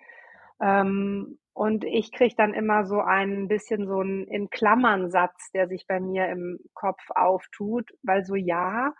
Ähm, 0.61 1.39
und 1.59 1.83
ich 1.85 2.11
kriege 2.13 2.35
dann 2.37 2.53
immer 2.53 2.85
so 2.85 3.01
ein 3.01 3.47
bisschen 3.49 3.85
so 3.87 3.99
'n 4.01 4.25
in 4.29 4.49
Klammern 4.49 5.09
Satz, 5.11 5.51
der 5.51 5.67
sich 5.67 5.85
bei 5.87 5.99
mir 5.99 6.27
im 6.29 6.59
Kopf 6.73 7.01
auftut, 7.15 7.91
weil 8.03 8.23
so 8.25 8.35
ja, 8.35 8.93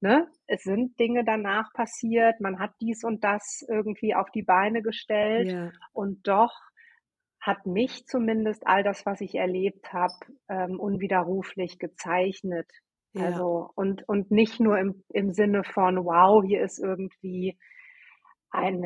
ne, 0.00 0.28
es 0.46 0.62
sind 0.64 0.98
Dinge 0.98 1.24
danach 1.24 1.72
passiert, 1.74 2.40
man 2.40 2.58
hat 2.58 2.72
dies 2.80 3.04
und 3.04 3.22
das 3.24 3.62
irgendwie 3.68 4.14
auf 4.14 4.30
die 4.32 4.42
Beine 4.44 4.82
gestellt 4.82 5.52
Ja. 5.52 5.72
und 5.92 6.26
doch 6.26 6.52
hat 7.40 7.66
mich 7.66 8.06
zumindest 8.06 8.66
all 8.66 8.82
das, 8.82 9.06
was 9.06 9.20
ich 9.20 9.34
erlebt 9.36 9.92
habe, 9.92 10.14
ähm, 10.48 10.80
unwiderruflich 10.80 11.78
gezeichnet. 11.78 12.70
Ja. 13.14 13.30
Also 13.30 13.70
und 13.76 14.08
und 14.08 14.30
nicht 14.30 14.60
nur 14.60 14.78
im 14.78 15.04
im 15.10 15.32
Sinne 15.32 15.64
von: 15.64 15.98
„Wow, 16.04 16.44
hier 16.46 16.62
ist 16.62 16.78
irgendwie 16.82 17.58
ein 18.50 18.84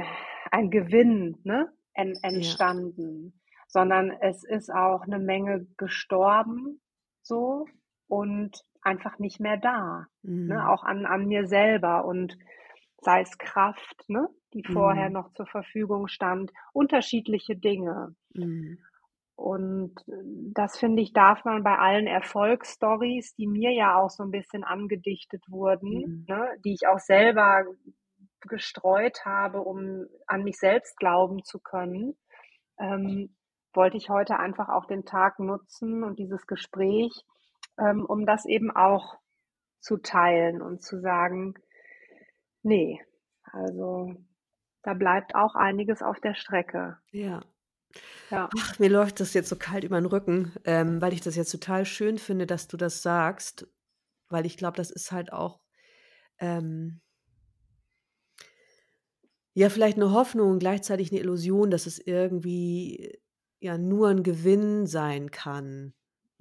ein 0.50 0.70
Gewinn, 0.70 1.38
ne, 1.44 1.72
en 2.00 2.16
Ja. 2.34 2.60
entstanden“, 2.62 3.40
sondern 3.68 4.10
es 4.12 4.44
ist 4.44 4.70
auch 4.72 5.06
'ne 5.06 5.18
Menge 5.20 5.66
gestorben 5.78 6.80
so 7.22 7.66
und 8.08 8.62
einfach 8.82 9.18
nicht 9.20 9.40
mehr 9.40 9.58
da, 9.58 10.06
ne, 10.46 10.58
Mhm. 10.58 10.70
auch 10.70 10.84
an 10.84 11.06
an 11.06 11.26
mir 11.26 11.46
selber 11.46 12.04
und 12.06 12.36
sei 13.02 13.22
es 13.22 13.38
Kraft, 13.38 14.04
ne, 14.08 14.28
die 14.54 14.64
vorher 14.64 15.08
Mhm. 15.08 15.16
noch 15.18 15.32
zur 15.34 15.46
Verfügung 15.46 16.08
stand, 16.08 16.52
unterschiedliche 16.74 17.56
Dinge. 17.56 18.14
Mhm. 18.34 18.80
Und, 19.38 19.94
das 20.54 20.78
finde 20.78 21.02
ich, 21.02 21.12
darf 21.12 21.44
man 21.44 21.62
bei 21.62 21.76
allen 21.78 22.06
Erfolgsstorys, 22.06 23.34
die 23.36 23.46
mir 23.46 23.72
ja 23.72 23.96
auch 23.96 24.10
so 24.10 24.22
'n 24.24 24.30
bisschen 24.30 24.64
angedichtet 24.64 25.42
wurden, 25.48 26.04
Mhm. 26.04 26.26
ne, 26.28 26.48
die 26.64 26.74
ich 26.74 26.86
auch 26.88 26.98
selber 26.98 27.64
gestreut 28.42 29.24
habe, 29.24 29.62
um 29.62 30.06
an 30.26 30.44
mich 30.44 30.58
selbst 30.58 30.96
glauben 30.98 31.44
zu 31.44 31.60
können, 31.60 32.16
ähm, 32.78 33.36
wollte 33.74 33.96
ich 33.98 34.10
heute 34.10 34.38
einfach 34.38 34.68
auch 34.70 34.86
den 34.86 35.04
Tag 35.06 35.38
nutzen 35.40 36.04
und 36.04 36.18
dieses 36.18 36.46
Gespräch, 36.46 37.12
ähm, 37.78 38.04
um 38.06 38.26
das 38.26 38.46
eben 38.46 38.70
auch 38.70 39.16
zu 39.80 39.98
teilen 39.98 40.62
und 40.62 40.82
zu 40.82 41.00
sagen: 41.00 41.54
„Ne, 42.64 42.98
also, 43.44 44.14
da 44.82 44.94
bleibt 44.94 45.34
auch 45.34 45.54
einiges 45.56 46.02
auf 46.02 46.20
der 46.20 46.34
Strecke.“ 46.34 46.98
Ja. 47.12 47.40
Ja. 48.30 48.54
Ach, 48.58 48.78
mir 48.80 48.88
läuft 48.90 49.20
das 49.20 49.32
jetzt 49.34 49.48
so 49.48 49.56
kalt 49.56 49.84
übern 49.84 50.06
Rücken, 50.06 50.52
ähm, 50.64 51.00
weil 51.00 51.12
ich 51.12 51.20
das 51.20 51.36
jetzt 51.36 51.52
total 51.52 51.84
schön 51.86 52.18
finde, 52.18 52.46
dass 52.46 52.66
du 52.66 52.76
das 52.76 53.00
sagst, 53.02 53.68
weil 54.28 54.46
ich 54.46 54.56
glaube, 54.56 54.76
das 54.76 54.90
ist 54.90 55.12
halt 55.12 55.32
auch, 55.32 55.60
ähm 56.38 57.00
ja, 59.54 59.68
vielleicht 59.70 59.96
'ne 59.98 60.12
Hoffnung 60.12 60.50
und 60.52 60.58
gleichzeitig 60.60 61.12
'ne 61.12 61.20
Illusion, 61.20 61.70
dass 61.70 61.86
es 61.86 61.98
irgendwie, 61.98 63.18
ja, 63.60 63.78
nur 63.78 64.10
'n 64.10 64.22
Gewinn 64.22 64.86
sein 64.86 65.30
kann, 65.30 65.94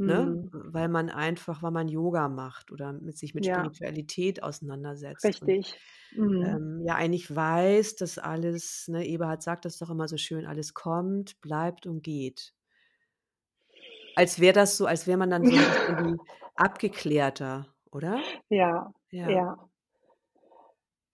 ne? 0.03 0.27
Mhm. 0.27 0.49
Weil 0.51 0.89
man 0.89 1.09
einfach 1.09 1.63
weil 1.63 1.71
man 1.71 1.87
Yoga 1.89 2.29
macht 2.29 2.71
oder 2.71 2.93
mit 2.93 3.17
sich 3.17 3.33
mit 3.33 3.45
Ja. 3.45 3.47
Spiritualität 3.47 4.43
auseinandersetzt 4.43 5.41
und, 5.41 5.59
Richtig. 5.59 5.81
Mhm. 6.11 6.59
ähm, 6.59 6.81
ja, 6.85 6.95
eigentlich 6.95 7.35
weiß, 7.35 7.95
dass 7.97 8.17
alles 8.19 8.87
ne, 8.89 9.07
Eberhard 9.07 9.43
sagt 9.43 9.65
das 9.65 9.77
doch 9.79 9.89
immer 9.91 10.07
so 10.09 10.17
schön: 10.17 10.45
„Alles 10.47 10.73
kommt, 10.75 11.41
bleibt 11.41 11.87
und 11.87 12.03
geht.“ 12.03 12.51
Als 14.17 14.39
wäre 14.39 14.53
das 14.53 14.77
so 14.77 14.85
als 14.85 15.07
wäre 15.07 15.17
man 15.17 15.29
dann 15.29 15.45
so 15.45 15.57
abgeklärter, 16.55 17.75
oder? 17.91 18.33
Ja, 18.51 18.91
Ja. 19.11 19.39
ja. 19.39 19.69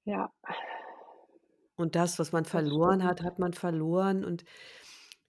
Ja. 0.07 0.31
Und 1.79 1.95
das, 1.95 2.19
was 2.19 2.31
man 2.31 2.45
verloren 2.45 3.03
hat, 3.03 3.21
hat 3.21 3.39
man 3.39 3.53
verloren 3.53 4.23
und 4.23 4.45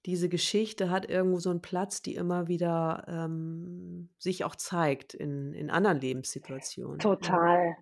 diese 0.07 0.29
Geschichte 0.29 0.91
hat 0.91 1.09
irgendwo 1.11 1.41
so 1.41 1.51
'n 1.51 1.63
Platz, 1.63 2.03
die 2.03 2.15
immer 2.17 2.49
wieder, 2.49 3.05
ähm, 3.09 4.11
sich 4.19 4.45
auch 4.45 4.57
zeigt 4.57 5.15
in 5.15 5.53
in 5.55 5.71
anderen 5.71 6.01
Lebenssituationen, 6.01 7.17
ja. 7.21 7.41
Total. 7.41 7.77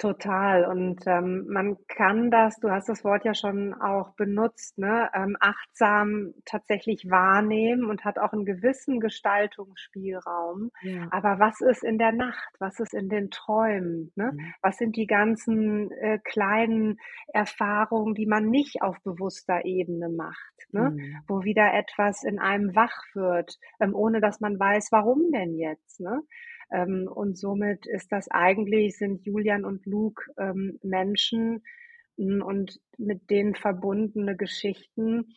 Total. 0.00 0.66
Und, 0.66 1.06
ähm, 1.06 1.46
man 1.48 1.78
kann 1.88 2.30
das 2.30 2.56
du 2.60 2.70
hast 2.70 2.88
das 2.90 3.02
Wort 3.02 3.24
ja 3.24 3.32
schon 3.34 3.72
auch 3.72 4.10
benutzt, 4.14 4.76
ne, 4.76 5.08
ähm, 5.14 5.38
achtsam 5.40 6.34
tatsächlich 6.44 7.08
wahrnehmen 7.10 7.86
und 7.86 8.04
hat 8.04 8.18
auch 8.18 8.34
'n 8.34 8.44
gewissen 8.44 9.00
Gestaltungsspielraum. 9.00 10.70
Ja. 10.82 11.10
Aber 11.10 11.38
was 11.38 11.62
ist 11.62 11.82
in 11.82 11.96
der 11.96 12.12
Nacht? 12.12 12.54
Was 12.58 12.78
ist 12.78 12.92
in 12.92 13.08
den 13.08 13.30
Träumen, 13.30 14.12
ne? 14.16 14.34
Mhm. 14.34 14.54
Was 14.60 14.76
sind 14.76 14.96
die 14.96 15.06
ganzen, 15.06 15.90
äh, 15.92 16.18
kleinen 16.22 16.98
Erfahrungen, 17.32 18.14
die 18.14 18.26
man 18.26 18.50
nicht 18.50 18.82
auf 18.82 19.00
bewusster 19.02 19.64
Ebene 19.64 20.10
macht, 20.10 20.66
ne? 20.72 20.92
Mhm. 20.92 21.26
Wo 21.26 21.42
wieder 21.44 21.72
etwas 21.72 22.22
in 22.22 22.38
einem 22.38 22.74
wach 22.74 23.02
wird, 23.14 23.56
ähm, 23.80 23.94
ohne 23.94 24.20
dass 24.20 24.40
man 24.40 24.58
weiß: 24.58 24.88
„Warum 24.92 25.32
denn 25.32 25.56
jetzt“, 25.56 26.00
ne? 26.00 26.20
Ähm, 26.72 27.08
und 27.12 27.38
somit 27.38 27.86
ist 27.86 28.12
das 28.12 28.28
eigentlich 28.30 28.96
sind 28.98 29.24
Julian 29.26 29.64
und 29.64 29.86
Luke, 29.86 30.24
ähm, 30.38 30.78
Menschen, 30.82 31.64
hm, 32.18 32.42
und 32.42 32.80
mit 32.98 33.30
denen 33.30 33.54
verbundene 33.54 34.36
Geschichten, 34.36 35.34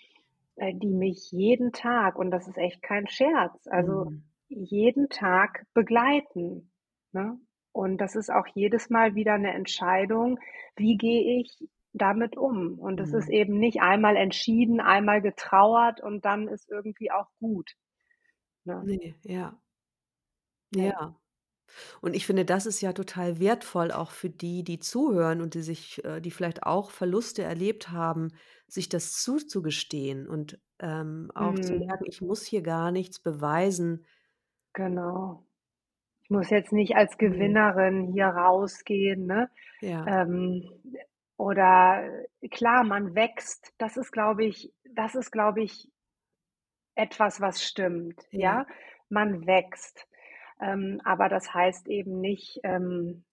äh, 0.57 0.73
die 0.75 0.87
mich 0.93 1.31
jeden 1.31 1.71
Tag 1.73 2.17
und 2.19 2.31
das 2.31 2.47
ist 2.47 2.57
echt 2.57 2.81
kein 2.83 3.07
Scherz, 3.07 3.67
also 3.67 4.07
Mhm. 4.07 4.29
jeden 4.49 5.09
Tag 5.09 5.65
begleiten, 5.73 6.71
ne? 7.13 7.39
Und 7.73 7.99
das 7.99 8.15
ist 8.15 8.31
auch 8.31 8.47
jedes 8.55 8.89
Mal 8.89 9.15
wieder 9.15 9.37
'ne 9.37 9.53
Entscheidung, 9.53 10.39
wie 10.77 10.97
gehe 10.97 11.39
ich 11.41 11.69
damit 11.93 12.37
um? 12.37 12.79
Und 12.79 12.99
es 13.01 13.13
ist 13.13 13.29
Mhm. 13.29 13.29
eben 13.29 13.59
nicht 13.59 13.81
einmal 13.81 14.17
entschieden, 14.17 14.81
einmal 14.81 15.21
getrauert 15.21 16.01
und 16.01 16.25
dann 16.25 16.47
ist 16.49 16.69
irgendwie 16.71 17.11
auch 17.11 17.27
gut, 17.39 17.71
ne? 18.65 18.87
Ne, 18.87 19.15
ja. 19.23 19.59
Ne. 20.73 20.91
Ja. 20.91 21.18
Und 22.01 22.15
ich 22.15 22.25
finde, 22.25 22.45
das 22.45 22.65
ist 22.65 22.81
ja 22.81 22.93
total 22.93 23.39
wertvoll 23.39 23.91
auch 23.91 24.11
für 24.11 24.29
die, 24.29 24.63
die 24.63 24.79
zuhören 24.79 25.41
und 25.41 25.53
die 25.53 25.61
sich 25.61 26.03
äh, 26.05 26.21
die 26.21 26.31
vielleicht 26.31 26.63
auch 26.63 26.91
Verluste 26.91 27.43
erlebt 27.43 27.89
haben, 27.91 28.29
sich 28.67 28.89
das 28.89 29.13
zuzugestehen 29.23 30.27
und, 30.27 30.59
ähm, 30.79 31.31
auch 31.35 31.59
zu 31.59 31.75
Mhm. 31.75 31.87
merken: 31.87 32.05
„Ich 32.07 32.21
muss 32.21 32.43
hier 32.45 32.61
gar 32.61 32.91
nichts 32.91 33.19
beweisen.“ 33.19 34.05
Genau. 34.75 35.45
Ich 36.23 36.31
muss 36.31 36.49
jetzt 36.51 36.73
nicht 36.73 36.95
als 36.97 37.17
Ne. 37.27 37.55
Gewinnerin 37.57 38.13
hier 38.13 38.27
rausgehen, 38.27 39.27
ne? 39.27 39.49
Ja. 39.81 40.07
Ähm, 40.07 40.63
oder 41.37 42.03
klar, 42.51 42.83
man 42.85 43.15
wächst. 43.15 43.73
Das 43.79 43.97
ist, 43.97 44.11
glaube 44.11 44.45
ich 44.45 44.73
das 44.95 45.15
ist, 45.15 45.31
glaube 45.31 45.63
ich 45.63 45.91
etwas, 46.95 47.41
was 47.41 47.63
stimmt, 47.63 48.21
Ja. 48.33 48.59
ja? 48.59 48.65
Man 49.09 49.45
wächst. 49.47 50.07
Ähm, 50.61 51.01
aber 51.03 51.29
das 51.29 51.53
heißt 51.53 51.87
eben 51.87 52.19
nicht, 52.21 52.59
ähm, 52.63 53.25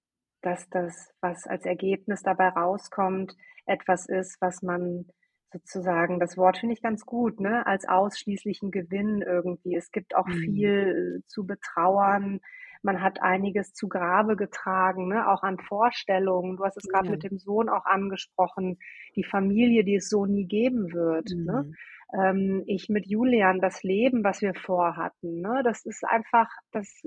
dass 0.42 0.68
das, 0.70 1.12
was 1.20 1.46
als 1.46 1.64
Ergebnis 1.64 2.22
dabei 2.22 2.48
rauskommt, 2.48 3.36
etwas 3.66 4.06
ist, 4.06 4.40
was 4.40 4.62
man 4.62 5.06
sozusagen 5.52 6.20
das 6.20 6.36
Wort 6.36 6.58
finde 6.58 6.74
ich 6.74 6.82
ganz 6.82 7.04
gut, 7.06 7.40
ne, 7.40 7.66
als 7.66 7.86
ausschließlichen 7.88 8.70
Gewinn 8.70 9.22
irgendwie 9.22 9.76
es 9.76 9.90
gibt 9.90 10.14
auch 10.16 10.28
Mhm. 10.28 10.42
viel 10.44 11.22
zu 11.26 11.46
betrauern. 11.46 12.40
Man 12.82 13.02
hat 13.02 13.22
einiges 13.22 13.72
zu 13.74 13.88
Grabe 13.88 14.36
getragen, 14.36 15.08
ne, 15.08 15.28
auch 15.28 15.42
an 15.42 15.58
Vorstellungen. 15.58 16.56
Du 16.56 16.64
hast 16.64 16.76
es 16.76 16.88
grad 16.88 17.08
Ja. 17.08 17.10
mit 17.10 17.22
dem 17.24 17.38
Sohn 17.38 17.68
auch 17.68 17.84
angesprochen, 17.86 18.78
die 19.16 19.24
Familie, 19.24 19.84
die 19.84 19.96
es 19.96 20.08
so 20.08 20.26
nie 20.26 20.46
geben 20.46 20.92
wird, 20.92 21.30
ne? 21.44 21.64
Mhm. 21.64 21.76
Ähm, 22.14 22.62
ich 22.66 22.88
mit 22.88 23.06
Julian, 23.06 23.60
das 23.60 23.82
Leben, 23.82 24.24
was 24.24 24.40
wir 24.42 24.54
vorhatten, 24.54 25.40
ne? 25.40 25.62
Das 25.64 25.84
ist 25.86 26.04
einfach 26.04 26.48
das 26.72 27.02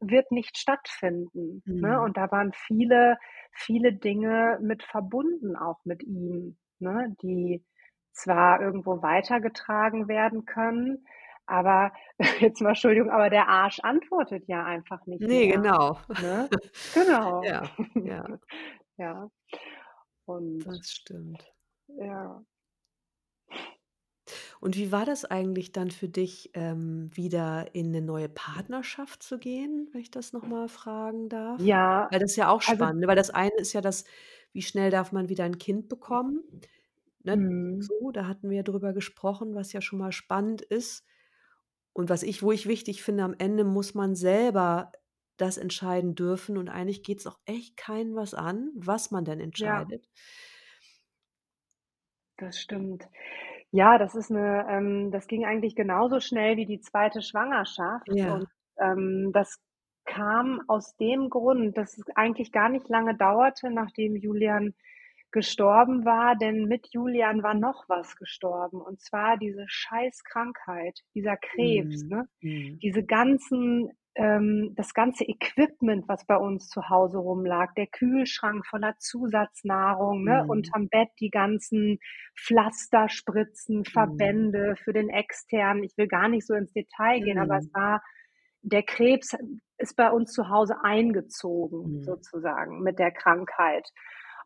wird 0.00 0.30
nicht 0.32 0.56
stattfinden, 0.58 1.62
ne? 1.80 2.00
Mhm. 2.00 2.02
Und 2.02 2.16
da 2.16 2.30
waren 2.30 2.52
viele, 2.54 3.16
viele 3.52 3.92
Dinge 3.94 4.58
mit 4.62 4.82
verbunden 4.82 5.56
auch 5.56 5.80
mit 5.84 6.02
ihm, 6.02 6.58
ne, 6.78 7.14
die 7.22 7.64
zwar 8.12 8.60
irgendwo 8.60 9.02
weitergetragen 9.02 10.08
werden 10.08 10.44
können, 10.44 11.04
aber 11.46 11.92
jetzt 12.40 12.60
mal 12.62 12.70
Entschuldigung, 12.70 13.10
aber 13.10 13.30
der 13.30 13.48
Arsch 13.48 13.80
antwortet 13.80 14.44
ja 14.48 14.64
einfach 14.64 15.06
nicht 15.06 15.28
Ne, 15.28 15.46
mehr, 15.46 15.48
genau. 15.48 15.98
ne? 16.16 16.50
Genau. 16.92 17.52
Ja, 17.52 17.70
ja. 18.02 18.24
Ja. 18.98 19.30
Und 20.26 20.64
Das 20.64 20.90
stimmt. 20.92 21.52
ja. 21.88 22.42
Und 24.60 24.76
wie 24.76 24.92
war 24.92 25.04
das 25.06 25.24
eigentlich 25.24 25.72
dann 25.72 25.90
für 25.90 26.08
dich, 26.08 26.50
ähm, 26.54 27.10
wieder 27.16 27.74
in 27.74 27.90
'ne 27.90 28.02
neue 28.02 28.28
Partnerschaft 28.28 29.22
zu 29.22 29.38
gehen, 29.38 29.88
wenn 29.92 30.00
ich 30.02 30.10
das 30.10 30.32
noch 30.32 30.46
mal 30.46 30.68
fragen 30.68 31.28
darf? 31.28 31.68
Ja, 31.68 32.10
Weil 32.10 32.20
das 32.20 32.32
ist 32.32 32.36
ja 32.36 32.48
auch 32.50 32.62
also 32.64 32.86
spannend, 32.86 33.00
ne? 33.00 33.08
Weil 33.08 33.16
das 33.16 33.30
eine 33.30 33.54
ist 33.56 33.72
ja 33.72 33.80
das, 33.80 34.04
wie 34.52 34.62
schnell 34.62 34.90
darf 34.90 35.12
man 35.12 35.28
wieder 35.28 35.44
'n 35.44 35.58
Kind 35.58 35.88
bekommen, 35.88 36.44
ne? 37.24 37.36
Mhm. 37.36 37.90
So, 38.00 38.10
da 38.12 38.26
hatten 38.28 38.50
wir 38.50 38.62
drüber 38.64 38.92
gesprochen, 38.94 39.54
was 39.54 39.72
ja 39.72 39.80
schon 39.82 39.98
mal 40.00 40.12
spannend 40.12 40.62
ist. 40.62 41.04
Und 41.96 42.08
was 42.08 42.22
ich 42.22 42.42
wo 42.42 42.52
ich 42.52 42.66
wichtig 42.68 43.02
finde, 43.02 43.24
am 43.24 43.34
Ende 43.38 43.64
muss 43.64 43.94
man 43.94 44.14
selber 44.14 44.92
das 45.36 45.56
entscheiden 45.58 46.14
dürfen 46.14 46.56
und 46.58 46.68
eigentlich 46.68 47.02
geht's 47.02 47.26
auch 47.26 47.38
echt 47.46 47.76
keinen 47.76 48.14
was 48.14 48.34
an, 48.34 48.70
was 48.74 49.10
man 49.10 49.24
denn 49.24 49.40
Ja. 49.58 49.90
entscheidet. 49.90 50.06
Das 52.38 52.58
stimmt. 52.58 53.08
Ja, 53.72 53.98
das 53.98 54.14
ist 54.14 54.30
'ne 54.30 54.66
ähm, 54.70 55.10
das 55.12 55.26
ging 55.26 55.44
eigentlich 55.44 55.76
genauso 55.76 56.20
schnell 56.20 56.56
wie 56.56 56.66
die 56.66 56.80
2. 56.80 57.22
Schwangerschaft 57.22 58.24
und, 58.24 58.44
Ja. 58.46 58.50
ähm, 58.78 59.30
das 59.32 59.58
kam 60.06 60.62
aus 60.68 60.96
dem 60.96 61.30
Grund, 61.30 61.76
dass 61.78 61.98
es 61.98 62.04
eigentlich 62.16 62.52
gar 62.52 62.68
nicht 62.68 62.88
lange 62.88 63.16
dauerte, 63.16 63.70
nachdem 63.70 64.16
Julian 64.16 64.74
gestorben 65.32 66.04
war, 66.04 66.36
denn 66.36 66.64
mit 66.66 66.88
Julian 66.92 67.42
war 67.42 67.54
noch 67.54 67.84
was 67.88 68.16
gestorben, 68.16 68.80
und 68.80 69.00
zwar 69.00 69.36
diese 69.38 69.64
Scheiß-Krankheit, 69.68 71.00
dieser 71.14 71.36
Krebs, 71.36 72.04
Mhm, 72.04 72.08
ne? 72.08 72.28
mhm. 72.42 72.82
Diese 72.82 73.04
ganzen 73.04 73.90
ähm, 74.16 74.74
das 74.76 74.92
ganze 74.92 75.24
Equipment, 75.24 76.08
was 76.08 76.26
bei 76.26 76.36
uns 76.36 76.68
zu 76.68 76.88
Hause 76.88 77.18
rumlag, 77.18 77.74
der 77.76 77.86
Kühlschrank 77.86 78.66
voller 78.66 78.96
Zusatznahrung, 78.98 80.24
ne, 80.24 80.42
Mhm. 80.42 80.48
unterm 80.48 80.88
Bett 80.88 81.10
die 81.20 81.30
ganzen 81.30 82.00
Pflaster, 82.36 83.08
Spritzen, 83.08 83.84
Mhm. 83.94 84.40
Verbände 84.64 84.74
für 84.76 84.92
den 84.92 85.10
externen. 85.10 85.84
Ich 85.84 85.96
will 85.96 86.08
gar 86.08 86.28
nicht 86.28 86.44
so 86.46 86.54
ins 86.54 86.72
Detail 86.72 87.20
gehen, 87.20 87.38
aber 87.38 87.58
es 87.58 87.68
Mhm. 87.68 87.74
war 87.74 88.02
der 88.62 88.82
Krebs 88.82 89.36
ist 89.78 89.96
bei 89.96 90.10
uns 90.10 90.32
zu 90.32 90.48
Hause 90.50 90.76
eingezogen 90.84 91.98
Mhm. 91.98 92.00
sozusagen 92.02 92.82
mit 92.82 92.98
der 92.98 93.10
Krankheit. 93.12 93.88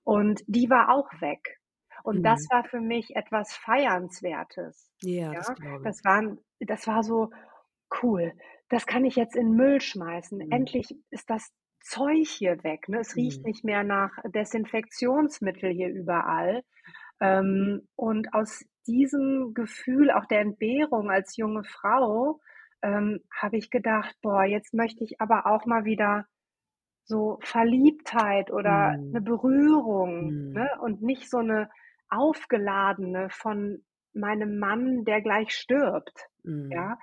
Und 0.04 0.42
die 0.46 0.70
war 0.70 0.90
auch 0.90 1.08
weg. 1.20 1.58
Und 2.02 2.24
das 2.26 2.40
Mhm. 2.40 2.50
war 2.50 2.64
für 2.64 2.80
mich 2.80 3.16
etwas 3.16 3.54
Feiernswertes, 3.56 4.90
Ja, 5.02 5.34
das 5.34 5.50
ja? 5.50 5.56
Das 5.82 6.04
ich. 6.04 6.04
waren 6.04 6.38
das 6.60 6.86
war 6.86 7.02
so: 7.02 7.30
„Cool, 8.02 8.32
das 8.68 8.86
kann 8.86 9.04
ich 9.04 9.16
jetzt 9.16 9.36
in 9.36 9.52
Müll 9.52 9.80
schmeißen. 9.80 10.40
Mhm. 10.40 10.50
Endlich 10.50 10.94
ist 11.10 11.30
das 11.30 11.50
Zeug 11.80 12.26
hier 12.28 12.62
weg, 12.64 12.88
ne? 12.88 13.00
Es 13.00 13.16
riecht 13.16 13.42
Mhm. 13.42 13.46
nicht 13.46 13.64
mehr 13.64 13.84
nach 13.84 14.12
Desinfektionsmittel 14.24 15.70
hier 15.72 15.88
überall.“ 15.88 16.62
Ähm, 17.20 17.88
und 17.96 18.34
aus 18.34 18.64
diesem 18.86 19.54
Gefühl 19.54 20.10
auch 20.10 20.26
der 20.26 20.40
Entbehrung 20.40 21.10
als 21.10 21.36
junge 21.36 21.64
Frau, 21.64 22.40
ähm, 22.82 23.20
habe 23.34 23.56
ich 23.56 23.70
gedacht: 23.70 24.16
„Boah, 24.22 24.44
jetzt 24.44 24.74
möchte 24.74 25.04
ich 25.04 25.20
aber 25.20 25.46
auch 25.46 25.66
mal 25.66 25.84
wieder 25.84 26.26
so 27.04 27.38
Verliebtheit 27.42 28.50
oder 28.52 28.96
'ne 29.12 29.20
Mhm. 29.20 29.22
Berührung, 29.22 30.36
ne? 30.54 30.68
Mhm. 30.68 30.74
Und 30.80 31.02
nicht 31.02 31.30
so 31.30 31.40
'ne 31.40 31.70
aufgeladene 32.10 33.28
von 33.30 33.84
meinem 34.14 34.58
Mann, 34.58 35.04
der 35.04 35.20
gleich 35.22 35.52
stirbt“, 35.52 36.28
Mhm. 36.44 36.94
ja? 36.94 36.98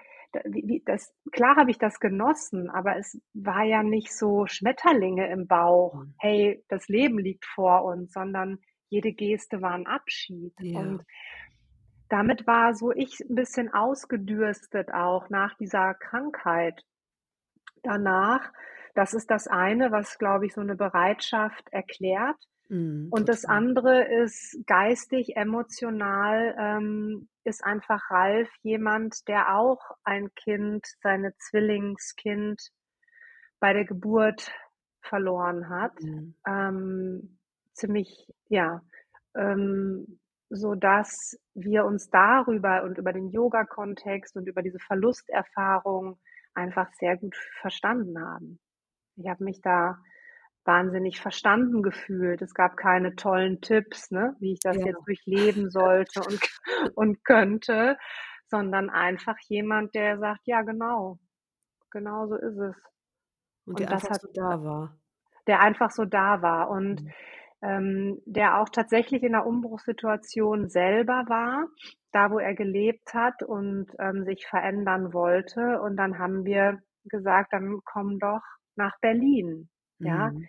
Wie 0.46 0.82
das 0.86 1.14
klar 1.34 1.58
habe 1.58 1.72
ich 1.72 1.78
das 1.80 2.00
genossen, 2.00 2.70
aber 2.70 2.98
es 2.98 3.20
war 3.34 3.64
ja 3.64 3.84
nicht 3.84 4.14
so 4.18 4.46
Schmetterlinge 4.48 5.30
im 5.30 5.48
Bauch: 5.48 5.94
Mhm. 5.94 6.14
„Hey, 6.20 6.64
das 6.70 6.88
Leben 6.88 7.20
liegt 7.20 7.46
vor 7.46 7.84
uns“, 7.86 8.14
sondern 8.14 8.60
jede 8.90 9.12
Geste 9.14 9.62
war 9.62 9.76
'n 9.76 9.88
Abschied. 9.88 10.56
Ja. 10.60 11.02
Und 11.02 11.04
damit 12.12 12.46
war 12.46 12.76
so 12.76 12.92
ich 12.92 13.22
'n 13.22 13.36
bisschen 13.36 13.74
ausgedürstet 13.74 14.94
auch 14.94 15.30
nach 15.30 15.56
dieser 15.58 15.94
Krankheit. 15.94 16.84
Danach 17.84 18.52
das 18.96 19.14
ist 19.14 19.32
das 19.32 19.48
eine, 19.48 19.92
was, 19.92 20.18
glaube 20.20 20.46
ich, 20.48 20.54
so 20.54 20.62
'ne 20.62 20.76
Bereitschaft 20.76 21.68
erklärt. 21.72 22.38
Mhm, 22.70 23.14
Und 23.14 23.30
das 23.30 23.46
andere 23.46 24.04
ist 24.06 24.58
geistig, 24.68 25.38
emotional, 25.38 26.56
ähm, 26.60 27.30
ist 27.46 27.64
einfach 27.64 28.12
Ralf 28.12 28.50
jemand, 28.64 29.28
der 29.30 29.56
auch 29.58 29.82
ein 30.04 30.34
Kind 30.36 30.86
seine 31.04 31.36
Zwillingskind 31.38 32.62
bei 33.60 33.74
der 33.74 33.86
Geburt 33.86 34.52
verloren 35.02 35.70
hat. 35.70 35.94
Mhm. 36.00 36.34
Ähm, 36.48 37.40
ziemlich 37.74 38.28
ja, 38.50 38.82
ähm, 39.36 40.20
sodass 40.50 41.40
wir 41.56 41.86
uns 41.86 42.10
darüber 42.12 42.84
und 42.84 43.00
über 43.00 43.14
den 43.14 43.30
Yoga-Kontext 43.30 44.38
und 44.38 44.48
über 44.48 44.64
diese 44.64 44.80
Verlusterfahrung 44.80 46.20
einfach 46.56 46.92
sehr 47.00 47.18
gut 47.18 47.36
verstanden 47.62 48.20
haben. 48.22 48.61
Ich 49.18 49.28
habe 49.28 49.44
mich 49.44 49.62
da 49.62 49.98
wahnsinnig 50.66 51.20
verstanden 51.20 51.84
gefühlt. 51.84 52.42
Es 52.42 52.54
gab 52.54 52.78
keine 52.78 53.16
tollen 53.16 53.62
Tipps, 53.62 54.12
ne, 54.12 54.36
wie 54.40 54.54
ich 54.54 54.62
das 54.62 54.80
Ja. 54.80 54.86
jetzt 54.86 55.06
durchleben 55.08 55.70
sollte 55.72 56.24
und 56.24 56.42
und 56.96 57.24
könnte, 57.26 57.98
sondern 58.48 58.90
einfach 58.90 59.38
jemand, 59.50 59.96
der 59.96 60.20
sagt: 60.20 60.42
„Ja, 60.46 60.62
genau. 60.62 61.20
Genau 61.92 62.28
so 62.28 62.36
ist 62.38 62.58
es.“ 62.58 62.76
Und 63.66 63.80
der 63.80 63.90
Und 63.90 63.92
das 63.92 64.10
einfach 64.10 64.12
hat 64.12 64.22
so 64.22 64.28
da 64.34 64.64
war. 64.64 64.98
der 65.48 65.62
einfach 65.62 65.92
so 65.92 66.06
da 66.06 66.42
war 66.42 66.70
und, 66.70 67.02
Mhm. 67.02 67.14
ähm, 67.64 68.22
der 68.26 68.60
auch 68.60 68.70
tatsächlich 68.70 69.22
in 69.24 69.34
'ner 69.34 69.46
Umbruchssituation 69.46 70.68
selber 70.70 71.26
war, 71.28 71.68
da 72.12 72.32
wo 72.32 72.40
er 72.40 72.56
gelebt 72.56 73.14
hat 73.14 73.44
und, 73.44 73.88
ähm, 74.00 74.26
sich 74.26 74.48
verändern 74.48 75.14
wollte. 75.14 75.80
Und 75.82 75.96
dann 75.98 76.18
haben 76.20 76.44
wir 76.46 76.80
gesagt: 77.06 77.54
„Dann 77.54 77.80
komm 77.86 78.18
doch 78.20 78.42
nach 78.76 79.00
Berlin. 79.02 79.70
Ja, 80.00 80.32
Mhm. 80.32 80.48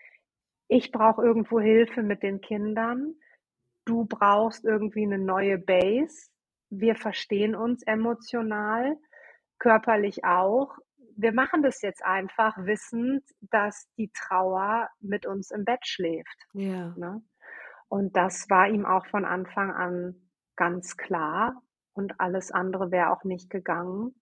ich 0.68 0.91
brauche 0.93 1.23
irgendwo 1.23 1.61
Hilfe 1.61 2.03
mit 2.03 2.23
den 2.23 2.41
Kindern. 2.41 3.14
Du 3.85 4.05
brauchst 4.07 4.64
irgendwie 4.64 5.05
eine 5.05 5.18
neue 5.18 5.59
Base. 5.59 6.31
Wir 6.70 6.95
verstehen 6.97 7.55
uns 7.55 7.83
emotional, 7.85 8.97
körperlich 9.59 10.25
auch. 10.25 10.77
Wir 11.16 11.33
machen 11.33 11.62
das 11.62 11.83
jetzt 11.83 12.03
einfach 12.05 12.57
wissend, 12.59 13.23
dass 13.41 13.87
die 13.99 14.11
Trauer 14.14 14.89
mit 15.01 15.27
uns 15.27 15.51
im 15.51 15.64
Bett 15.64 15.87
schläft, 15.87 16.47
Ja. 16.55 16.95
ne? 16.97 17.23
Und 17.89 18.16
das 18.16 18.49
war 18.49 18.68
ihm 18.68 18.87
auch 18.87 19.07
von 19.07 19.27
Anfang 19.27 19.70
an 19.70 20.31
ganz 20.57 20.97
klar 20.97 21.62
und 21.93 22.18
alles 22.20 22.51
andere 22.51 22.91
wäre 22.91 23.11
auch 23.11 23.25
nicht 23.25 23.51
gegangen. 23.51 24.14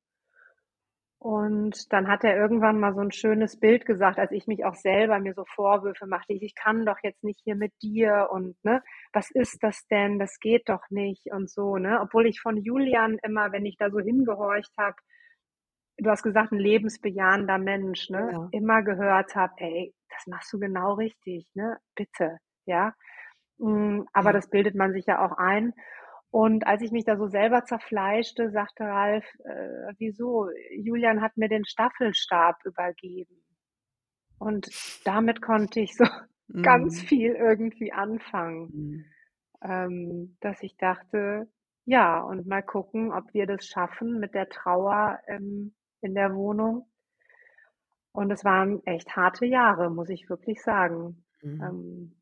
Und 1.22 1.92
dann 1.92 2.08
hat 2.08 2.24
er 2.24 2.34
irgendwann 2.34 2.80
mal 2.80 2.94
so 2.94 3.00
'n 3.02 3.12
schönes 3.12 3.60
Bild 3.60 3.84
gesagt, 3.84 4.18
als 4.18 4.32
ich 4.32 4.46
mich 4.46 4.64
auch 4.64 4.74
selber 4.74 5.18
mir 5.20 5.34
so 5.34 5.44
Vorwürfe 5.44 6.06
machte: 6.06 6.32
„Ich 6.32 6.54
kann 6.54 6.86
doch 6.86 6.96
jetzt 7.02 7.22
nicht 7.22 7.40
hier 7.44 7.56
mit 7.56 7.74
dir 7.82 8.28
und, 8.32 8.56
ne, 8.64 8.82
was 9.12 9.30
ist 9.30 9.62
das 9.62 9.86
denn? 9.88 10.18
Das 10.18 10.38
geht 10.40 10.70
doch 10.70 10.80
nicht“ 10.88 11.26
und 11.30 11.50
so, 11.50 11.76
ne? 11.76 12.00
Obwohl 12.00 12.26
ich 12.26 12.40
von 12.40 12.56
Julian 12.56 13.18
immer, 13.22 13.52
wenn 13.52 13.66
ich 13.66 13.76
da 13.76 13.90
so 13.90 13.98
hingehorcht 14.00 14.72
habe 14.78 14.96
du 15.98 16.10
hast 16.10 16.22
gesagt, 16.22 16.52
'n 16.52 16.58
lebensbejahender 16.58 17.58
Mensch, 17.58 18.08
ne, 18.10 18.32
Ja. 18.32 18.52
immer 18.52 18.82
gehört 18.82 19.34
habe: 19.34 19.54
„Ey, 19.58 19.94
das 20.08 20.26
machst 20.26 20.52
du 20.52 20.58
genau 20.58 20.94
richtig, 20.94 21.50
ne? 21.54 21.78
Bitte“, 21.94 22.38
ja? 22.66 22.94
Hm, 23.60 24.06
aber 24.14 24.32
Ja. 24.32 24.34
das 24.34 24.50
bildet 24.50 24.74
man 24.76 24.92
sich 24.92 25.06
ja 25.06 25.24
auch 25.24 25.36
ein. 25.38 25.74
Und 26.30 26.66
als 26.66 26.82
ich 26.82 26.92
mich 26.92 27.04
da 27.04 27.16
so 27.16 27.26
selber 27.28 27.64
zerfleischte, 27.64 28.50
sagte 28.50 28.84
Ralf: 28.84 29.24
„Äh, 29.44 29.94
wieso? 29.98 30.48
Julian 30.76 31.20
hat 31.22 31.36
mir 31.36 31.48
den 31.48 31.64
Staffelstab 31.64 32.64
übergeben.“ 32.64 33.42
Und 34.38 34.72
damit 35.04 35.40
konnte 35.42 35.80
ich 35.80 35.96
so 35.96 36.04
ganz 36.62 37.00
Mhm. 37.00 37.00
viel 37.00 37.34
irgendwie 37.34 37.92
anfangen, 37.92 38.72
Mhm. 38.72 39.10
ähm, 39.62 40.36
dass 40.40 40.62
ich 40.62 40.76
dachte: 40.78 41.48
„Ja, 41.86 42.20
und 42.22 42.46
mal 42.46 42.62
gucken, 42.64 43.12
ob 43.12 43.34
wir 43.34 43.46
das 43.46 43.66
schaffen 43.66 44.20
mit 44.20 44.34
der 44.34 44.48
Trauer, 44.50 45.20
ähm, 45.28 45.74
in 46.02 46.14
der 46.14 46.34
Wohnung.“ 46.36 46.88
Und 48.12 48.30
es 48.30 48.44
waren 48.44 48.84
echt 48.86 49.16
harte 49.16 49.46
Jahre, 49.46 49.90
muss 49.90 50.08
ich 50.10 50.28
wirklich 50.28 50.62
sagen. 50.62 51.24
Mhm. 51.42 51.60
Ähm, 51.60 52.19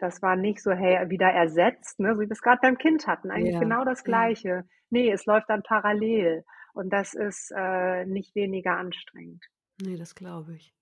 das 0.00 0.22
war 0.22 0.36
nicht 0.36 0.62
so, 0.62 0.72
hey, 0.72 1.10
wieder 1.10 1.28
ersetzt, 1.28 2.00
ne, 2.00 2.14
so 2.14 2.20
wie 2.20 2.28
wir's 2.30 2.42
grad 2.42 2.60
beim 2.62 2.78
Kind 2.78 3.06
hatten, 3.06 3.30
eigentlich 3.30 3.58
Ja, 3.58 3.60
genau 3.60 3.84
das 3.84 4.04
ja. 4.04 4.30
Gleiche. 4.30 4.64
Ne, 4.90 5.10
es 5.12 5.26
läuft 5.26 5.48
dann 5.50 5.62
parallel 5.62 6.44
und 6.74 6.92
das 6.92 7.14
ist, 7.14 7.52
äh, 7.56 8.04
nicht 8.06 8.34
weniger 8.34 8.76
anstrengend. 8.76 9.44
Ne, 9.78 9.96
das 9.96 10.14
glaube 10.14 10.54
ich. 10.56 10.74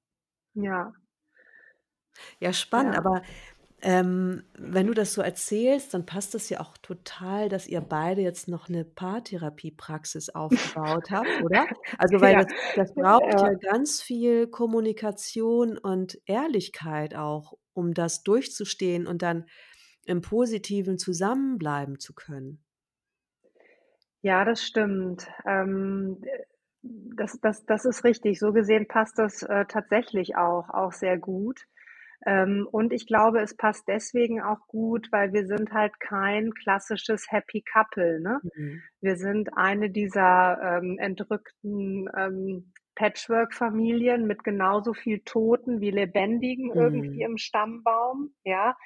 Ja. 0.55 0.93
Ja, 2.41 2.53
spannend, 2.53 2.95
Ja. 2.95 2.97
aber, 2.97 3.23
ähm, 3.83 4.45
wenn 4.59 4.87
du 4.89 4.95
das 4.95 5.15
so 5.15 5.23
erzählst, 5.23 5.95
dann 5.95 6.07
passt 6.07 6.35
das 6.35 6.49
ja 6.51 6.61
auch 6.61 6.77
total, 6.79 7.49
dass 7.49 7.67
ihr 7.69 7.81
beide 7.81 8.23
jetzt 8.23 8.49
noch 8.49 8.69
'ne 8.69 8.85
Paartherapiepraxis 8.85 10.31
aufgebaut 10.35 11.11
habt, 11.11 11.41
oder? 11.41 11.69
Also, 11.99 12.21
weil 12.21 12.37
Ja, 12.37 12.39
das 12.39 12.53
das 12.75 12.95
braucht 12.97 13.41
ja 13.43 13.51
ja. 13.51 13.59
ganz 13.61 14.03
viel 14.03 14.49
Kommunikation 14.49 15.79
und 15.79 16.19
Ehrlichkeit 16.27 17.15
auch, 17.17 17.55
um 17.79 17.95
das 17.95 18.25
durchzustehen 18.25 19.07
und 19.07 19.23
dann 19.23 19.47
im 20.05 20.21
Positiven 20.21 20.99
zusammenbleiben 20.99 22.01
zu 22.01 22.13
können. 22.15 22.65
Ja, 24.21 24.45
das 24.45 24.63
stimmt. 24.63 25.29
Ähm, 25.47 26.19
äh, 26.23 26.45
das 26.83 27.39
das 27.41 27.65
das 27.67 27.85
ist 27.85 28.05
richtig. 28.05 28.39
So 28.39 28.53
gesehen 28.53 28.89
passt 28.89 29.19
das, 29.19 29.43
äh, 29.43 29.65
tatsächlich 29.67 30.37
auch 30.37 30.69
auch 30.71 30.93
sehr 30.93 31.19
gut. 31.19 31.67
Ähm, 32.27 32.67
und 32.71 32.93
ich 32.93 33.07
glaube, 33.07 33.41
es 33.41 33.57
passt 33.57 33.87
deswegen 33.87 34.43
auch 34.43 34.67
gut, 34.67 35.07
weil 35.13 35.33
wir 35.33 35.47
sind 35.47 35.73
halt 35.73 36.01
kein 36.01 36.53
klassisches 36.53 37.31
Happy 37.31 37.63
Couple, 37.63 38.21
ne? 38.21 38.41
Mhm. 38.43 38.83
Wir 39.01 39.17
sind 39.17 39.57
eine 39.57 39.91
dieser, 39.91 40.79
ähm, 40.79 40.99
entrückten, 40.99 42.11
ähm, 42.17 42.73
Patchwork-Familien 42.99 44.27
mit 44.27 44.45
genauso 44.45 44.95
viel 44.95 45.21
Toten 45.25 45.81
wie 45.81 45.93
Lebendigen 45.93 46.73
irgendwie 46.77 47.21
Mhm. 47.21 47.23
im 47.23 47.39
Stammbaum, 47.39 48.35
ja? 48.45 48.77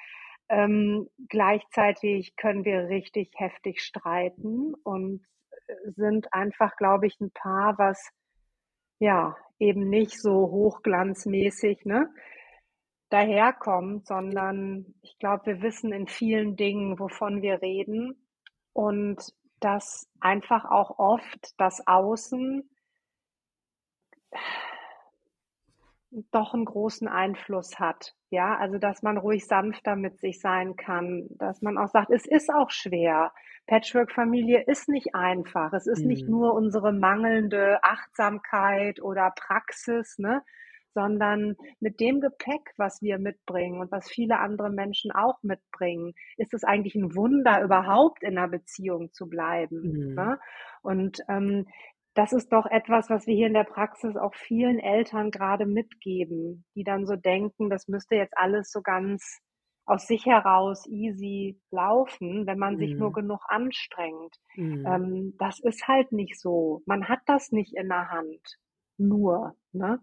Ähm, 0.49 1.09
gleichzeitig 1.29 2.35
können 2.37 2.65
wir 2.65 2.89
richtig 2.89 3.31
heftig 3.37 3.81
streiten 3.81 4.75
und, 4.83 5.21
äh, 5.67 5.91
sind 5.97 6.33
einfach, 6.33 6.77
glaube 6.77 7.07
ich, 7.07 7.19
'n 7.21 7.31
Paar, 7.33 7.77
was, 7.79 8.11
ja, 8.99 9.35
eben 9.59 9.89
nicht 9.89 10.21
so 10.21 10.33
hochglanzmäßig, 10.51 11.85
ne, 11.85 12.09
daherkommt, 13.09 14.07
sondern 14.07 14.95
ich 15.03 15.17
glaube, 15.19 15.45
wir 15.47 15.61
wissen 15.63 15.93
in 15.93 16.07
vielen 16.07 16.55
Dingen, 16.57 16.99
wovon 16.99 17.41
wir 17.43 17.61
reden 17.61 18.27
und 18.73 19.21
dass 19.61 20.09
einfach 20.21 20.65
auch 20.65 20.99
oft 20.99 21.53
das 21.59 21.85
Außen 21.87 22.69
doch 26.31 26.53
'n 26.53 26.65
großen 26.65 27.07
Einfluss 27.07 27.79
hat, 27.79 28.13
ja? 28.29 28.55
Also, 28.57 28.77
dass 28.77 29.01
man 29.03 29.17
ruhig 29.17 29.45
sanfter 29.47 29.95
mit 29.95 30.19
sich 30.19 30.39
sein 30.39 30.75
kann, 30.75 31.27
dass 31.37 31.61
man 31.61 31.77
auch 31.77 31.87
sagt: 31.87 32.11
„Es 32.11 32.25
ist 32.27 32.53
auch 32.53 32.69
schwer. 32.71 33.31
Patchwork-Familie 33.67 34.63
ist 34.67 34.89
nicht 34.89 35.15
einfach. 35.15 35.73
Es 35.73 35.87
ist 35.87 36.05
nicht 36.05 36.27
Mhm. 36.27 36.27
nur 36.27 36.53
unsere 36.53 36.91
mangelnde 36.93 37.79
Achtsamkeit 37.83 39.01
oder 39.01 39.31
Praxis, 39.35 40.17
ne, 40.19 40.43
sondern 40.93 41.55
mit 41.79 41.99
dem 41.99 42.19
Gepäck, 42.21 42.73
was 42.77 43.01
wir 43.01 43.17
mitbringen 43.17 43.79
und 43.79 43.91
was 43.91 44.09
viele 44.09 44.37
andere 44.39 44.69
Menschen 44.69 45.11
auch 45.11 45.41
mitbringen, 45.41 46.13
ist 46.37 46.53
es 46.53 46.63
eigentlich 46.63 46.95
'n 46.95 47.15
Wunder, 47.15 47.61
überhaupt 47.63 48.21
in 48.23 48.35
'ner 48.35 48.47
Beziehung 48.49 49.11
zu 49.13 49.27
bleiben“, 49.29 49.83
Mhm. 49.83 50.13
ne? 50.15 50.39
Und, 50.83 51.21
ähm, 51.29 51.67
das 52.15 52.33
ist 52.33 52.51
doch 52.53 52.65
etwas, 52.67 53.09
was 53.09 53.27
wir 53.27 53.35
hier 53.35 53.47
in 53.47 53.53
der 53.53 53.63
Praxis 53.63 54.15
auch 54.17 54.35
vielen 54.35 54.79
Eltern 54.79 55.31
grade 55.31 55.65
mitgeben, 55.65 56.65
die 56.75 56.83
dann 56.83 57.05
so 57.07 57.15
denken, 57.15 57.69
das 57.69 57.87
müsste 57.87 58.15
jetzt 58.15 58.37
alles 58.37 58.71
so 58.71 58.81
ganz 58.81 59.39
aus 59.85 60.07
sich 60.07 60.25
heraus 60.25 60.85
easy 60.87 61.59
laufen, 61.71 62.45
wenn 62.47 62.59
man 62.59 62.77
sich 62.77 62.97
nur 62.97 63.11
Mhm. 63.11 63.13
genug 63.13 63.41
anstrengt. 63.49 64.35
Mhm. 64.55 64.85
Ähm, 64.85 65.35
das 65.39 65.59
ist 65.59 65.87
halt 65.87 66.11
nicht 66.11 66.39
so. 66.39 66.81
Man 66.85 67.09
hat 67.09 67.19
das 67.25 67.51
nicht 67.51 67.75
in 67.75 67.89
der 67.89 68.09
Hand, 68.09 68.57
nur, 68.97 69.55
ne? 69.71 69.99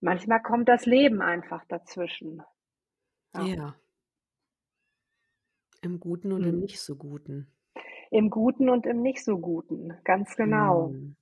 Manchmal 0.00 0.40
kommt 0.42 0.68
das 0.68 0.86
Leben 0.86 1.20
einfach 1.22 1.64
dazwischen. 1.68 2.42
Ja. 3.34 3.50
Ja. 3.54 3.76
Im 5.82 6.00
Guten 6.00 6.32
und 6.32 6.44
im 6.46 6.58
Mhm. 6.58 6.60
nicht 6.60 6.80
so 6.80 6.96
Guten. 6.96 7.46
Im 8.12 8.30
Guten 8.30 8.68
und 8.70 8.86
im 8.86 9.02
nicht 9.02 9.24
so 9.24 9.38
Guten, 9.38 9.98
ganz 10.04 10.36
genau. 10.36 10.96
Mhm. 10.96 11.16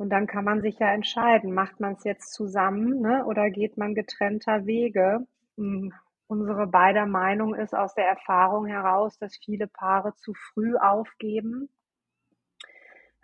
Und 0.00 0.10
dann 0.10 0.26
kann 0.26 0.44
man 0.44 0.60
sich 0.60 0.78
ja 0.78 0.92
entscheiden, 0.92 1.54
macht 1.54 1.80
man's 1.80 2.04
jetzt 2.04 2.32
zusammen, 2.34 3.00
ne, 3.00 3.24
oder 3.24 3.50
geht 3.50 3.78
man 3.78 3.94
getrennter 3.94 4.66
Wege? 4.66 5.26
Hm, 5.56 5.92
unsere 6.26 6.66
beider 6.66 7.06
Meinung 7.06 7.54
ist 7.54 7.74
aus 7.74 7.94
der 7.94 8.06
Erfahrung 8.06 8.66
heraus, 8.66 9.16
dass 9.18 9.36
viele 9.42 9.66
Paare 9.68 10.14
zu 10.16 10.34
früh 10.34 10.76
aufgeben. 10.76 11.68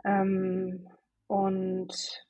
Ähm, 0.05 0.89
und 1.27 2.27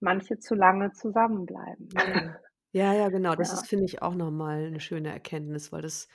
manche 0.00 0.38
zu 0.38 0.54
lange 0.54 0.92
zusammenbleiben? 0.92 1.88
Ja. 1.94 2.40
Ja, 2.74 2.92
ja, 2.94 3.08
genau. 3.08 3.34
Das 3.34 3.52
ist, 3.52 3.66
Ja. 3.66 3.68
finde 3.68 3.84
ich, 3.86 4.00
auch 4.00 4.14
noch 4.14 4.30
mal 4.30 4.70
'ne 4.70 4.78
schöne 4.80 5.10
Erkenntnis, 5.12 5.72
weil 5.72 5.82
das 5.82 6.06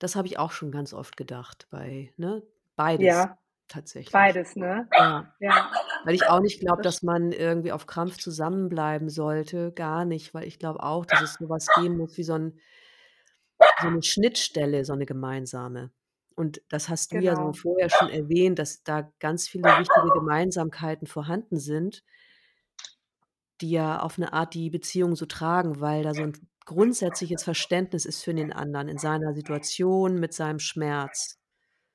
das 0.00 0.16
habe 0.16 0.28
ich 0.28 0.38
auch 0.38 0.52
schon 0.52 0.72
ganz 0.72 0.94
oft 0.94 1.16
gedacht 1.16 1.68
bei 1.70 2.12
ne, 2.18 2.42
beides 2.76 3.26
Ja, 3.26 3.38
tatsächlich. 3.68 4.12
beides, 4.12 4.56
ne? 4.56 4.88
Ja. 4.96 5.34
Ja. 5.40 5.70
Weil 6.04 6.14
ich 6.16 6.28
auch 6.28 6.40
nicht 6.40 6.60
glaube, 6.60 6.80
Das 6.80 6.84
dass 6.84 7.02
man 7.02 7.32
irgendwie 7.32 7.72
auf 7.72 7.86
Krampf 7.86 8.18
zusammenbleiben 8.18 9.08
sollte, 9.10 9.72
gar 9.72 10.04
nicht, 10.06 10.34
weil 10.34 10.44
ich 10.48 10.58
glaube 10.58 10.82
auch, 10.82 11.06
dass 11.06 11.20
es 11.20 11.34
so 11.34 11.48
was 11.50 11.72
geben 11.72 11.96
muss 11.98 12.16
wie 12.18 12.24
so 12.24 12.34
'n 12.34 12.58
so 13.78 13.88
'ne 13.90 14.02
Schnittstelle, 14.02 14.84
so 14.84 14.94
'ne 14.94 15.06
gemeinsame. 15.06 15.90
Und 16.36 16.62
das 16.68 16.88
hast 16.88 17.12
du 17.12 17.18
ja 17.18 17.34
so 17.36 17.52
Genau. 17.52 17.54
vorher 17.54 17.88
schon 17.90 18.08
erwähnt, 18.08 18.58
dass 18.58 18.82
da 18.82 19.10
ganz 19.20 19.48
viele 19.48 19.76
wichtige 19.76 20.12
Gemeinsamkeiten 20.12 21.06
vorhanden 21.06 21.58
sind 21.58 22.02
die 23.60 23.70
ja 23.70 24.00
auf 24.00 24.16
'ne 24.18 24.32
Art 24.32 24.54
die 24.54 24.70
Beziehung 24.70 25.14
so 25.16 25.26
tragen, 25.26 25.80
weil 25.80 26.02
da 26.02 26.14
so 26.14 26.24
'n 26.24 26.48
grundsätzliches 26.70 27.44
Verständnis 27.44 28.06
ist 28.06 28.24
für 28.24 28.34
den 28.34 28.52
anderen 28.52 28.88
in 28.88 28.98
seiner 28.98 29.34
Situation, 29.34 30.20
mit 30.20 30.34
seinem 30.34 30.60
Schmerz 30.60 31.36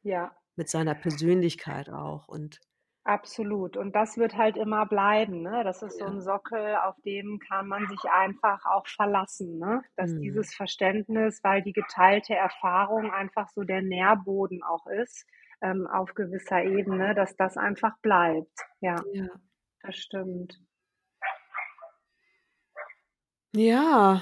Ja. 0.06 0.36
mit 0.58 0.70
seiner 0.70 0.96
Persönlichkeit 0.96 1.90
auch 1.90 2.28
und 2.30 2.62
Absolut. 3.08 3.78
Und 3.78 3.94
das 3.96 4.18
wird 4.18 4.36
halt 4.36 4.58
immer 4.58 4.88
bleiben, 4.88 5.44
ne? 5.44 5.64
Das 5.64 5.84
ist 5.84 6.00
so 6.00 6.06
Ja. 6.06 6.08
'n 6.08 6.22
Sockel, 6.22 6.76
auf 6.78 6.96
dem 7.06 7.38
kann 7.48 7.68
man 7.68 7.86
sich 7.88 8.04
einfach 8.06 8.66
auch 8.66 8.88
verlassen, 8.88 9.60
ne? 9.60 9.84
Dass 9.96 10.16
Mhm. 10.16 10.16
dieses 10.18 10.56
Verständnis, 10.56 11.40
weil 11.44 11.62
die 11.62 11.72
geteilte 11.74 12.34
Erfahrung 12.34 13.12
einfach 13.12 13.48
so 13.50 13.62
der 13.62 13.84
Nährboden 13.84 14.64
auch 14.64 14.88
ist, 14.88 15.24
ähm, 15.62 15.86
auf 15.86 16.16
gewisser 16.16 16.64
Ebene, 16.64 17.14
dass 17.14 17.36
das 17.36 17.58
einfach 17.58 17.96
bleibt. 18.02 18.50
Ja, 18.82 19.06
Ja. 19.14 19.40
das 19.82 19.98
stimmt. 19.98 20.60
Ja. 23.54 24.22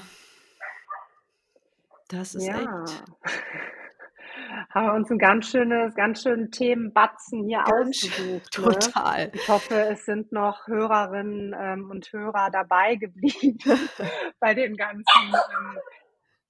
Das 2.10 2.34
ist 2.34 2.46
Ja. 2.46 2.54
echt 2.54 3.04
Haben 4.70 4.86
wir 4.86 4.94
uns 4.94 5.10
ein 5.10 5.18
ganz 5.18 5.48
schönes 5.50 5.94
ganz 5.94 6.22
schönen 6.22 6.50
Themenbatzen 6.50 7.44
hier 7.44 7.64
ganz 7.64 8.04
ausgesucht, 8.04 8.58
ne? 8.58 8.92
total. 8.92 9.32
Ich 9.32 9.48
hoffe, 9.48 9.74
es 9.90 10.04
sind 10.04 10.32
noch 10.32 10.66
Hörerinnen, 10.66 11.54
ähm, 11.58 11.90
und 11.90 12.12
Hörer 12.12 12.50
dabei 12.50 12.96
geblieben 12.96 13.58
bei 14.40 14.54
dem 14.54 14.76
ganzen, 14.76 15.40
ähm 15.50 15.80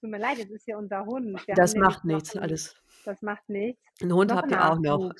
tut 0.00 0.10
mir 0.10 0.18
leid, 0.18 0.38
jetzt 0.38 0.50
ist 0.52 0.64
hier 0.66 0.78
unser 0.78 1.04
Hund. 1.06 1.46
Wir 1.46 1.56
Das 1.56 1.74
macht 1.76 2.04
nichts, 2.04 2.36
alles 2.36 2.76
das 3.04 3.22
macht 3.22 3.48
nichts. 3.48 3.82
'n 4.02 4.12
Hund 4.12 4.30
Noch 4.30 4.38
habt 4.38 4.50
ihr 4.50 4.64
auch 4.64 4.78
noch. 4.80 5.12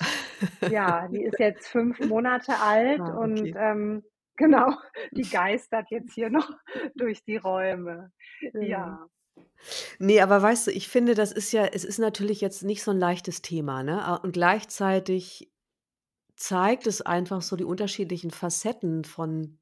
Ja, 0.66 1.08
die 1.08 1.22
ist 1.24 1.38
jetzt 1.40 1.68
5 1.68 2.00
Monate 2.00 2.58
alt 2.60 3.00
Ah, 3.00 3.14
und, 3.14 3.38
okay. 3.40 3.54
ähm 3.56 4.04
genau, 4.36 4.76
die 5.16 5.28
geistert 5.28 5.90
jetzt 5.90 6.14
hier 6.14 6.30
noch 6.30 6.50
durch 6.96 7.24
die 7.24 7.36
Räume. 7.36 8.12
Ja. 8.60 8.60
Ja. 8.60 9.06
Ne, 10.00 10.20
aber 10.20 10.42
weißt 10.42 10.66
du, 10.66 10.70
ich 10.72 10.88
finde, 10.88 11.14
das 11.14 11.30
ist 11.32 11.52
ja 11.52 11.64
es 11.66 11.84
ist 11.84 11.98
natürlich 11.98 12.40
jetzt 12.40 12.62
nicht 12.64 12.82
so 12.82 12.90
'n 12.90 12.98
leichtes 12.98 13.42
Thema, 13.42 13.82
ne? 13.82 14.18
Und 14.22 14.32
gleichzeitig 14.32 15.50
zeigt 16.36 16.86
es 16.86 17.02
einfach 17.02 17.42
so 17.42 17.56
die 17.56 17.64
unterschiedlichen 17.64 18.30
Facetten 18.30 19.04
von 19.04 19.58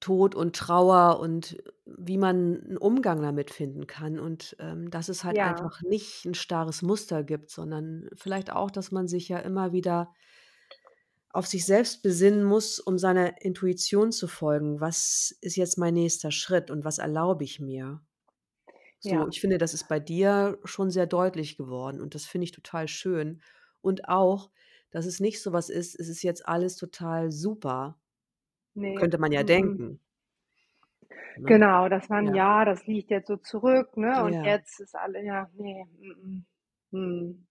Tod 0.00 0.34
und 0.34 0.56
Trauer 0.56 1.20
und 1.20 1.56
wie 1.86 2.18
man 2.18 2.56
'n 2.70 2.76
Umgang 2.76 3.22
damit 3.22 3.50
finden 3.50 3.86
kann 3.86 4.18
und, 4.18 4.56
ähm, 4.60 4.90
dass 4.90 5.08
es 5.08 5.24
halt 5.24 5.36
Ja. 5.36 5.44
einfach 5.44 5.80
nicht 5.82 6.24
'n 6.26 6.34
starres 6.34 6.82
Muster 6.82 7.22
gibt, 7.24 7.50
sondern 7.50 8.08
vielleicht 8.14 8.52
auch, 8.52 8.70
dass 8.70 8.90
man 8.92 9.08
sich 9.08 9.28
ja 9.28 9.38
immer 9.38 9.72
wieder 9.72 10.12
auf 11.34 11.46
sich 11.46 11.66
selbst 11.66 12.02
besinnen 12.02 12.44
muss, 12.44 12.80
um 12.80 12.98
seiner 12.98 13.42
Intuition 13.42 14.12
zu 14.12 14.28
folgen. 14.28 14.80
Was 14.80 15.36
ist 15.42 15.56
jetzt 15.56 15.78
mein 15.78 15.94
nächster 15.94 16.30
Schritt 16.32 16.70
und 16.70 16.84
was 16.84 16.98
erlaube 16.98 17.44
ich 17.44 17.60
mir? 17.60 18.02
So, 18.98 19.16
Ja. 19.16 19.28
ich 19.28 19.40
finde, 19.40 19.58
das 19.58 19.74
ist 19.74 19.88
bei 19.88 20.00
dir 20.00 20.58
schon 20.64 20.90
sehr 20.90 21.06
deutlich 21.06 21.56
geworden 21.56 22.00
und 22.00 22.14
das 22.14 22.24
finde 22.26 22.44
ich 22.46 22.52
total 22.52 22.88
schön. 22.88 23.42
Und 23.80 24.08
auch, 24.08 24.50
dass 24.90 25.06
es 25.06 25.20
nicht 25.20 25.42
so 25.42 25.52
was 25.52 25.68
ist: 25.70 25.98
„Es 25.98 26.08
ist 26.08 26.22
jetzt 26.22 26.46
alles 26.48 26.76
total 26.76 27.30
super.“ 27.32 28.00
Ne, 28.76 28.90
Könnte 28.94 29.18
man 29.18 29.32
ja 29.32 29.42
mm-mm. 29.42 29.44
denken. 29.44 30.00
Ne? 31.36 31.60
Genau, 31.60 31.88
dass 31.88 32.08
man 32.08 32.32
Ja. 32.32 32.34
ja, 32.34 32.64
das 32.64 32.86
liegt 32.86 33.10
jetzt 33.10 33.28
so 33.28 33.36
zurück, 33.36 33.96
ne, 33.96 34.24
und 34.24 34.36
Ja. 34.36 34.44
jetzt 34.44 34.80
ist 34.80 34.94
alle 34.96 35.22
ja, 35.24 35.48
ne, 35.54 35.86
mm-mm. 36.00 36.44
Mhm. 36.92 37.46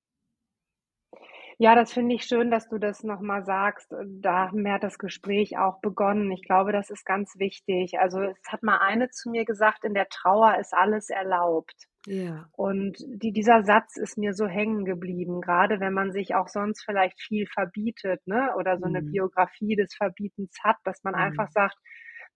Ja, 1.60 1.76
das 1.76 1.94
finde 1.94 2.16
ich 2.16 2.24
schön, 2.24 2.50
dass 2.50 2.68
du 2.68 2.80
das 2.80 3.04
noch 3.04 3.20
mal 3.22 3.44
sagst. 3.46 3.94
Da 4.08 4.52
hat 4.52 4.84
das 4.84 4.98
Gespräch 4.98 5.58
auch 5.58 5.80
begonnen. 5.82 6.32
Ich 6.32 6.44
glaube, 6.44 6.72
das 6.72 6.90
ist 6.90 7.06
ganz 7.06 7.38
wichtig. 7.38 8.00
Also, 8.00 8.22
es 8.22 8.38
hat 8.52 8.64
mal 8.64 8.78
eine 8.80 9.10
zu 9.10 9.30
mir 9.30 9.46
gesagt: 9.46 9.84
„In 9.84 9.94
der 9.94 10.08
Trauer 10.10 10.58
ist 10.60 10.74
alles 10.74 11.10
erlaubt.“ 11.10 11.88
Ja. 12.08 12.50
Und 12.52 12.98
die 13.08 13.32
dieser 13.34 13.64
Satz 13.64 13.98
ist 13.98 14.18
mir 14.18 14.34
so 14.34 14.48
hängen 14.48 14.86
geblieben, 14.86 15.42
grade 15.42 15.80
wenn 15.80 15.94
man 15.94 16.12
sich 16.12 16.36
auch 16.36 16.48
sonst 16.48 16.84
vielleicht 16.86 17.20
viel 17.22 17.48
verbietet, 17.48 18.22
ne, 18.28 18.54
oder 18.58 18.78
so 18.80 18.88
'ne 18.88 19.04
Mhm. 19.04 19.04
Biografie 19.04 19.76
des 19.76 19.96
Verbietens 19.96 20.56
hat, 20.64 20.78
dass 20.86 21.04
man 21.04 21.16
einfach 21.16 21.48
Mhm. 21.48 21.54
sagt: 21.54 21.78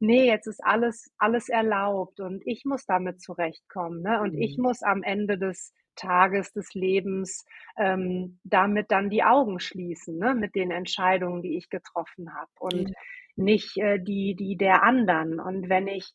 „Ne, 0.02 0.26
jetzt 0.28 0.46
ist 0.48 0.64
alles 0.64 1.12
alles 1.18 1.50
erlaubt 1.50 2.20
und 2.20 2.44
ich 2.46 2.66
muss 2.66 2.86
damit 2.86 3.20
zurechtkommen, 3.22 4.02
ne, 4.04 4.22
und 4.22 4.36
ich 4.38 4.56
Mhm. 4.56 4.60
muss 4.60 4.84
am 4.84 5.02
Ende 5.04 5.38
des 5.40 5.74
Tages, 5.96 6.54
des 6.54 6.74
Lebens, 6.76 7.44
ähm, 7.78 8.40
damit 8.44 8.92
dann 8.92 9.10
die 9.10 9.24
Augen 9.24 9.60
schließen, 9.60 10.20
ne, 10.20 10.36
mit 10.36 10.54
den 10.56 10.70
Entscheidungen, 10.72 11.42
die 11.42 11.58
ich 11.58 11.70
getroffen 11.70 12.34
habe 12.36 12.52
und 12.60 12.90
Ja. 12.90 13.08
nicht, 13.36 13.76
äh, 13.78 13.98
die 14.00 14.36
die 14.36 14.56
der 14.58 14.84
anderen. 14.84 15.40
Und 15.40 15.68
wenn 15.70 15.88
ich 15.88 16.14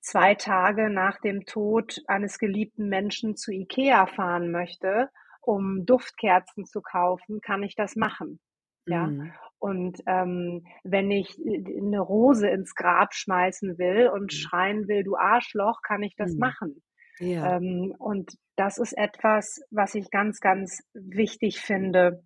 2 0.00 0.34
Tage 0.36 0.88
nach 0.90 1.18
dem 1.20 1.44
Tod 1.46 1.96
eines 2.08 2.38
geliebten 2.38 2.88
Menschen 2.88 3.36
zu 3.36 3.50
IKEA 3.52 4.06
fahren 4.06 4.52
möchte, 4.52 5.10
um 5.40 5.86
Duftkerzen 5.86 6.66
zu 6.66 6.82
kaufen, 6.82 7.40
kann 7.40 7.62
ich 7.64 7.74
das 7.76 7.96
machen, 7.96 8.40
ja? 8.86 9.12
Mhm. 9.12 9.32
Und, 9.62 10.00
ähm, 10.08 10.66
wenn 10.82 11.12
ich, 11.12 11.38
äh, 11.38 11.60
d 11.62 11.80
'ne 11.80 12.00
Rose 12.00 12.48
ins 12.48 12.74
Grab 12.74 13.14
schmeißen 13.14 13.78
will 13.78 14.08
und 14.08 14.32
schreien 14.32 14.88
will: 14.88 15.04
„Du 15.04 15.14
Arschloch“, 15.16 15.82
kann 15.86 16.02
ich 16.02 16.16
das 16.16 16.36
Mhm. 16.36 16.36
machen. 16.36 16.82
Ja. 17.18 17.56
Ähm, 17.56 17.94
und 17.98 18.32
das 18.56 18.78
ist 18.78 18.94
etwas, 18.98 19.60
was 19.70 19.94
ich 19.94 20.10
ganz, 20.10 20.40
ganz 20.40 20.82
wichtig 20.94 21.60
finde, 21.60 22.24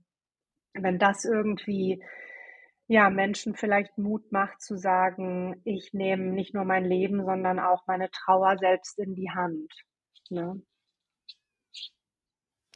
wenn 0.74 0.98
das 0.98 1.24
irgendwie, 1.24 2.02
ja, 2.88 3.10
Menschen 3.10 3.54
vielleicht 3.56 3.98
Mut 3.98 4.32
macht 4.32 4.62
zu 4.62 4.76
sagen: 4.78 5.60
„Ich 5.64 5.92
nehme 5.94 6.32
nicht 6.32 6.54
nur 6.54 6.64
mein 6.64 6.84
Leben, 6.86 7.24
sondern 7.24 7.60
auch 7.60 7.86
meine 7.88 8.10
Trauer 8.10 8.58
selbst 8.58 8.98
in 8.98 9.14
die 9.14 9.30
Hand“, 9.30 9.72
ne? 10.30 10.62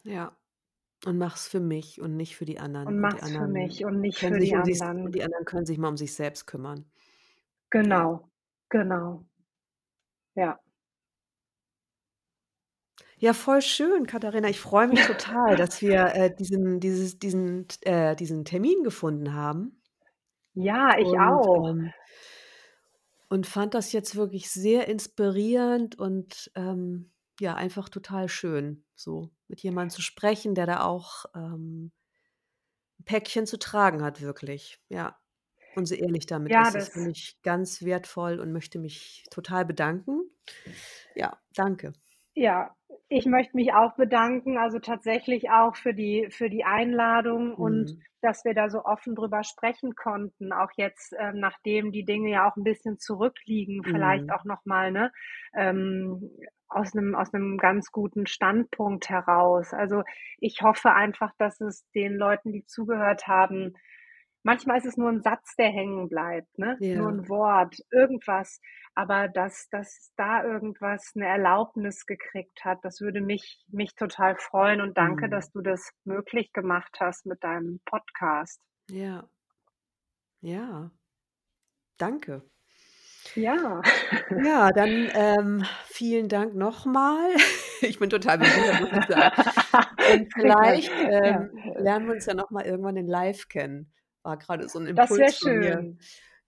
Ja. 0.04 0.39
Und 1.06 1.18
mach's 1.18 1.48
für 1.48 1.60
mich 1.60 2.00
und 2.00 2.16
nicht 2.16 2.36
für 2.36 2.44
die 2.44 2.58
anderen. 2.60 2.88
Und 2.88 2.98
Und 3.02 3.08
die 3.10 3.20
mach's 3.20 3.32
für 3.32 3.42
anderen 3.42 3.52
mich 3.52 3.84
und 3.84 4.00
nicht 4.00 4.18
können 4.18 4.34
für 4.34 4.38
sich 4.38 4.52
die 4.52 4.54
um 4.54 4.64
sich 4.64 4.84
und 4.84 4.88
anderen. 4.88 5.12
die 5.12 5.22
anderen 5.24 5.44
können 5.44 5.66
sich 5.66 5.78
mal 5.78 5.88
um 5.88 5.96
sich 5.96 6.14
selbst 6.14 6.46
kümmern. 6.46 6.90
Ja. 6.90 7.00
Genau, 7.70 8.30
genau. 8.68 9.24
Ja. 10.34 10.60
Ja, 13.18 13.34
voll 13.34 13.60
schön, 13.62 14.06
Katharina. 14.06 14.48
Ich 14.48 14.60
freue 14.60 14.88
mich 14.88 15.02
total, 15.02 15.56
dass 15.56 15.82
wir, 15.82 16.06
äh, 16.14 16.34
diesen 16.34 16.80
dieses 16.80 17.18
diesen 17.18 17.66
äh, 17.82 18.16
diesen 18.16 18.44
Termin 18.44 18.82
gefunden 18.82 19.34
haben. 19.34 19.80
Ja, 20.54 20.98
ich 20.98 21.16
Und, 21.16 21.18
auch. 21.18 21.68
ähm 21.68 21.92
und 23.28 23.46
fand 23.46 23.74
das 23.74 23.92
jetzt 23.92 24.16
wirklich 24.16 24.50
sehr 24.50 24.88
inspirierend 24.88 25.96
und, 25.98 26.50
ähm, 26.56 27.12
ja, 27.40 27.54
einfach 27.56 27.88
total 27.88 28.28
schön, 28.28 28.84
so 28.94 29.30
mit 29.48 29.62
jemandem 29.62 29.90
zu 29.94 30.02
sprechen, 30.02 30.54
der 30.54 30.66
da 30.66 30.84
auch, 30.84 31.26
ähm 31.34 31.90
'n 33.00 33.04
Päckchen 33.04 33.46
zu 33.46 33.58
tragen 33.58 34.02
hat, 34.02 34.20
wirklich, 34.20 34.78
ja. 34.88 35.16
Und 35.74 35.86
so 35.86 35.94
ehrlich 35.94 36.26
damit 36.26 36.56
Ja, 36.56 36.70
ist. 36.70 36.74
Das 36.74 36.88
finde 36.88 37.10
ich 37.10 37.40
ganz 37.42 37.82
wertvoll 37.82 38.40
und 38.40 38.52
möchte 38.52 38.78
mich 38.78 39.24
total 39.30 39.64
bedanken. 39.64 40.22
Ja, 41.14 41.40
danke. 41.54 41.92
Ja, 42.36 42.76
ich 43.08 43.26
möchte 43.26 43.56
mich 43.56 43.72
auch 43.72 43.94
bedanken, 43.96 44.56
also 44.56 44.78
tatsächlich 44.78 45.50
auch 45.50 45.74
für 45.76 45.94
die 45.94 46.28
für 46.30 46.48
die 46.48 46.64
Einladung 46.64 47.54
und 47.56 47.90
Mhm. 47.90 48.04
dass 48.22 48.44
wir 48.44 48.54
da 48.54 48.68
so 48.70 48.84
offen 48.84 49.14
drüber 49.16 49.42
sprechen 49.42 49.94
konnten, 49.96 50.52
auch 50.52 50.68
jetzt, 50.76 51.12
ähm, 51.18 51.40
nachdem 51.40 51.90
die 51.90 52.04
Dinge 52.04 52.30
ja 52.30 52.48
auch 52.48 52.56
'n 52.56 52.62
bisschen 52.62 52.98
zurückliegen, 52.98 53.82
vielleicht 53.84 54.30
Mhm. 54.30 54.32
auch 54.32 54.44
noch 54.44 54.64
mal, 54.64 54.92
ne, 54.92 55.10
ähm, 55.54 56.30
aus 56.68 56.94
'nem 56.94 57.14
aus 57.16 57.32
'nem 57.32 57.56
ganz 57.58 57.90
guten 57.90 58.26
Standpunkt 58.26 59.08
heraus. 59.08 59.72
Also, 59.74 60.02
ich 60.38 60.62
hoffe 60.62 60.92
einfach, 60.94 61.32
dass 61.38 61.60
es 61.60 61.84
den 61.94 62.14
Leuten, 62.14 62.52
die 62.52 62.64
zugehört 62.64 63.26
haben 63.26 63.72
manchmal 64.42 64.78
ist 64.78 64.86
es 64.86 64.96
nur 64.96 65.10
'n 65.10 65.22
Satz, 65.22 65.54
der 65.56 65.68
hängen 65.70 66.08
bleibt, 66.08 66.58
ne? 66.58 66.80
Nur 66.92 67.08
Ja. 67.08 67.10
'n 67.10 67.28
Wort, 67.28 67.76
irgendwas, 67.92 68.60
aber 68.94 69.28
dass 69.28 69.68
dass 69.70 70.12
da 70.16 70.44
irgendwas 70.44 71.12
'ne 71.14 71.26
Erlaubnis 71.26 72.06
gekriegt 72.06 72.64
hat, 72.64 72.78
das 72.84 73.00
würde 73.00 73.20
mich 73.20 73.64
mich 73.68 73.94
total 73.96 74.36
freuen 74.36 74.80
und 74.80 74.98
danke, 74.98 75.28
Mhm. 75.28 75.30
dass 75.30 75.50
du 75.52 75.60
das 75.62 75.92
möglich 76.04 76.52
gemacht 76.52 76.96
hast 77.00 77.26
mit 77.26 77.42
deinem 77.44 77.80
Podcast. 77.86 78.56
Ja. 78.88 79.30
Ja. 80.42 80.90
Danke. 82.00 82.50
Ja. 83.36 83.82
Ja, 84.36 84.70
dann, 84.70 85.08
ähm, 85.12 85.64
vielen 85.86 86.28
Dank 86.28 86.54
noch 86.54 86.86
mal. 86.86 87.34
Ich 87.82 87.98
bin 87.98 88.10
total 88.10 88.36
berührt, 88.38 88.78
muss 88.78 88.90
ich 88.92 89.06
sagen. 89.06 89.30
Und 90.02 90.30
vielleicht, 90.38 91.00
ähm, 91.00 91.48
lernen 91.76 92.06
wir 92.06 92.12
uns 92.14 92.26
ja 92.26 92.34
noch 92.34 92.50
mal 92.50 92.64
irgendwann 92.66 92.96
in 92.98 93.06
live 93.06 93.48
kennen. 93.48 93.92
War 94.24 94.36
grade 94.38 94.68
so 94.68 94.78
'n 94.78 94.86
Das 94.96 95.16
wäre 95.18 95.32
Impuls 95.32 95.34
von 95.34 95.56
mir. 95.56 95.88
schön. 95.88 95.98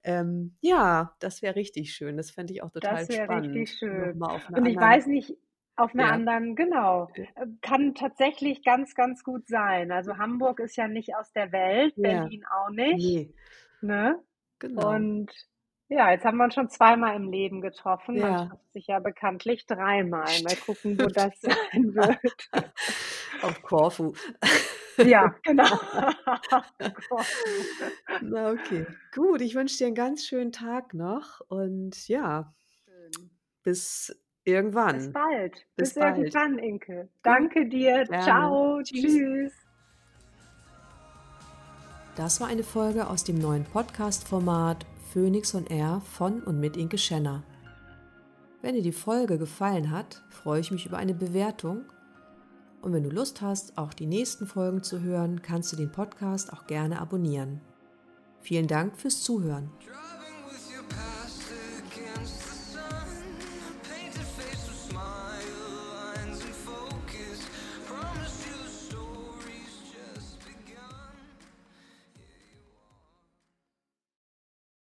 Ähm, 0.05 0.57
ja, 0.61 1.16
das 1.20 1.43
wäre 1.43 1.57
richtig 1.57 1.95
schön. 1.95 2.16
Das 2.16 2.31
fände 2.31 2.53
ich 2.53 2.62
auch 2.62 2.70
Das 2.83 3.09
total 3.09 3.09
wäre 3.09 3.29
richtig 3.29 3.70
spannend, 3.70 3.79
noch 3.91 4.12
schön. 4.12 4.14
mal 4.14 4.31
auf 4.31 4.49
'ner 4.49 4.62
Und 4.62 4.66
ich 4.66 4.79
anderen 4.79 4.81
weiß 4.81 5.07
nicht 5.07 5.37
auf 5.77 5.95
'ner 5.95 6.11
ja. 6.11 6.11
anderen 6.11 6.57
genau, 6.57 7.11
äh, 7.37 7.47
kann 7.62 7.95
tatsächlich 7.95 8.64
ganz, 8.64 8.95
ganz 8.97 9.23
gut 9.23 9.47
sein. 9.49 9.93
Also, 9.93 10.18
Hamburg 10.18 10.59
ist 10.61 10.77
ja 10.77 10.89
nicht 10.89 11.14
aus 11.14 11.33
der 11.33 11.53
Welt, 11.53 11.95
Ja. 11.97 12.33
Berlin 12.33 12.45
auch 12.51 12.70
nicht, 12.70 13.20
Ne. 13.23 13.35
ne? 13.81 14.23
Genau. 14.61 15.09
Und 15.09 15.31
ja, 15.89 16.11
jetzt 16.12 16.25
haben 16.25 16.39
wir 16.39 16.45
uns 16.45 16.55
schon 16.55 16.70
zweimal 16.70 17.16
im 17.16 17.31
Leben 17.31 17.61
getroffen. 17.62 18.20
Man 18.20 18.37
Ja. 18.37 18.51
trifft 18.51 18.73
sich 18.73 18.89
ja 18.89 19.01
bekanntlich 19.01 19.66
dreimal. 19.66 20.41
Mal 20.41 20.57
gucken, 20.59 20.99
wo 20.99 21.11
das 21.11 21.41
sein 21.43 21.95
wird. 21.95 22.51
Auf 23.43 23.62
Korfu. 23.62 24.14
Ja, 24.99 25.34
genau. 25.43 25.64
Korfu. 27.09 27.49
Na, 28.22 28.51
okay. 28.51 28.86
Gut, 29.14 29.40
ich 29.40 29.55
wünsche 29.55 29.78
dir 29.78 29.86
'n 29.88 29.95
ganz 29.95 30.24
schönen 30.24 30.53
Tag 30.53 30.95
noch 30.95 31.40
und 31.49 32.09
ja 32.09 32.53
Schön. 32.84 33.30
bis 33.62 34.07
Bis 34.09 34.53
irgendwann. 34.55 35.12
bald. 35.12 35.66
Bis 35.76 35.95
Bis 35.95 35.95
bald. 35.95 36.18
irgendwann, 36.18 36.59
Inke. 36.59 37.09
Danke 37.22 37.66
dir. 37.68 38.05
Gerne. 38.05 38.24
Tschau. 38.24 38.82
Tschüss. 38.82 39.03
Tschüss. 39.03 39.53
Das 42.16 42.40
war 42.40 42.49
eine 42.49 42.62
Folge 42.64 43.07
aus 43.07 43.24
dem 43.24 43.38
neuen 43.38 43.64
Podcast-Format 43.64 44.84
Phoenix 45.12 45.55
on 45.55 45.66
Air 45.66 46.03
von 46.05 46.43
und 46.43 46.61
mit 46.61 46.76
Inke 46.76 46.99
Schenner. 46.99 47.43
Wenn 48.61 48.74
dir 48.74 48.82
die 48.82 48.93
Folge 48.93 49.38
gefallen 49.38 49.90
hat, 49.90 50.22
freue 50.30 50.61
ich 50.61 50.70
mich 50.70 50.86
über 50.86 50.99
eine 50.99 51.14
Bewertung. 51.14 51.84
Und 52.83 52.93
wenn 52.93 53.05
du 53.05 53.11
Lust 53.11 53.41
hast, 53.41 53.78
auch 53.78 53.95
die 53.95 54.07
nächsten 54.07 54.47
Folgen 54.47 54.83
zu 54.83 55.01
hören, 55.01 55.41
kannst 55.41 55.72
du 55.72 55.76
den 55.76 55.93
Podcast 55.93 56.53
auch 56.53 56.66
gerne 56.66 57.01
abonnieren. 57.01 57.61
Vielen 58.41 58.66
Dank 58.66 58.99
fürs 58.99 59.22
Zuhören. 59.22 59.70